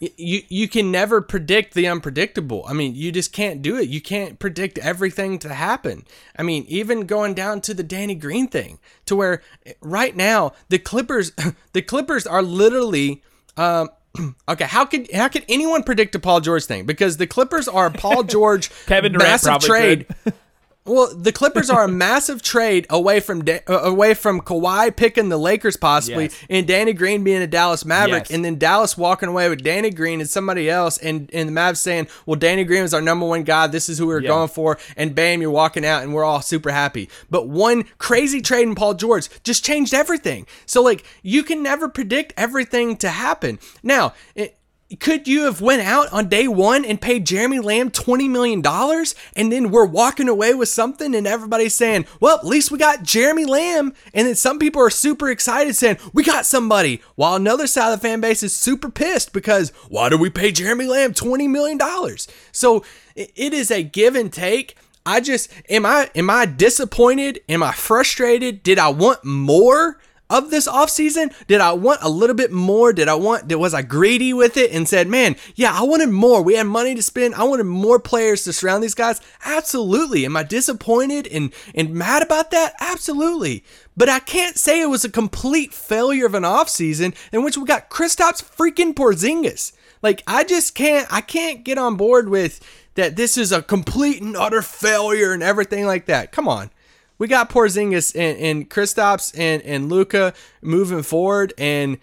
you 0.00 0.40
you 0.48 0.68
can 0.68 0.90
never 0.90 1.20
predict 1.20 1.74
the 1.74 1.86
unpredictable. 1.86 2.64
I 2.66 2.72
mean, 2.72 2.94
you 2.94 3.12
just 3.12 3.30
can't 3.30 3.60
do 3.60 3.76
it. 3.76 3.90
You 3.90 4.00
can't 4.00 4.38
predict 4.38 4.78
everything 4.78 5.38
to 5.40 5.52
happen. 5.52 6.06
I 6.34 6.42
mean, 6.42 6.64
even 6.66 7.04
going 7.04 7.34
down 7.34 7.60
to 7.60 7.74
the 7.74 7.82
Danny 7.82 8.14
Green 8.14 8.48
thing, 8.48 8.78
to 9.04 9.16
where 9.16 9.42
right 9.82 10.16
now 10.16 10.52
the 10.70 10.78
Clippers, 10.78 11.32
the 11.74 11.82
Clippers 11.82 12.26
are 12.26 12.42
literally. 12.42 13.22
Um, 13.58 13.90
okay, 14.48 14.64
how 14.64 14.84
could 14.84 15.10
how 15.12 15.28
could 15.28 15.44
anyone 15.48 15.82
predict 15.82 16.14
a 16.14 16.18
Paul 16.18 16.40
George 16.40 16.64
thing? 16.64 16.86
Because 16.86 17.16
the 17.16 17.26
Clippers 17.26 17.68
are 17.68 17.90
Paul 17.90 18.22
George 18.24 18.70
Kevin 18.86 19.12
Durant 19.12 19.44
massive 19.44 19.60
trade. 19.60 20.06
Well, 20.88 21.14
the 21.14 21.32
Clippers 21.32 21.70
are 21.70 21.84
a 21.84 21.88
massive 22.06 22.42
trade 22.42 22.86
away 22.90 23.20
from 23.20 23.44
Da- 23.44 23.60
uh, 23.68 23.80
away 23.82 24.14
from 24.14 24.40
Kawhi 24.40 24.94
picking 24.96 25.28
the 25.28 25.36
Lakers 25.36 25.76
possibly, 25.76 26.24
Yes. 26.24 26.36
and 26.48 26.66
Danny 26.66 26.92
Green 26.92 27.22
being 27.22 27.42
a 27.42 27.46
Dallas 27.46 27.84
Maverick, 27.84 28.24
Yes. 28.24 28.30
and 28.30 28.44
then 28.44 28.58
Dallas 28.58 28.96
walking 28.96 29.28
away 29.28 29.48
with 29.48 29.62
Danny 29.62 29.90
Green 29.90 30.20
and 30.20 30.28
somebody 30.28 30.68
else, 30.70 30.98
and 30.98 31.30
and 31.32 31.48
the 31.48 31.52
Mavs 31.52 31.76
saying, 31.78 32.08
"Well, 32.26 32.36
Danny 32.36 32.64
Green 32.64 32.82
is 32.82 32.94
our 32.94 33.02
number 33.02 33.26
one 33.26 33.42
guy. 33.42 33.66
This 33.66 33.88
is 33.88 33.98
who 33.98 34.06
we're 34.06 34.22
Yeah. 34.22 34.28
going 34.28 34.48
for," 34.48 34.78
and 34.96 35.14
bam, 35.14 35.40
you're 35.42 35.50
walking 35.50 35.84
out, 35.84 36.02
and 36.02 36.12
we're 36.14 36.24
all 36.24 36.42
super 36.42 36.70
happy. 36.70 37.08
But 37.30 37.48
one 37.48 37.84
crazy 37.98 38.40
trade 38.40 38.66
in 38.66 38.74
Paul 38.74 38.94
George 38.94 39.28
just 39.44 39.64
changed 39.64 39.94
everything. 39.94 40.46
So 40.66 40.82
like, 40.82 41.04
you 41.22 41.42
can 41.42 41.62
never 41.62 41.88
predict 41.88 42.32
everything 42.36 42.96
to 42.98 43.08
happen. 43.10 43.58
Now. 43.82 44.14
It, 44.34 44.54
could 44.96 45.28
you 45.28 45.44
have 45.44 45.60
went 45.60 45.82
out 45.82 46.10
on 46.12 46.28
day 46.28 46.48
one 46.48 46.84
and 46.84 47.00
paid 47.00 47.26
Jeremy 47.26 47.60
Lamb 47.60 47.90
twenty 47.90 48.26
million 48.26 48.62
dollars, 48.62 49.14
and 49.36 49.52
then 49.52 49.70
we're 49.70 49.84
walking 49.84 50.28
away 50.28 50.54
with 50.54 50.70
something, 50.70 51.14
and 51.14 51.26
everybody's 51.26 51.74
saying, 51.74 52.06
"Well, 52.20 52.38
at 52.38 52.46
least 52.46 52.70
we 52.70 52.78
got 52.78 53.02
Jeremy 53.02 53.44
Lamb," 53.44 53.92
and 54.14 54.26
then 54.26 54.34
some 54.34 54.58
people 54.58 54.80
are 54.80 54.90
super 54.90 55.28
excited, 55.28 55.76
saying, 55.76 55.98
"We 56.14 56.22
got 56.24 56.46
somebody," 56.46 57.02
while 57.16 57.34
another 57.34 57.66
side 57.66 57.92
of 57.92 58.00
the 58.00 58.08
fan 58.08 58.20
base 58.20 58.42
is 58.42 58.54
super 58.54 58.90
pissed 58.90 59.34
because 59.34 59.72
why 59.90 60.08
do 60.08 60.16
we 60.16 60.30
pay 60.30 60.52
Jeremy 60.52 60.86
Lamb 60.86 61.12
twenty 61.12 61.48
million 61.48 61.76
dollars? 61.76 62.26
So 62.50 62.82
it 63.14 63.52
is 63.52 63.70
a 63.70 63.82
give 63.82 64.16
and 64.16 64.32
take. 64.32 64.74
I 65.04 65.20
just 65.20 65.50
am 65.68 65.84
I 65.84 66.10
am 66.14 66.30
I 66.30 66.46
disappointed? 66.46 67.40
Am 67.48 67.62
I 67.62 67.72
frustrated? 67.72 68.62
Did 68.62 68.78
I 68.78 68.88
want 68.88 69.22
more? 69.24 69.98
Of 70.30 70.50
this 70.50 70.68
offseason? 70.68 71.32
Did 71.46 71.60
I 71.60 71.72
want 71.72 72.02
a 72.02 72.08
little 72.08 72.36
bit 72.36 72.52
more? 72.52 72.92
Did 72.92 73.08
I 73.08 73.14
want, 73.14 73.48
did, 73.48 73.56
was 73.56 73.74
I 73.74 73.82
greedy 73.82 74.32
with 74.32 74.56
it 74.56 74.72
and 74.72 74.88
said, 74.88 75.08
man, 75.08 75.36
yeah, 75.54 75.72
I 75.72 75.82
wanted 75.82 76.10
more. 76.10 76.42
We 76.42 76.54
had 76.54 76.66
money 76.66 76.94
to 76.94 77.02
spend. 77.02 77.34
I 77.34 77.44
wanted 77.44 77.64
more 77.64 77.98
players 77.98 78.44
to 78.44 78.52
surround 78.52 78.82
these 78.82 78.94
guys. 78.94 79.20
Absolutely. 79.44 80.24
Am 80.24 80.36
I 80.36 80.42
disappointed 80.42 81.26
and, 81.26 81.52
and 81.74 81.94
mad 81.94 82.22
about 82.22 82.50
that? 82.50 82.74
Absolutely. 82.80 83.64
But 83.96 84.08
I 84.08 84.18
can't 84.20 84.56
say 84.56 84.80
it 84.80 84.86
was 84.86 85.04
a 85.04 85.10
complete 85.10 85.72
failure 85.72 86.26
of 86.26 86.34
an 86.34 86.44
offseason 86.44 87.14
in 87.32 87.42
which 87.42 87.56
we 87.56 87.64
got 87.64 87.90
Kristaps 87.90 88.42
freaking 88.42 88.94
Porzingis. 88.94 89.72
Like, 90.02 90.22
I 90.26 90.44
just 90.44 90.74
can't, 90.74 91.08
I 91.10 91.20
can't 91.20 91.64
get 91.64 91.78
on 91.78 91.96
board 91.96 92.28
with 92.28 92.60
that 92.94 93.16
this 93.16 93.36
is 93.36 93.50
a 93.50 93.62
complete 93.62 94.22
and 94.22 94.36
utter 94.36 94.62
failure 94.62 95.32
and 95.32 95.42
everything 95.42 95.86
like 95.86 96.06
that. 96.06 96.30
Come 96.32 96.46
on 96.46 96.70
we 97.18 97.26
got 97.28 97.50
Porzingis 97.50 98.14
and, 98.14 98.38
and 98.38 98.70
Kristaps 98.70 99.36
and, 99.36 99.62
and 99.62 99.90
Luka 99.90 100.32
moving 100.62 101.02
forward. 101.02 101.52
And 101.58 101.98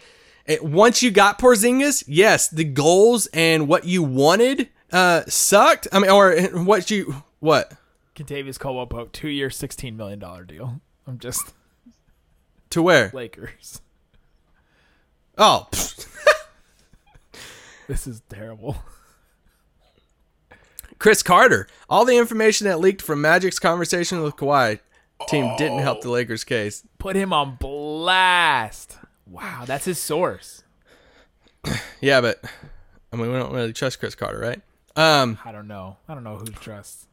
it, 0.45 0.63
once 0.63 1.01
you 1.01 1.12
got 1.12 1.39
Porzingis, 1.39 2.04
yes, 2.08 2.47
the 2.47 2.63
goals 2.63 3.28
and 3.28 3.67
what 3.67 3.86
you 3.86 4.04
wanted 4.04 4.69
uh, 4.91 5.23
sucked. 5.28 5.88
I 5.91 5.99
mean, 5.99 6.12
or 6.12 6.36
what 6.63 6.91
you, 6.91 7.23
what? 7.39 7.73
Kentavious 8.15 8.60
Caldwell 8.60 8.88
Pope, 8.88 9.12
two 9.12 9.30
year, 9.30 9.49
$16 9.49 9.95
million 9.95 10.19
deal. 10.45 10.82
I'm 11.08 11.19
just 11.19 11.54
To 12.71 12.82
where? 12.82 13.12
Lakers. 13.13 13.82
Oh. 15.38 15.67
This 17.88 18.08
is 18.08 18.21
terrible. 18.30 18.78
Chris 20.97 21.22
Carter. 21.22 21.68
All 21.89 22.05
the 22.05 22.18
information 22.18 22.66
that 22.66 22.80
leaked 22.80 23.01
from 23.01 23.22
Magic's 23.22 23.59
conversation 23.59 24.24
with 24.24 24.36
Kawhi 24.36 24.80
team 25.28 25.55
didn't 25.57 25.80
help 25.80 26.01
the 26.01 26.09
Lakers 26.09 26.43
case. 26.43 26.84
Put 26.97 27.16
him 27.16 27.34
on 27.34 27.55
blast. 27.55 28.97
Wow, 29.28 29.63
that's 29.66 29.86
his 29.86 29.99
source. 29.99 30.63
Yeah, 31.99 32.22
but 32.22 32.43
I 33.11 33.16
mean, 33.16 33.32
we 33.32 33.38
don't 33.38 33.53
really 33.53 33.74
trust 33.74 33.99
Chris 33.99 34.13
Carter, 34.16 34.39
right? 34.39 34.61
Um, 34.95 35.39
I 35.43 35.51
don't 35.51 35.68
know. 35.68 35.97
I 36.07 36.13
don't 36.13 36.24
know 36.24 36.38
who 36.38 36.45
to 36.45 36.51
trust. 36.53 37.07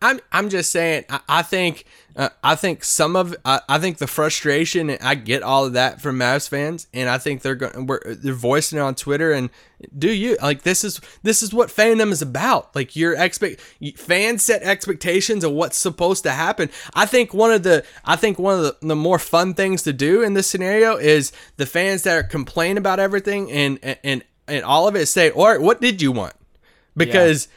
I'm 0.00 0.20
I'm 0.32 0.48
just 0.48 0.70
saying. 0.70 1.04
I, 1.10 1.20
I 1.28 1.42
think 1.42 1.84
uh, 2.16 2.30
I 2.42 2.54
think 2.54 2.82
some 2.82 3.14
of 3.14 3.36
I, 3.44 3.60
I 3.68 3.78
think 3.78 3.98
the 3.98 4.06
frustration. 4.06 4.90
I 5.02 5.14
get 5.14 5.42
all 5.42 5.66
of 5.66 5.74
that 5.74 6.00
from 6.00 6.18
Mavs 6.18 6.48
fans, 6.48 6.86
and 6.94 7.10
I 7.10 7.18
think 7.18 7.42
they're 7.42 7.54
going 7.54 7.86
we're, 7.86 8.14
they're 8.14 8.32
voicing 8.32 8.78
it 8.78 8.82
on 8.82 8.94
Twitter. 8.94 9.32
And 9.32 9.50
do 9.96 10.10
you 10.10 10.38
like 10.40 10.62
this 10.62 10.82
is 10.82 11.00
this 11.22 11.42
is 11.42 11.52
what 11.52 11.68
fandom 11.68 12.10
is 12.10 12.22
about? 12.22 12.74
Like 12.74 12.96
your 12.96 13.14
expect 13.14 13.60
fans 13.96 14.42
set 14.42 14.62
expectations 14.62 15.44
of 15.44 15.52
what's 15.52 15.76
supposed 15.76 16.22
to 16.22 16.30
happen. 16.30 16.70
I 16.94 17.04
think 17.04 17.34
one 17.34 17.52
of 17.52 17.62
the 17.62 17.84
I 18.04 18.16
think 18.16 18.38
one 18.38 18.58
of 18.58 18.64
the, 18.64 18.76
the 18.80 18.96
more 18.96 19.18
fun 19.18 19.52
things 19.52 19.82
to 19.82 19.92
do 19.92 20.22
in 20.22 20.32
this 20.32 20.46
scenario 20.46 20.96
is 20.96 21.32
the 21.58 21.66
fans 21.66 22.02
that 22.04 22.16
are 22.16 22.22
complain 22.22 22.78
about 22.78 22.98
everything 22.98 23.50
and 23.52 23.78
and 24.02 24.24
and 24.48 24.64
all 24.64 24.88
of 24.88 24.96
it 24.96 25.06
say, 25.06 25.30
all 25.30 25.48
right, 25.48 25.60
what 25.60 25.80
did 25.80 26.00
you 26.00 26.12
want? 26.12 26.34
Because 26.96 27.48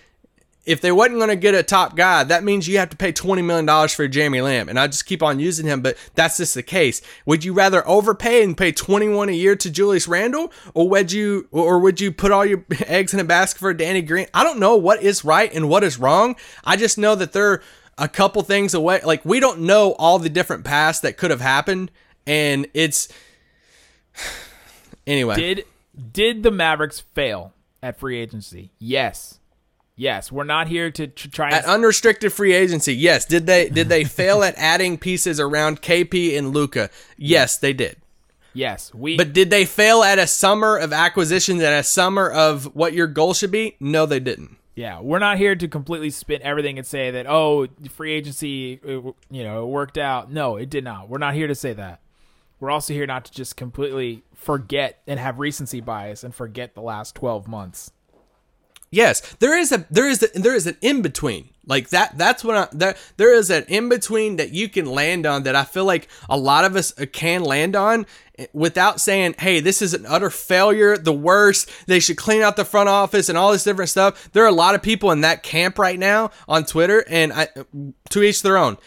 if 0.70 0.82
they 0.82 0.91
wasn't 0.91 1.17
going 1.17 1.30
to 1.30 1.36
get 1.36 1.55
a 1.55 1.63
top 1.63 1.95
guy, 1.95 2.24
that 2.24 2.43
means 2.43 2.67
you 2.67 2.78
have 2.78 2.91
to 2.91 2.95
pay 2.95 3.11
$20 3.11 3.43
million 3.43 3.88
for 3.88 4.07
Jamie 4.07 4.39
Lamb. 4.39 4.70
And 4.70 4.80
I 4.80 4.86
just 4.86 5.07
keep 5.07 5.24
on 5.24 5.39
using 5.39 5.65
him, 5.65 5.82
but 5.82 5.97
that's 6.13 6.38
just 6.38 6.53
the 6.53 6.61
case. 6.61 7.01
Would 7.26 7.43
you 7.43 7.53
rather 7.53 7.86
overpay 7.88 8.43
and 8.43 8.55
pay 8.55 8.72
21 8.72 9.30
a 9.30 9.32
year 9.32 9.55
to 9.55 9.72
Julius 9.72 10.07
Randle 10.07 10.53
or 10.76 10.88
would 10.88 11.11
you 11.11 11.47
or 11.51 11.80
would 11.80 11.99
you 11.99 12.11
put 12.11 12.32
all 12.32 12.45
your 12.45 12.63
eggs 12.86 13.15
in 13.15 13.20
a 13.20 13.24
basket 13.24 13.57
for 13.57 13.74
Danny 13.74 14.03
Green? 14.03 14.28
I 14.32 14.43
don't 14.43 14.59
know 14.59 14.76
what 14.76 15.01
is 15.01 15.26
right 15.26 15.51
and 15.51 15.70
what 15.70 15.84
is 15.84 15.97
wrong. 15.97 16.36
I 16.63 16.76
just 16.76 16.99
know 16.99 17.15
that 17.15 17.34
they're 17.34 17.63
a 17.97 18.07
couple 18.07 18.43
things 18.43 18.76
away. 18.76 19.01
Like 19.03 19.26
we 19.26 19.39
don't 19.39 19.61
know 19.61 19.93
all 19.93 20.20
the 20.20 20.30
different 20.30 20.65
paths 20.65 20.99
that 20.99 21.17
could 21.17 21.32
have 21.32 21.41
happened 21.41 21.89
and 22.28 22.67
it's 22.76 23.07
anyway. 25.07 25.36
Did 25.36 25.65
did 26.13 26.43
the 26.43 26.51
Mavericks 26.51 26.99
fail 26.99 27.53
at 27.82 27.97
free 27.97 28.20
agency? 28.20 28.70
Yes. 28.78 29.39
Yes, 30.00 30.32
we're 30.32 30.45
not 30.45 30.70
here 30.70 30.89
to, 30.91 31.08
try 31.08 31.52
at 31.52 31.66
unrestricted 31.66 32.32
free 32.32 32.54
agency. 32.54 32.95
Yes, 32.95 33.26
did 33.26 33.45
they 33.45 33.68
did 33.68 33.89
they 33.89 34.04
fail 34.06 34.43
at 34.43 34.56
adding 34.56 34.97
pieces 34.97 35.41
around 35.41 35.82
KP 35.82 36.38
and 36.38 36.54
Luka? 36.54 36.89
Yes, 37.18 37.58
they 37.58 37.74
did. 37.74 37.97
Yes, 38.54 38.93
we. 38.93 39.18
But 39.18 39.34
did 39.34 39.50
they 39.50 39.66
fail 39.66 40.02
at 40.02 40.18
a 40.18 40.26
summer 40.26 40.78
of 40.78 40.93
acquisitions 40.93 41.62
and 41.62 41.76
a 41.76 41.84
summer 41.84 42.30
of 42.30 42.74
what 42.74 42.93
your 42.93 43.08
goal 43.08 43.34
should 43.34 43.52
be? 43.52 43.76
No, 43.82 44.06
they 44.06 44.22
didn't. 44.22 44.56
Yeah, 44.74 45.02
we're 45.02 45.20
not 45.20 45.38
here 45.38 45.58
to 45.58 45.68
completely 45.68 46.12
spin 46.12 46.41
everything 46.43 46.78
and 46.78 46.88
say 46.88 47.12
that 47.12 47.28
oh, 47.28 47.68
free 47.89 48.14
agency, 48.14 48.80
uh, 48.82 49.12
you 49.30 49.43
know, 49.43 49.64
it 49.64 49.68
worked 49.68 49.97
out. 49.97 50.32
No, 50.32 50.56
it 50.56 50.70
did 50.70 50.86
not. 50.86 51.10
We're 51.10 51.18
not 51.18 51.34
here 51.34 51.47
to 51.47 51.56
say 51.56 51.74
that. 51.74 52.00
We're 52.62 52.72
also 52.72 52.93
here 52.93 53.06
not 53.06 53.26
to 53.26 53.34
just 53.34 53.58
completely 53.58 54.24
forget 54.34 55.02
and 55.06 55.20
have 55.20 55.39
recency 55.39 55.82
bias 55.82 56.24
and 56.24 56.34
forget 56.34 56.74
the 56.74 56.82
last 56.82 57.16
twelve 57.16 57.50
months. 57.50 57.91
Yes, 58.92 59.22
there 59.40 59.58
is 59.58 59.72
a 59.72 59.86
there 59.90 60.10
is 60.10 60.24
a, 60.24 60.28
there 60.40 60.56
is 60.56 60.66
an 60.66 60.78
in 60.82 61.02
between 61.02 61.50
like 61.68 61.90
that. 61.90 62.18
That's 62.18 62.44
what 62.44 62.56
I, 62.58 62.68
there 62.72 62.96
there 63.18 63.34
is 63.34 63.52
an 63.52 63.66
in 63.68 63.88
between 63.88 64.38
that 64.38 64.52
you 64.52 64.68
can 64.68 64.88
land 64.88 65.28
on 65.28 65.44
that 65.44 65.56
I 65.56 65.64
feel 65.64 65.86
like 65.86 66.08
a 66.28 66.38
lot 66.38 66.66
of 66.66 66.76
us 66.76 67.00
uh, 67.00 67.06
can 67.12 67.44
land 67.44 67.76
on 67.76 68.08
eh, 68.40 68.48
without 68.52 69.00
saying, 69.00 69.36
"Hey, 69.38 69.60
this 69.60 69.84
is 69.84 69.94
an 69.94 70.08
utter 70.08 70.32
failure, 70.32 70.98
the 70.98 71.14
worst. 71.14 71.70
They 71.86 72.00
should 72.00 72.18
clean 72.18 72.42
out 72.42 72.56
the 72.56 72.66
front 72.66 72.90
office 72.90 73.30
and 73.30 73.38
all 73.38 73.52
this 73.52 73.64
different 73.64 73.92
stuff." 73.92 74.32
There 74.34 74.44
are 74.44 74.48
a 74.48 74.52
lot 74.52 74.74
of 74.74 74.82
people 74.82 75.12
in 75.12 75.22
that 75.22 75.44
camp 75.44 75.78
right 75.78 76.00
now 76.00 76.32
on 76.48 76.66
Twitter, 76.66 77.06
and 77.08 77.32
I, 77.32 77.50
to 78.10 78.24
each 78.24 78.42
their 78.42 78.58
own 78.58 78.78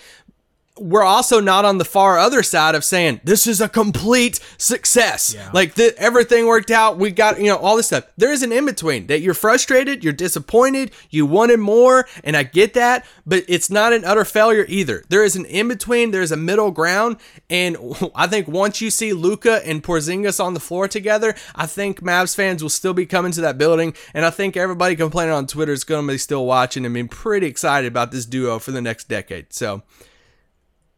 we're 0.78 1.02
also 1.02 1.38
not 1.38 1.66
on 1.66 1.76
the 1.76 1.84
far 1.84 2.18
other 2.18 2.42
side 2.42 2.74
of 2.74 2.82
saying 2.82 3.20
this 3.24 3.46
is 3.46 3.60
a 3.60 3.68
complete 3.68 4.40
success. 4.56 5.34
Yeah. 5.34 5.50
Like 5.52 5.74
the, 5.74 5.94
everything 5.98 6.46
worked 6.46 6.70
out. 6.70 6.96
We 6.96 7.10
got, 7.10 7.38
you 7.38 7.48
know, 7.48 7.58
all 7.58 7.76
this 7.76 7.88
stuff. 7.88 8.04
There 8.16 8.32
is 8.32 8.42
an 8.42 8.52
in 8.52 8.64
between 8.64 9.06
that 9.08 9.20
you're 9.20 9.34
frustrated, 9.34 10.02
you're 10.02 10.14
disappointed, 10.14 10.90
you 11.10 11.26
wanted 11.26 11.60
more, 11.60 12.08
and 12.24 12.36
I 12.36 12.44
get 12.44 12.72
that, 12.74 13.04
but 13.26 13.44
it's 13.48 13.68
not 13.68 13.92
an 13.92 14.04
utter 14.04 14.24
failure 14.24 14.64
either. 14.66 15.04
There 15.10 15.24
is 15.24 15.36
an 15.36 15.44
in 15.44 15.68
between, 15.68 16.10
there's 16.10 16.32
a 16.32 16.36
middle 16.38 16.70
ground, 16.70 17.18
and 17.50 17.76
I 18.14 18.26
think 18.26 18.48
once 18.48 18.80
you 18.80 18.90
see 18.90 19.12
Luka 19.12 19.66
and 19.66 19.82
Porzingis 19.82 20.42
on 20.42 20.54
the 20.54 20.60
floor 20.60 20.88
together, 20.88 21.34
I 21.54 21.66
think 21.66 22.00
Mavs 22.00 22.34
fans 22.34 22.62
will 22.62 22.70
still 22.70 22.94
be 22.94 23.04
coming 23.04 23.32
to 23.32 23.42
that 23.42 23.58
building, 23.58 23.94
and 24.14 24.24
I 24.24 24.30
think 24.30 24.56
everybody 24.56 24.96
complaining 24.96 25.34
on 25.34 25.46
Twitter 25.46 25.72
is 25.72 25.84
going 25.84 26.06
to 26.06 26.12
be 26.14 26.18
still 26.18 26.46
watching 26.46 26.86
and 26.86 26.94
being 26.94 27.08
pretty 27.08 27.46
excited 27.46 27.88
about 27.88 28.10
this 28.10 28.24
duo 28.24 28.58
for 28.58 28.70
the 28.70 28.80
next 28.80 29.08
decade. 29.08 29.52
So, 29.52 29.82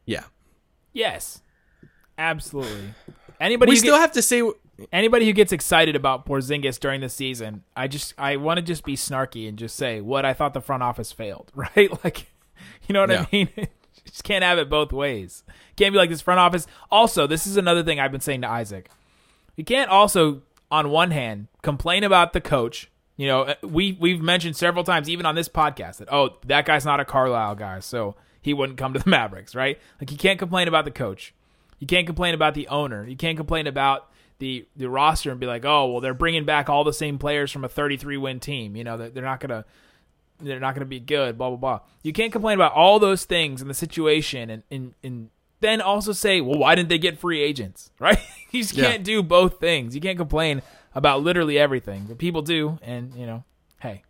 yeah. 0.07 0.25
Yes. 0.93 1.43
Absolutely. 2.17 2.95
Anybody 3.41 3.71
we 3.71 3.77
still 3.77 3.95
get, 3.95 4.01
have 4.01 4.13
to 4.13 4.23
see 4.23 4.49
anybody 4.93 5.27
who 5.27 5.33
gets 5.33 5.53
excited 5.53 5.97
about 5.97 6.27
Porzingis 6.27 6.79
during 6.79 7.01
the 7.01 7.09
season, 7.09 7.65
I 7.77 7.89
just 7.89 8.15
I 8.19 8.37
want 8.37 8.59
to 8.59 8.63
just 8.63 8.85
be 8.85 8.97
snarky 8.97 9.49
and 9.49 9.59
just 9.59 9.77
say 9.77 10.01
what 10.01 10.25
I 10.25 10.33
thought 10.33 10.55
the 10.55 10.61
front 10.61 10.83
office 10.83 11.13
failed, 11.13 11.51
right? 11.55 11.91
Like, 12.05 12.27
you 12.87 12.93
know 12.93 13.01
what 13.01 13.11
yeah. 13.11 13.23
I 13.23 13.29
mean? 13.33 13.49
just 14.07 14.25
can't 14.25 14.45
have 14.45 14.59
it 14.59 14.69
both 14.69 14.93
ways. 14.93 15.43
Can't 15.77 15.93
be 15.93 15.99
like 15.99 16.11
this 16.11 16.21
front 16.21 16.41
office. 16.41 16.67
Also, 16.91 17.27
this 17.27 17.47
is 17.47 17.57
another 17.57 17.83
thing 17.83 17.99
I've 17.99 18.13
been 18.13 18.21
saying 18.21 18.43
to 18.43 18.49
Isaac. 18.49 18.89
You 19.57 19.65
can't 19.65 19.91
also, 19.91 20.43
on 20.71 20.91
one 20.91 21.11
hand, 21.11 21.49
complain 21.63 22.05
about 22.05 22.33
the 22.33 22.41
coach. 22.41 22.91
You 23.17 23.29
know, 23.29 23.43
eh, 23.45 23.55
we 23.63 23.97
we've 24.01 24.21
mentioned 24.21 24.57
several 24.57 24.85
times, 24.85 25.09
even 25.09 25.27
on 25.27 25.35
this 25.35 25.49
podcast, 25.49 25.99
that 25.99 26.13
oh, 26.13 26.37
that 26.47 26.67
guy's 26.67 26.85
not 26.85 27.01
a 27.01 27.05
Carlisle 27.05 27.55
guy, 27.57 27.81
so 27.81 28.17
he 28.45 28.53
wouldn't 28.53 28.79
come 28.79 28.93
to 28.93 28.99
the 28.99 29.09
Mavericks, 29.11 29.55
right? 29.55 29.79
Like 30.01 30.13
you 30.13 30.19
can't 30.19 30.39
complain 30.39 30.69
about 30.69 30.85
the 30.85 30.91
coach. 30.91 31.35
You 31.79 31.87
can't 31.87 32.07
complain 32.07 32.35
about 32.35 32.55
the 32.55 32.69
owner. 32.69 33.07
You 33.07 33.17
can't 33.17 33.37
complain 33.37 33.67
about 33.67 34.11
the 34.39 34.67
the 34.77 34.89
roster 34.89 35.31
and 35.31 35.41
be 35.41 35.47
like, 35.47 35.65
"Oh, 35.65 35.91
well, 35.91 36.01
they're 36.01 36.15
bringing 36.15 36.45
back 36.45 36.69
all 36.69 36.85
the 36.85 36.93
same 36.93 37.19
players 37.19 37.51
from 37.51 37.65
a 37.65 37.69
33 37.69 38.17
win 38.19 38.41
team. 38.41 38.77
You 38.77 38.85
know, 38.85 38.97
they're 38.97 39.25
not 39.25 39.41
gonna 39.41 39.65
they're 40.39 40.61
not 40.61 40.75
gonna 40.75 40.85
be 40.87 41.01
good." 41.01 41.39
Blah 41.39 41.49
blah 41.51 41.57
blah. 41.57 41.81
You 42.03 42.13
can't 42.13 42.33
complain 42.33 42.57
about 42.57 42.73
all 42.73 42.99
those 42.99 43.25
things 43.25 43.63
in 43.63 43.69
the 43.69 43.75
situation, 43.75 44.51
and 44.51 44.63
and 44.71 44.95
and 45.03 45.31
then 45.61 45.81
also 45.81 46.13
say, 46.13 46.41
"Well, 46.41 46.59
why 46.59 46.75
didn't 46.75 46.91
they 46.91 46.99
get 46.99 47.19
free 47.19 47.41
agents?" 47.41 47.91
Right? 47.99 48.19
you 48.51 48.63
just 48.63 48.77
can't 48.77 49.03
do 49.03 49.23
both 49.23 49.59
things. 49.59 49.95
You 49.95 50.01
can't 50.01 50.19
complain 50.19 50.63
about 50.95 51.23
literally 51.23 51.59
everything, 51.59 52.05
but 52.07 52.19
people 52.19 52.43
do, 52.43 52.79
and 52.83 53.15
you 53.15 53.27
know 53.27 53.45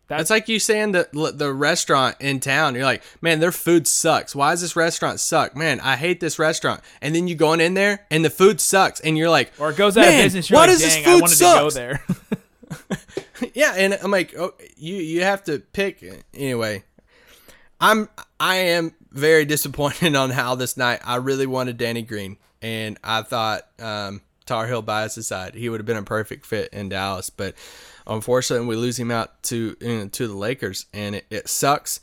hey, 0.08 0.16
that's 0.16 0.30
like 0.30 0.48
you 0.48 0.58
saying 0.58 0.92
the 0.92 1.32
the 1.34 1.52
restaurant 1.52 2.16
in 2.20 2.40
town. 2.40 2.74
You're 2.74 2.84
like, 2.84 3.02
man, 3.20 3.40
their 3.40 3.52
food 3.52 3.86
sucks. 3.86 4.34
Why 4.34 4.50
does 4.52 4.60
this 4.60 4.76
restaurant 4.76 5.20
suck? 5.20 5.56
Man, 5.56 5.80
I 5.80 5.96
hate 5.96 6.20
this 6.20 6.38
restaurant. 6.38 6.80
And 7.00 7.14
then 7.14 7.28
you 7.28 7.34
going 7.34 7.60
in 7.60 7.74
there 7.74 8.06
and 8.10 8.24
the 8.24 8.30
food 8.30 8.60
sucks, 8.60 9.00
and 9.00 9.16
you're 9.16 9.30
like, 9.30 9.52
or 9.58 9.70
it 9.70 9.76
goes 9.76 9.96
out 9.96 10.06
of 10.06 10.10
business. 10.10 10.50
You're 10.50 10.58
why 10.58 10.66
like, 10.66 10.70
does 10.70 10.80
this 10.80 10.96
food 10.96 11.06
I 11.06 11.20
wanted 11.20 11.36
sucks? 11.36 11.74
to 11.74 11.80
go 11.80 11.86
there. 11.86 12.04
yeah, 13.54 13.74
and 13.76 13.94
I'm 14.02 14.10
like, 14.10 14.34
oh, 14.36 14.54
you 14.76 14.96
you 14.96 15.22
have 15.22 15.44
to 15.44 15.60
pick 15.60 16.04
anyway. 16.32 16.84
I'm 17.80 18.08
I 18.38 18.56
am 18.56 18.94
very 19.10 19.44
disappointed 19.44 20.14
on 20.14 20.30
how 20.30 20.54
this 20.54 20.76
night. 20.76 21.00
I 21.04 21.16
really 21.16 21.46
wanted 21.46 21.76
Danny 21.76 22.02
Green, 22.02 22.36
and 22.62 22.98
I 23.02 23.22
thought 23.22 23.68
um, 23.78 24.22
Tar 24.46 24.66
Heel 24.66 24.82
bias 24.82 25.16
aside, 25.16 25.54
he 25.54 25.68
would 25.68 25.80
have 25.80 25.86
been 25.86 25.96
a 25.96 26.02
perfect 26.02 26.46
fit 26.46 26.72
in 26.72 26.88
Dallas, 26.88 27.30
but 27.30 27.54
unfortunately, 28.06 28.66
we 28.66 28.76
lose 28.76 28.98
him 28.98 29.10
out 29.10 29.42
to 29.44 29.76
you 29.80 29.98
know, 29.98 30.08
to 30.08 30.26
the 30.26 30.34
Lakers, 30.34 30.86
and 30.92 31.16
it, 31.16 31.26
it, 31.30 31.48
sucks. 31.48 32.00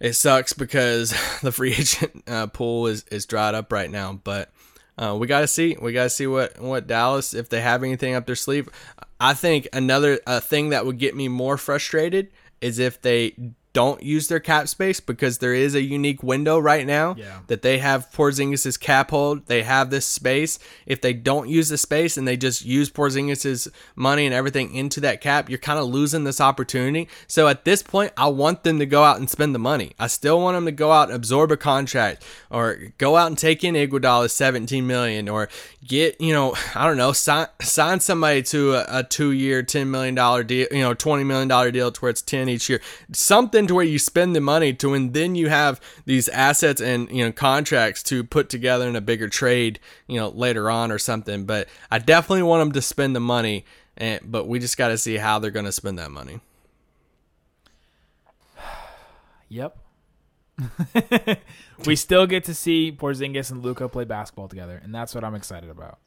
It 0.00 0.14
sucks 0.14 0.52
because 0.52 1.10
the 1.42 1.52
free 1.52 1.72
agent 1.78 2.24
uh, 2.26 2.46
pool 2.48 2.86
is, 2.86 3.04
is 3.10 3.26
dried 3.26 3.54
up 3.54 3.72
right 3.72 3.90
now. 3.90 4.20
But 4.24 4.50
uh, 4.98 5.16
we 5.18 5.26
got 5.26 5.40
to 5.40 5.46
see. 5.46 5.76
We 5.80 5.92
got 5.92 6.04
to 6.04 6.10
see 6.10 6.26
what 6.26 6.60
what 6.60 6.86
Dallas 6.86 7.34
if 7.34 7.48
they 7.48 7.60
have 7.60 7.82
anything 7.82 8.14
up 8.14 8.26
their 8.26 8.36
sleeve. 8.36 8.68
I 9.18 9.34
think 9.34 9.68
another 9.72 10.20
uh, 10.26 10.40
thing 10.40 10.70
that 10.70 10.86
would 10.86 10.98
get 10.98 11.14
me 11.14 11.28
more 11.28 11.58
frustrated 11.58 12.30
is 12.60 12.78
if 12.78 13.00
they 13.00 13.34
don't 13.72 14.02
use 14.02 14.28
their 14.28 14.40
cap 14.40 14.68
space 14.68 14.98
because 14.98 15.38
there 15.38 15.54
is 15.54 15.74
a 15.74 15.82
unique 15.82 16.22
window 16.22 16.58
right 16.58 16.86
now 16.86 17.14
yeah. 17.16 17.40
that 17.46 17.62
they 17.62 17.78
have 17.78 18.10
Porzingis's 18.10 18.76
cap 18.76 19.10
hold. 19.10 19.46
They 19.46 19.62
have 19.62 19.90
this 19.90 20.06
space. 20.06 20.58
If 20.86 21.00
they 21.00 21.12
don't 21.12 21.48
use 21.48 21.68
the 21.68 21.78
space 21.78 22.16
and 22.16 22.26
they 22.26 22.36
just 22.36 22.64
use 22.64 22.90
Porzingis's 22.90 23.68
money 23.94 24.26
and 24.26 24.34
everything 24.34 24.74
into 24.74 25.00
that 25.00 25.20
cap, 25.20 25.48
you're 25.48 25.58
kind 25.58 25.78
of 25.78 25.86
losing 25.86 26.24
this 26.24 26.40
opportunity. 26.40 27.08
So 27.28 27.46
at 27.46 27.64
this 27.64 27.82
point, 27.82 28.12
I 28.16 28.28
want 28.28 28.64
them 28.64 28.80
to 28.80 28.86
go 28.86 29.04
out 29.04 29.18
and 29.18 29.30
spend 29.30 29.54
the 29.54 29.60
money. 29.60 29.92
I 29.98 30.08
still 30.08 30.40
want 30.40 30.56
them 30.56 30.66
to 30.66 30.72
go 30.72 30.90
out 30.90 31.08
and 31.08 31.16
absorb 31.16 31.52
a 31.52 31.56
contract 31.56 32.24
or 32.50 32.92
go 32.98 33.16
out 33.16 33.28
and 33.28 33.38
take 33.38 33.62
in 33.62 33.74
Iguodala 33.74 34.30
17 34.30 34.84
million 34.84 35.28
or 35.28 35.48
get, 35.86 36.20
you 36.20 36.32
know, 36.32 36.56
I 36.74 36.86
don't 36.86 36.96
know, 36.96 37.12
sign, 37.12 37.46
sign 37.62 38.00
somebody 38.00 38.42
to 38.44 38.74
a, 38.74 39.00
a 39.00 39.04
two 39.04 39.30
year, 39.30 39.62
$10 39.62 39.86
million 39.86 40.14
deal, 40.46 40.66
you 40.72 40.80
know, 40.80 40.94
$20 40.94 41.24
million 41.24 41.72
deal 41.72 41.92
towards 41.92 42.22
10 42.22 42.48
each 42.48 42.68
year. 42.68 42.80
Something 43.12 43.59
something 43.60 43.68
to 43.68 43.74
where 43.74 43.84
you 43.84 43.98
spend 43.98 44.34
the 44.34 44.40
money 44.40 44.72
to 44.72 44.94
and 44.94 45.12
then 45.12 45.34
you 45.34 45.50
have 45.50 45.80
these 46.06 46.28
assets 46.30 46.80
and 46.80 47.10
you 47.10 47.24
know 47.24 47.30
contracts 47.30 48.02
to 48.02 48.24
put 48.24 48.48
together 48.48 48.88
in 48.88 48.96
a 48.96 49.00
bigger 49.00 49.28
trade 49.28 49.78
you 50.06 50.18
know 50.18 50.30
later 50.30 50.70
on 50.70 50.90
or 50.90 50.98
something. 50.98 51.44
But 51.44 51.68
i 51.90 51.98
definitely 51.98 52.44
want 52.44 52.60
them 52.62 52.72
to 52.72 52.82
spend 52.82 53.14
the 53.14 53.20
money 53.20 53.64
and 53.96 54.20
but 54.24 54.48
we 54.48 54.58
just 54.58 54.78
got 54.78 54.88
to 54.88 54.98
see 54.98 55.16
how 55.16 55.38
they're 55.38 55.50
going 55.50 55.66
to 55.66 55.72
spend 55.72 55.98
that 55.98 56.10
money. 56.10 56.40
Yep. 59.52 59.76
We 61.86 61.96
still 61.96 62.26
get 62.26 62.44
to 62.44 62.54
see 62.54 62.92
Porzingis 62.92 63.50
and 63.50 63.62
Luka 63.62 63.88
play 63.88 64.04
basketball 64.04 64.48
together, 64.48 64.80
and 64.84 64.94
that's 64.94 65.14
what 65.14 65.24
I'm 65.24 65.34
excited 65.34 65.70
about. 65.70 65.98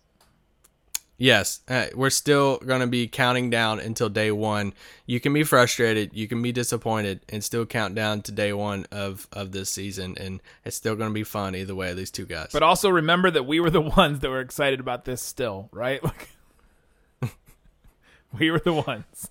Yes, 1.23 1.61
uh, 1.69 1.85
we're 1.95 2.09
still 2.09 2.57
going 2.57 2.81
to 2.81 2.87
be 2.87 3.07
counting 3.07 3.49
down 3.49 3.79
until 3.79 4.09
day 4.09 4.29
one. 4.29 4.73
You 5.05 5.21
can 5.21 5.31
be 5.31 5.43
frustrated, 5.43 6.11
you 6.13 6.27
can 6.27 6.41
be 6.41 6.51
disappointed, 6.51 7.21
and 7.29 7.41
still 7.41 7.65
count 7.65 7.95
down 7.95 8.23
to 8.23 8.33
day 8.33 8.51
one 8.51 8.85
of 8.91 9.25
of 9.31 9.53
this 9.53 9.69
season, 9.69 10.17
and 10.19 10.41
it's 10.65 10.75
still 10.75 10.97
going 10.97 11.11
to 11.11 11.13
be 11.13 11.23
fun 11.23 11.55
either 11.55 11.73
way. 11.73 11.93
These 11.93 12.11
two 12.11 12.25
guys. 12.25 12.49
But 12.51 12.61
also 12.61 12.89
remember 12.89 13.31
that 13.31 13.43
we 13.43 13.61
were 13.61 13.69
the 13.69 13.79
ones 13.97 14.19
that 14.19 14.29
were 14.29 14.41
excited 14.41 14.81
about 14.81 15.05
this 15.05 15.21
still, 15.21 15.69
right? 15.71 16.01
Like 17.21 17.31
we 18.37 18.51
were 18.51 18.59
the 18.59 18.73
ones. 18.73 19.29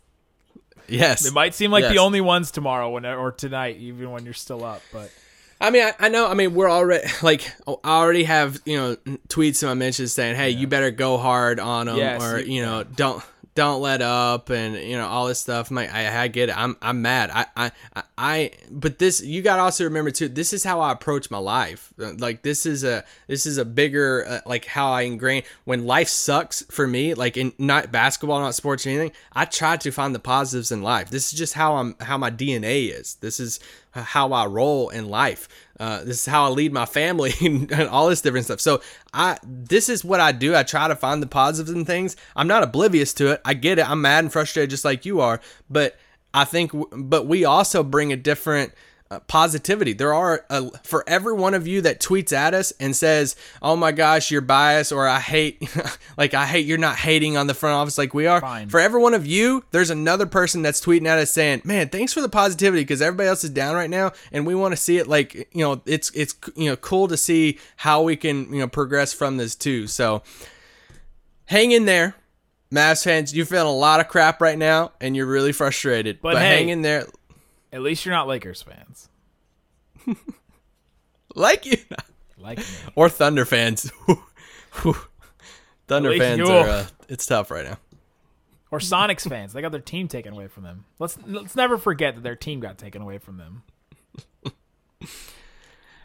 yes, 0.88 1.26
It 1.26 1.34
might 1.34 1.54
seem 1.54 1.70
like 1.70 1.86
the 1.88 1.98
only 1.98 2.22
ones 2.22 2.50
tomorrow 2.50 2.88
when 2.88 3.04
or 3.04 3.32
tonight, 3.32 3.76
even 3.76 4.12
when 4.12 4.24
you're 4.24 4.32
still 4.32 4.64
up. 4.64 4.80
But 4.94 5.12
I 5.62 5.70
mean, 5.70 5.82
I, 5.84 5.92
I 5.98 6.08
know. 6.08 6.26
I 6.28 6.34
mean, 6.34 6.54
we're 6.54 6.70
already 6.70 7.06
like 7.22 7.50
I 7.66 7.72
already 8.00 8.24
have 8.24 8.60
you 8.64 8.76
know 8.76 8.96
tweets 9.28 9.62
in 9.62 9.68
my 9.68 9.74
mentions 9.74 10.12
saying, 10.12 10.36
"Hey, 10.36 10.50
you 10.50 10.66
better 10.66 10.90
go 10.90 11.16
hard 11.18 11.60
on 11.60 11.86
them," 11.86 11.96
Yes, 11.96 12.22
or 12.22 12.40
you- 12.40 12.56
you 12.56 12.62
know, 12.62 12.84
don't 12.84 13.22
don't 13.54 13.82
let 13.82 14.00
up, 14.00 14.48
and 14.48 14.74
you 14.76 14.96
know 14.96 15.06
all 15.06 15.26
this 15.28 15.38
stuff. 15.38 15.68
I'm 15.68 15.76
like, 15.76 15.92
I, 15.92 16.22
I 16.22 16.28
get 16.28 16.48
it. 16.48 16.56
I'm 16.58 16.74
I'm 16.80 17.02
mad. 17.02 17.30
I, 17.30 17.46
I 17.54 17.70
I 17.94 18.02
I. 18.16 18.50
But 18.70 18.98
this, 18.98 19.22
you 19.22 19.42
got 19.42 19.56
to 19.56 19.62
also 19.62 19.84
remember 19.84 20.10
too. 20.10 20.28
This 20.28 20.54
is 20.54 20.64
how 20.64 20.80
I 20.80 20.90
approach 20.90 21.30
my 21.30 21.36
life. 21.38 21.92
Uh, 22.00 22.14
Like 22.18 22.40
this 22.42 22.64
is 22.64 22.82
a 22.82 23.04
this 23.26 23.44
is 23.44 23.58
a 23.58 23.64
bigger 23.66 24.24
uh, 24.26 24.40
like 24.46 24.64
how 24.64 24.90
I 24.90 25.02
ingrain 25.02 25.42
when 25.64 25.84
life 25.86 26.08
sucks 26.08 26.62
for 26.70 26.86
me. 26.86 27.12
Like 27.14 27.36
in 27.36 27.52
not 27.58 27.92
basketball, 27.92 28.40
not 28.40 28.54
sports 28.54 28.86
or 28.86 28.88
anything. 28.90 29.12
I 29.34 29.44
try 29.44 29.76
to 29.76 29.90
find 29.92 30.14
the 30.14 30.18
positives 30.18 30.72
in 30.72 30.82
life. 30.82 31.10
This 31.10 31.30
is 31.32 31.38
just 31.38 31.52
how 31.52 31.76
I'm 31.76 31.94
how 32.00 32.16
my 32.16 32.30
DNA 32.30 32.88
is. 32.98 33.16
This 33.20 33.38
is 33.38 33.60
how 33.92 34.32
I 34.32 34.46
roll 34.46 34.88
in 34.88 35.08
life. 35.08 35.48
Uh, 35.78 36.04
this 36.04 36.20
is 36.20 36.26
how 36.26 36.44
I 36.44 36.48
lead 36.48 36.72
my 36.72 36.86
family 36.86 37.32
and, 37.40 37.72
all 37.88 38.08
this 38.08 38.20
different 38.20 38.46
stuff. 38.46 38.60
So 38.60 38.80
I 39.12 39.38
this 39.44 39.88
is 39.88 40.04
what 40.04 40.20
I 40.20 40.32
do. 40.32 40.54
I 40.54 40.62
try 40.62 40.88
to 40.88 40.96
find 40.96 41.22
the 41.22 41.26
positives 41.26 41.70
in 41.70 41.84
things. 41.84 42.16
I'm 42.36 42.46
not 42.46 42.62
oblivious 42.62 43.12
to 43.14 43.32
it. 43.32 43.40
I 43.44 43.54
get 43.54 43.78
it. 43.78 43.88
I'm 43.88 44.00
mad 44.00 44.24
and 44.24 44.32
frustrated 44.32 44.70
just 44.70 44.84
like 44.84 45.04
you 45.04 45.20
are. 45.20 45.40
But 45.68 45.98
I 46.34 46.44
think, 46.44 46.72
but 46.92 47.26
we 47.26 47.44
also 47.44 47.82
bring 47.82 48.12
a 48.12 48.16
different 48.16 48.72
positivity. 49.20 49.92
There 49.92 50.12
are 50.14 50.44
uh, 50.50 50.70
for 50.82 51.04
every 51.06 51.32
one 51.32 51.54
of 51.54 51.66
you 51.66 51.80
that 51.82 52.00
tweets 52.00 52.32
at 52.32 52.54
us 52.54 52.72
and 52.80 52.94
says, 52.96 53.36
"Oh 53.60 53.76
my 53.76 53.92
gosh, 53.92 54.30
you're 54.30 54.40
biased," 54.40 54.92
or 54.92 55.06
"I 55.08 55.20
hate," 55.20 55.62
like 56.16 56.34
I 56.34 56.46
hate 56.46 56.66
you're 56.66 56.78
not 56.78 56.96
hating 56.96 57.36
on 57.36 57.46
the 57.46 57.54
front 57.54 57.74
office 57.74 57.98
like 57.98 58.14
we 58.14 58.26
are. 58.26 58.40
Fine. 58.40 58.68
For 58.68 58.80
every 58.80 59.00
one 59.00 59.14
of 59.14 59.26
you, 59.26 59.64
there's 59.70 59.90
another 59.90 60.26
person 60.26 60.62
that's 60.62 60.80
tweeting 60.80 61.06
at 61.06 61.18
us 61.18 61.30
saying, 61.30 61.62
"Man, 61.64 61.88
thanks 61.88 62.12
for 62.12 62.20
the 62.20 62.28
positivity 62.28 62.82
because 62.82 63.02
everybody 63.02 63.28
else 63.28 63.44
is 63.44 63.50
down 63.50 63.74
right 63.74 63.90
now, 63.90 64.12
and 64.32 64.46
we 64.46 64.54
want 64.54 64.72
to 64.72 64.76
see 64.76 64.98
it. 64.98 65.06
Like 65.06 65.34
you 65.34 65.62
know, 65.62 65.82
it's 65.86 66.10
it's 66.10 66.34
you 66.56 66.68
know 66.70 66.76
cool 66.76 67.08
to 67.08 67.16
see 67.16 67.58
how 67.76 68.02
we 68.02 68.16
can 68.16 68.52
you 68.52 68.60
know 68.60 68.68
progress 68.68 69.12
from 69.12 69.36
this 69.36 69.54
too." 69.54 69.86
So 69.86 70.22
hang 71.46 71.72
in 71.72 71.84
there. 71.84 72.14
Mavs 72.72 73.04
fans, 73.04 73.34
you're 73.34 73.44
feeling 73.44 73.66
a 73.66 73.70
lot 73.76 74.00
of 74.00 74.08
crap 74.08 74.40
right 74.40 74.56
now, 74.56 74.92
and 74.98 75.14
you're 75.14 75.26
really 75.26 75.52
frustrated. 75.52 76.22
But 76.22 76.34
But, 76.34 76.42
hey- 76.42 76.56
hang 76.56 76.68
in 76.70 76.80
there, 76.80 77.06
at 77.72 77.80
least 77.82 78.04
you're 78.04 78.14
not 78.14 78.26
Lakers 78.28 78.62
fans, 78.62 79.08
like 81.34 81.64
you 81.66 81.76
like 82.38 82.58
me. 82.58 82.64
or 82.94 83.08
Thunder 83.08 83.44
fans. 83.44 83.90
Thunder 85.88 86.16
fans 86.16 86.48
are. 86.48 86.68
Uh, 86.68 86.86
it's 87.08 87.26
tough 87.26 87.50
right 87.50 87.64
now. 87.64 87.78
or 88.70 88.78
Sonics 88.78 89.28
fans. 89.28 89.52
They 89.52 89.60
got 89.62 89.72
their 89.72 89.80
team 89.80 90.08
taken 90.08 90.32
away 90.32 90.46
from 90.48 90.62
them. 90.64 90.84
Let's 90.98 91.18
let's 91.26 91.54
never 91.56 91.78
forget 91.78 92.14
that 92.14 92.22
their 92.22 92.36
team 92.36 92.60
got 92.60 92.78
taken 92.78 93.02
away 93.02 93.18
from 93.18 93.36
them. 93.38 93.62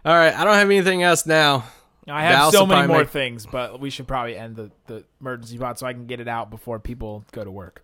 All 0.06 0.14
right, 0.16 0.34
I 0.34 0.44
don't 0.46 0.54
have 0.54 0.68
anything 0.70 1.04
else 1.04 1.26
now. 1.26 1.66
I 2.08 2.24
have 2.24 2.54
so 2.54 2.66
many 2.66 2.88
more 2.88 3.00
make- 3.00 3.10
things, 3.10 3.46
but 3.46 3.82
we 3.82 3.90
should 3.90 4.08
probably 4.08 4.38
end 4.38 4.56
the, 4.56 4.72
the 4.86 5.04
emergency 5.20 5.58
pod 5.58 5.78
so 5.78 5.86
I 5.86 5.92
can 5.92 6.06
get 6.06 6.22
it 6.22 6.28
out 6.30 6.50
before 6.50 6.80
people 6.80 7.26
go 7.34 7.44
to 7.44 7.52
work 7.52 7.82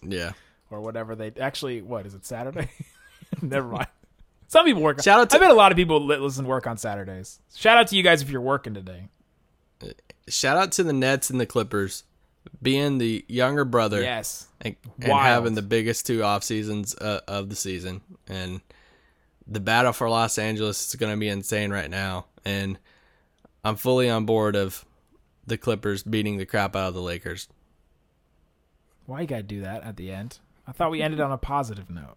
Yeah. 0.00 0.32
or 0.70 0.80
whatever 0.80 1.16
they 1.16 1.32
actually. 1.40 1.82
What 1.82 2.06
is 2.06 2.14
it? 2.14 2.24
Saturday? 2.24 2.70
Never 3.50 3.68
mind. 3.68 3.88
Some 4.48 4.64
people 4.66 4.82
work. 4.82 5.02
Shout 5.02 5.20
out 5.20 5.30
to- 5.30 5.36
I 5.36 5.40
bet 5.40 5.50
a 5.50 5.54
lot 5.54 5.72
of 5.72 5.76
people 5.76 6.04
listen 6.04 6.44
to 6.44 6.48
work 6.48 6.66
on 6.66 6.76
Saturdays. 6.76 7.40
Shout 7.54 7.76
out 7.78 7.88
to 7.88 7.96
you 7.96 8.02
guys 8.02 8.22
if 8.22 8.30
you're 8.30 8.40
working 8.40 8.74
today. 8.74 9.08
Shout 10.28 10.56
out 10.56 10.72
to 10.72 10.84
the 10.84 10.92
Nets 10.92 11.30
and 11.30 11.40
the 11.40 11.46
Clippers 11.46 12.04
being 12.62 12.98
the 12.98 13.24
younger 13.28 13.64
brother 13.64 14.00
Yes. 14.02 14.46
and, 14.60 14.76
and 15.00 15.12
having 15.12 15.54
the 15.54 15.62
biggest 15.62 16.06
two 16.06 16.22
off 16.22 16.44
seasons 16.44 16.94
uh, 16.94 17.20
of 17.26 17.48
the 17.48 17.56
season. 17.56 18.00
And 18.28 18.60
the 19.46 19.58
battle 19.60 19.92
for 19.92 20.08
Los 20.08 20.38
Angeles 20.38 20.86
is 20.88 20.94
going 20.94 21.12
to 21.12 21.18
be 21.18 21.28
insane 21.28 21.72
right 21.72 21.90
now. 21.90 22.26
And 22.44 22.78
I'm 23.64 23.76
fully 23.76 24.08
on 24.10 24.24
board 24.26 24.54
of 24.54 24.84
the 25.46 25.56
Clippers 25.58 26.02
beating 26.02 26.36
the 26.36 26.46
crap 26.46 26.76
out 26.76 26.88
of 26.88 26.94
the 26.94 27.02
Lakers. 27.02 27.48
Why 29.06 29.22
you 29.22 29.26
gotta 29.26 29.42
do 29.42 29.62
that 29.62 29.82
at 29.82 29.96
the 29.96 30.12
end? 30.12 30.38
I 30.66 30.72
thought 30.72 30.92
we 30.92 31.02
ended 31.02 31.20
on 31.20 31.32
a 31.32 31.36
positive 31.38 31.90
note. 31.90 32.16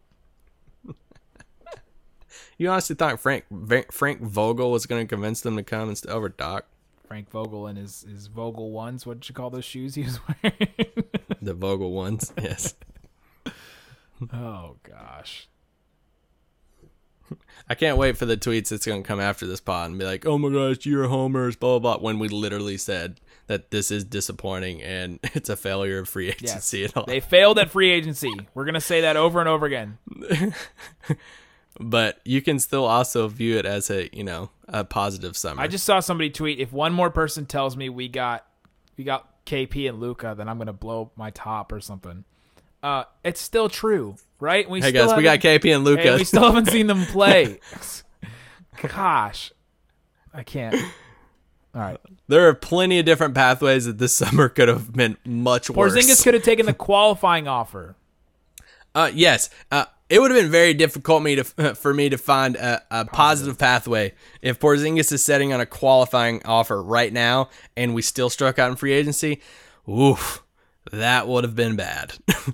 You 2.58 2.70
honestly 2.70 2.96
thought 2.96 3.20
Frank 3.20 3.46
Frank 3.92 4.22
Vogel 4.22 4.72
was 4.72 4.86
going 4.86 5.06
to 5.06 5.10
convince 5.14 5.42
them 5.42 5.56
to 5.58 5.64
come 5.64 5.90
instead 5.90 6.10
st- 6.10 6.16
over 6.18 6.30
Doc? 6.30 6.66
Frank 7.08 7.30
Vogel 7.30 7.68
and 7.68 7.78
his 7.78 8.06
his 8.10 8.28
Vogel 8.28 8.72
ones. 8.72 9.06
What 9.06 9.20
did 9.20 9.30
you 9.30 9.36
call 9.36 9.50
those 9.50 9.66
shoes 9.66 9.96
he 9.96 10.04
was 10.04 10.20
wearing? 10.44 10.68
The 11.42 11.54
Vogel 11.54 11.92
ones, 11.92 12.34
yes. 12.42 12.74
oh 14.34 14.78
gosh. 14.84 15.48
I 17.68 17.74
can't 17.74 17.98
wait 17.98 18.18
for 18.18 18.28
the 18.28 18.38
tweets 18.38 18.70
that's 18.70 18.86
going 18.86 19.02
to 19.02 19.08
come 19.08 19.20
after 19.20 19.48
this 19.48 19.60
pod 19.60 19.90
and 19.90 19.98
be 19.98 20.06
like, 20.06 20.26
"Oh 20.28 20.38
my 20.38 20.50
gosh, 20.50 20.86
you're 20.86 21.08
homers," 21.08 21.56
blah 21.56 21.80
blah 21.80 21.98
blah. 21.98 22.04
When 22.04 22.20
we 22.20 22.28
literally 22.28 22.78
said 22.78 23.20
that 23.48 23.72
this 23.72 23.90
is 23.92 24.04
disappointing 24.04 24.82
and 24.84 25.20
it's 25.34 25.50
a 25.50 25.56
failure 25.56 26.00
of 26.00 26.10
free 26.10 26.28
Yes. 26.28 26.44
agency 26.44 26.84
and 26.86 26.94
all. 26.96 27.06
They 27.06 27.20
failed 27.20 27.58
at 27.58 27.72
free 27.72 27.90
agency. 27.90 28.32
We're 28.54 28.66
gonna 28.66 28.80
say 28.82 29.02
that 29.02 29.18
over 29.18 29.40
and 29.40 29.50
over 29.50 29.66
again. 29.66 29.98
But 31.80 32.22
you 32.24 32.42
can 32.42 32.60
still 32.60 32.86
also 32.86 33.28
view 33.28 33.58
it 33.58 33.66
as 33.66 33.90
a 33.90 34.10
you 34.14 34.24
know 34.24 34.50
a 34.68 34.84
positive 34.86 35.36
summer. 35.36 35.62
I 35.62 35.68
just 35.68 35.86
saw 35.86 36.00
somebody 36.00 36.30
tweet: 36.30 36.60
if 36.60 36.72
one 36.72 36.94
more 36.94 37.10
person 37.10 37.46
tells 37.46 37.76
me 37.76 37.90
we 37.90 38.08
got 38.08 38.46
we 38.98 39.04
got 39.04 39.46
KP 39.46 39.90
and 39.90 40.00
Luka, 40.00 40.36
then 40.38 40.48
I'm 40.48 40.58
gonna 40.58 40.72
blow 40.74 41.12
my 41.16 41.32
top 41.32 41.72
or 41.72 41.82
something. 41.82 42.24
Uh, 42.82 43.04
it's 43.24 43.42
still 43.42 43.68
true, 43.68 44.16
right? 44.40 44.70
We 44.70 44.80
hey 44.80 44.90
still 44.90 45.08
guys, 45.08 45.18
we 45.18 45.24
got 45.24 45.44
haven't- 45.44 45.64
KP 45.64 45.76
and 45.76 45.84
Luka. 45.84 46.02
Hey, 46.04 46.16
we 46.18 46.24
still 46.24 46.44
haven't 46.44 46.68
seen 46.70 46.88
them 46.88 47.06
play. 47.08 47.60
Gosh, 48.82 49.52
I 50.34 50.44
can't. 50.44 50.76
All 51.74 51.82
right, 51.82 52.00
there 52.30 52.48
are 52.48 52.54
plenty 52.54 53.00
of 53.00 53.06
different 53.06 53.36
pathways 53.36 53.84
that 53.86 53.98
this 53.98 54.16
summer 54.18 54.48
could 54.48 54.70
have 54.70 54.94
been 54.94 55.18
much 55.26 55.70
worse. 55.70 55.94
Porzingis 55.94 56.24
could 56.24 56.36
have 56.36 56.44
taken 56.44 56.66
the 56.66 56.74
qualifying 56.88 57.48
offer. 57.50 57.96
Uh, 58.94 59.12
yes. 59.14 59.50
Uh, 59.72 59.86
it 60.10 60.20
would 60.20 60.32
have 60.32 60.40
been 60.40 60.52
very 60.52 60.74
difficult 60.74 61.24
me 61.24 61.36
to 61.36 61.44
for 61.76 61.94
me 61.94 62.10
to 62.10 62.18
find 62.18 62.56
a, 62.56 62.84
a 62.92 63.06
positive. 63.06 63.58
pathway 63.58 64.14
if 64.42 64.60
Porzingis 64.60 65.12
is 65.12 65.24
setting 65.24 65.54
on 65.54 65.60
a 65.60 65.66
qualifying 65.66 66.42
offer 66.46 66.82
right 66.82 67.12
now 67.12 67.50
and 67.76 67.94
we 67.94 68.02
still 68.02 68.30
struck 68.30 68.60
out 68.60 68.70
in 68.70 68.76
free 68.76 68.94
agency. 68.94 69.42
Oof, 69.90 70.44
that 70.92 71.28
would 71.28 71.44
have 71.44 71.56
been 71.56 71.76
bad. 71.76 72.14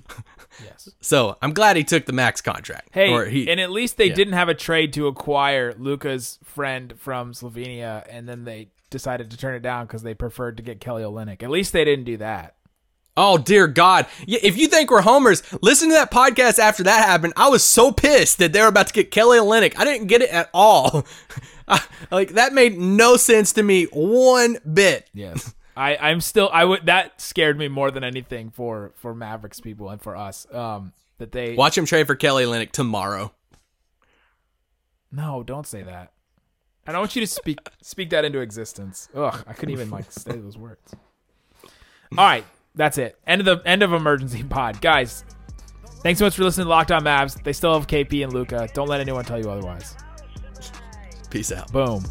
Yes. 0.64 0.90
so 1.00 1.38
I'm 1.42 1.54
glad 1.54 1.76
he 1.76 1.84
took 1.84 2.06
the 2.06 2.14
max 2.14 2.40
contract. 2.40 2.90
Hey, 2.92 3.30
he, 3.32 3.50
and 3.50 3.60
at 3.60 3.72
least 3.72 3.98
they 3.98 4.10
didn't 4.10 4.34
have 4.34 4.50
a 4.50 4.54
trade 4.54 4.94
to 4.94 5.08
acquire 5.08 5.74
Luka's 5.74 6.38
friend 6.44 6.94
from 7.00 7.34
Slovenia, 7.34 8.06
and 8.10 8.30
then 8.30 8.44
they 8.44 8.68
decided 8.92 9.32
to 9.32 9.38
turn 9.38 9.56
it 9.56 9.62
down 9.62 9.88
because 9.88 10.04
they 10.04 10.14
preferred 10.14 10.58
to 10.58 10.64
get 10.64 10.80
Kelly 10.80 11.02
Olynyk. 11.02 11.42
At 11.42 11.50
least 11.50 11.74
they 11.74 11.84
didn't 11.86 12.06
do 12.06 12.18
that. 12.18 12.56
Oh 13.18 13.38
dear 13.38 13.68
God, 13.68 14.06
if 14.28 14.58
you 14.58 14.68
think 14.68 14.90
we're 14.92 15.02
homers, 15.02 15.44
listen 15.62 15.90
to 15.90 15.96
that 15.96 16.12
podcast 16.12 16.60
after 16.60 16.84
that 16.84 17.06
happened. 17.06 17.34
I 17.36 17.50
was 17.50 17.64
so 17.64 17.92
pissed 17.92 18.38
that 18.40 18.54
they 18.54 18.62
were 18.62 18.68
about 18.68 18.88
to 18.88 18.94
get 18.94 19.12
Kelly 19.12 19.38
Olynyk. 19.38 19.74
I 19.78 19.84
didn't 19.86 20.08
get 20.08 20.22
it 20.22 20.30
at 20.30 20.50
all. 20.54 21.06
I- 21.68 21.84
like 22.10 22.30
that 22.34 22.54
made 22.54 22.78
no 22.78 23.16
sense 23.18 23.54
to 23.54 23.64
me 23.64 23.86
one 23.86 24.58
bit. 24.74 25.10
Yes. 25.14 25.54
I, 25.78 25.96
I'm 25.96 26.20
still 26.20 26.50
I 26.52 26.66
would 26.66 26.88
that 26.88 27.22
scared 27.22 27.58
me 27.58 27.70
more 27.70 27.92
than 27.92 28.04
anything 28.04 28.50
for 28.50 28.92
for 28.96 29.16
Mavericks 29.16 29.62
people 29.62 29.90
and 29.90 30.02
for 30.02 30.16
us. 30.18 30.46
Um 30.54 30.92
that 31.18 31.32
they 31.32 31.56
Watch 31.56 31.78
him 31.78 31.86
trade 31.86 32.08
for 32.08 32.16
Kelly 32.16 32.44
Olynyk 32.44 32.72
tomorrow. 32.72 33.32
No, 35.12 35.44
don't 35.44 35.68
say 35.68 35.82
that. 35.84 36.12
I 36.88 36.92
don't 36.92 37.02
want 37.02 37.16
you 37.16 37.22
to 37.22 37.28
speak 37.28 37.60
speak 37.82 38.10
that 38.10 38.26
into 38.26 38.40
existence. 38.40 39.08
Ugh, 39.16 39.44
I 39.48 39.54
couldn't 39.54 39.74
even 39.74 39.90
like 39.92 40.12
say 40.12 40.32
those 40.38 40.58
words. 40.58 40.94
All 41.64 42.26
right, 42.26 42.44
that's 42.76 42.98
it. 42.98 43.18
End 43.28 43.42
of 43.42 43.46
the 43.46 43.68
end 43.68 43.84
of 43.84 43.94
emergency 43.94 44.44
pod, 44.50 44.82
guys. 44.82 45.26
Thanks 46.02 46.20
so 46.20 46.26
much 46.26 46.36
for 46.36 46.44
listening 46.44 46.66
to 46.66 46.70
Locked 46.70 46.92
On 46.92 47.04
Mavs. 47.04 47.42
They 47.44 47.54
still 47.54 47.74
have 47.74 47.86
KP 47.86 48.24
and 48.24 48.34
Luka. 48.34 48.68
Don't 48.74 48.88
let 48.88 49.02
anyone 49.02 49.24
tell 49.24 49.40
you 49.40 49.52
otherwise. 49.52 49.96
Peace 51.30 51.52
out. 51.52 51.72
Boom. 51.72 52.04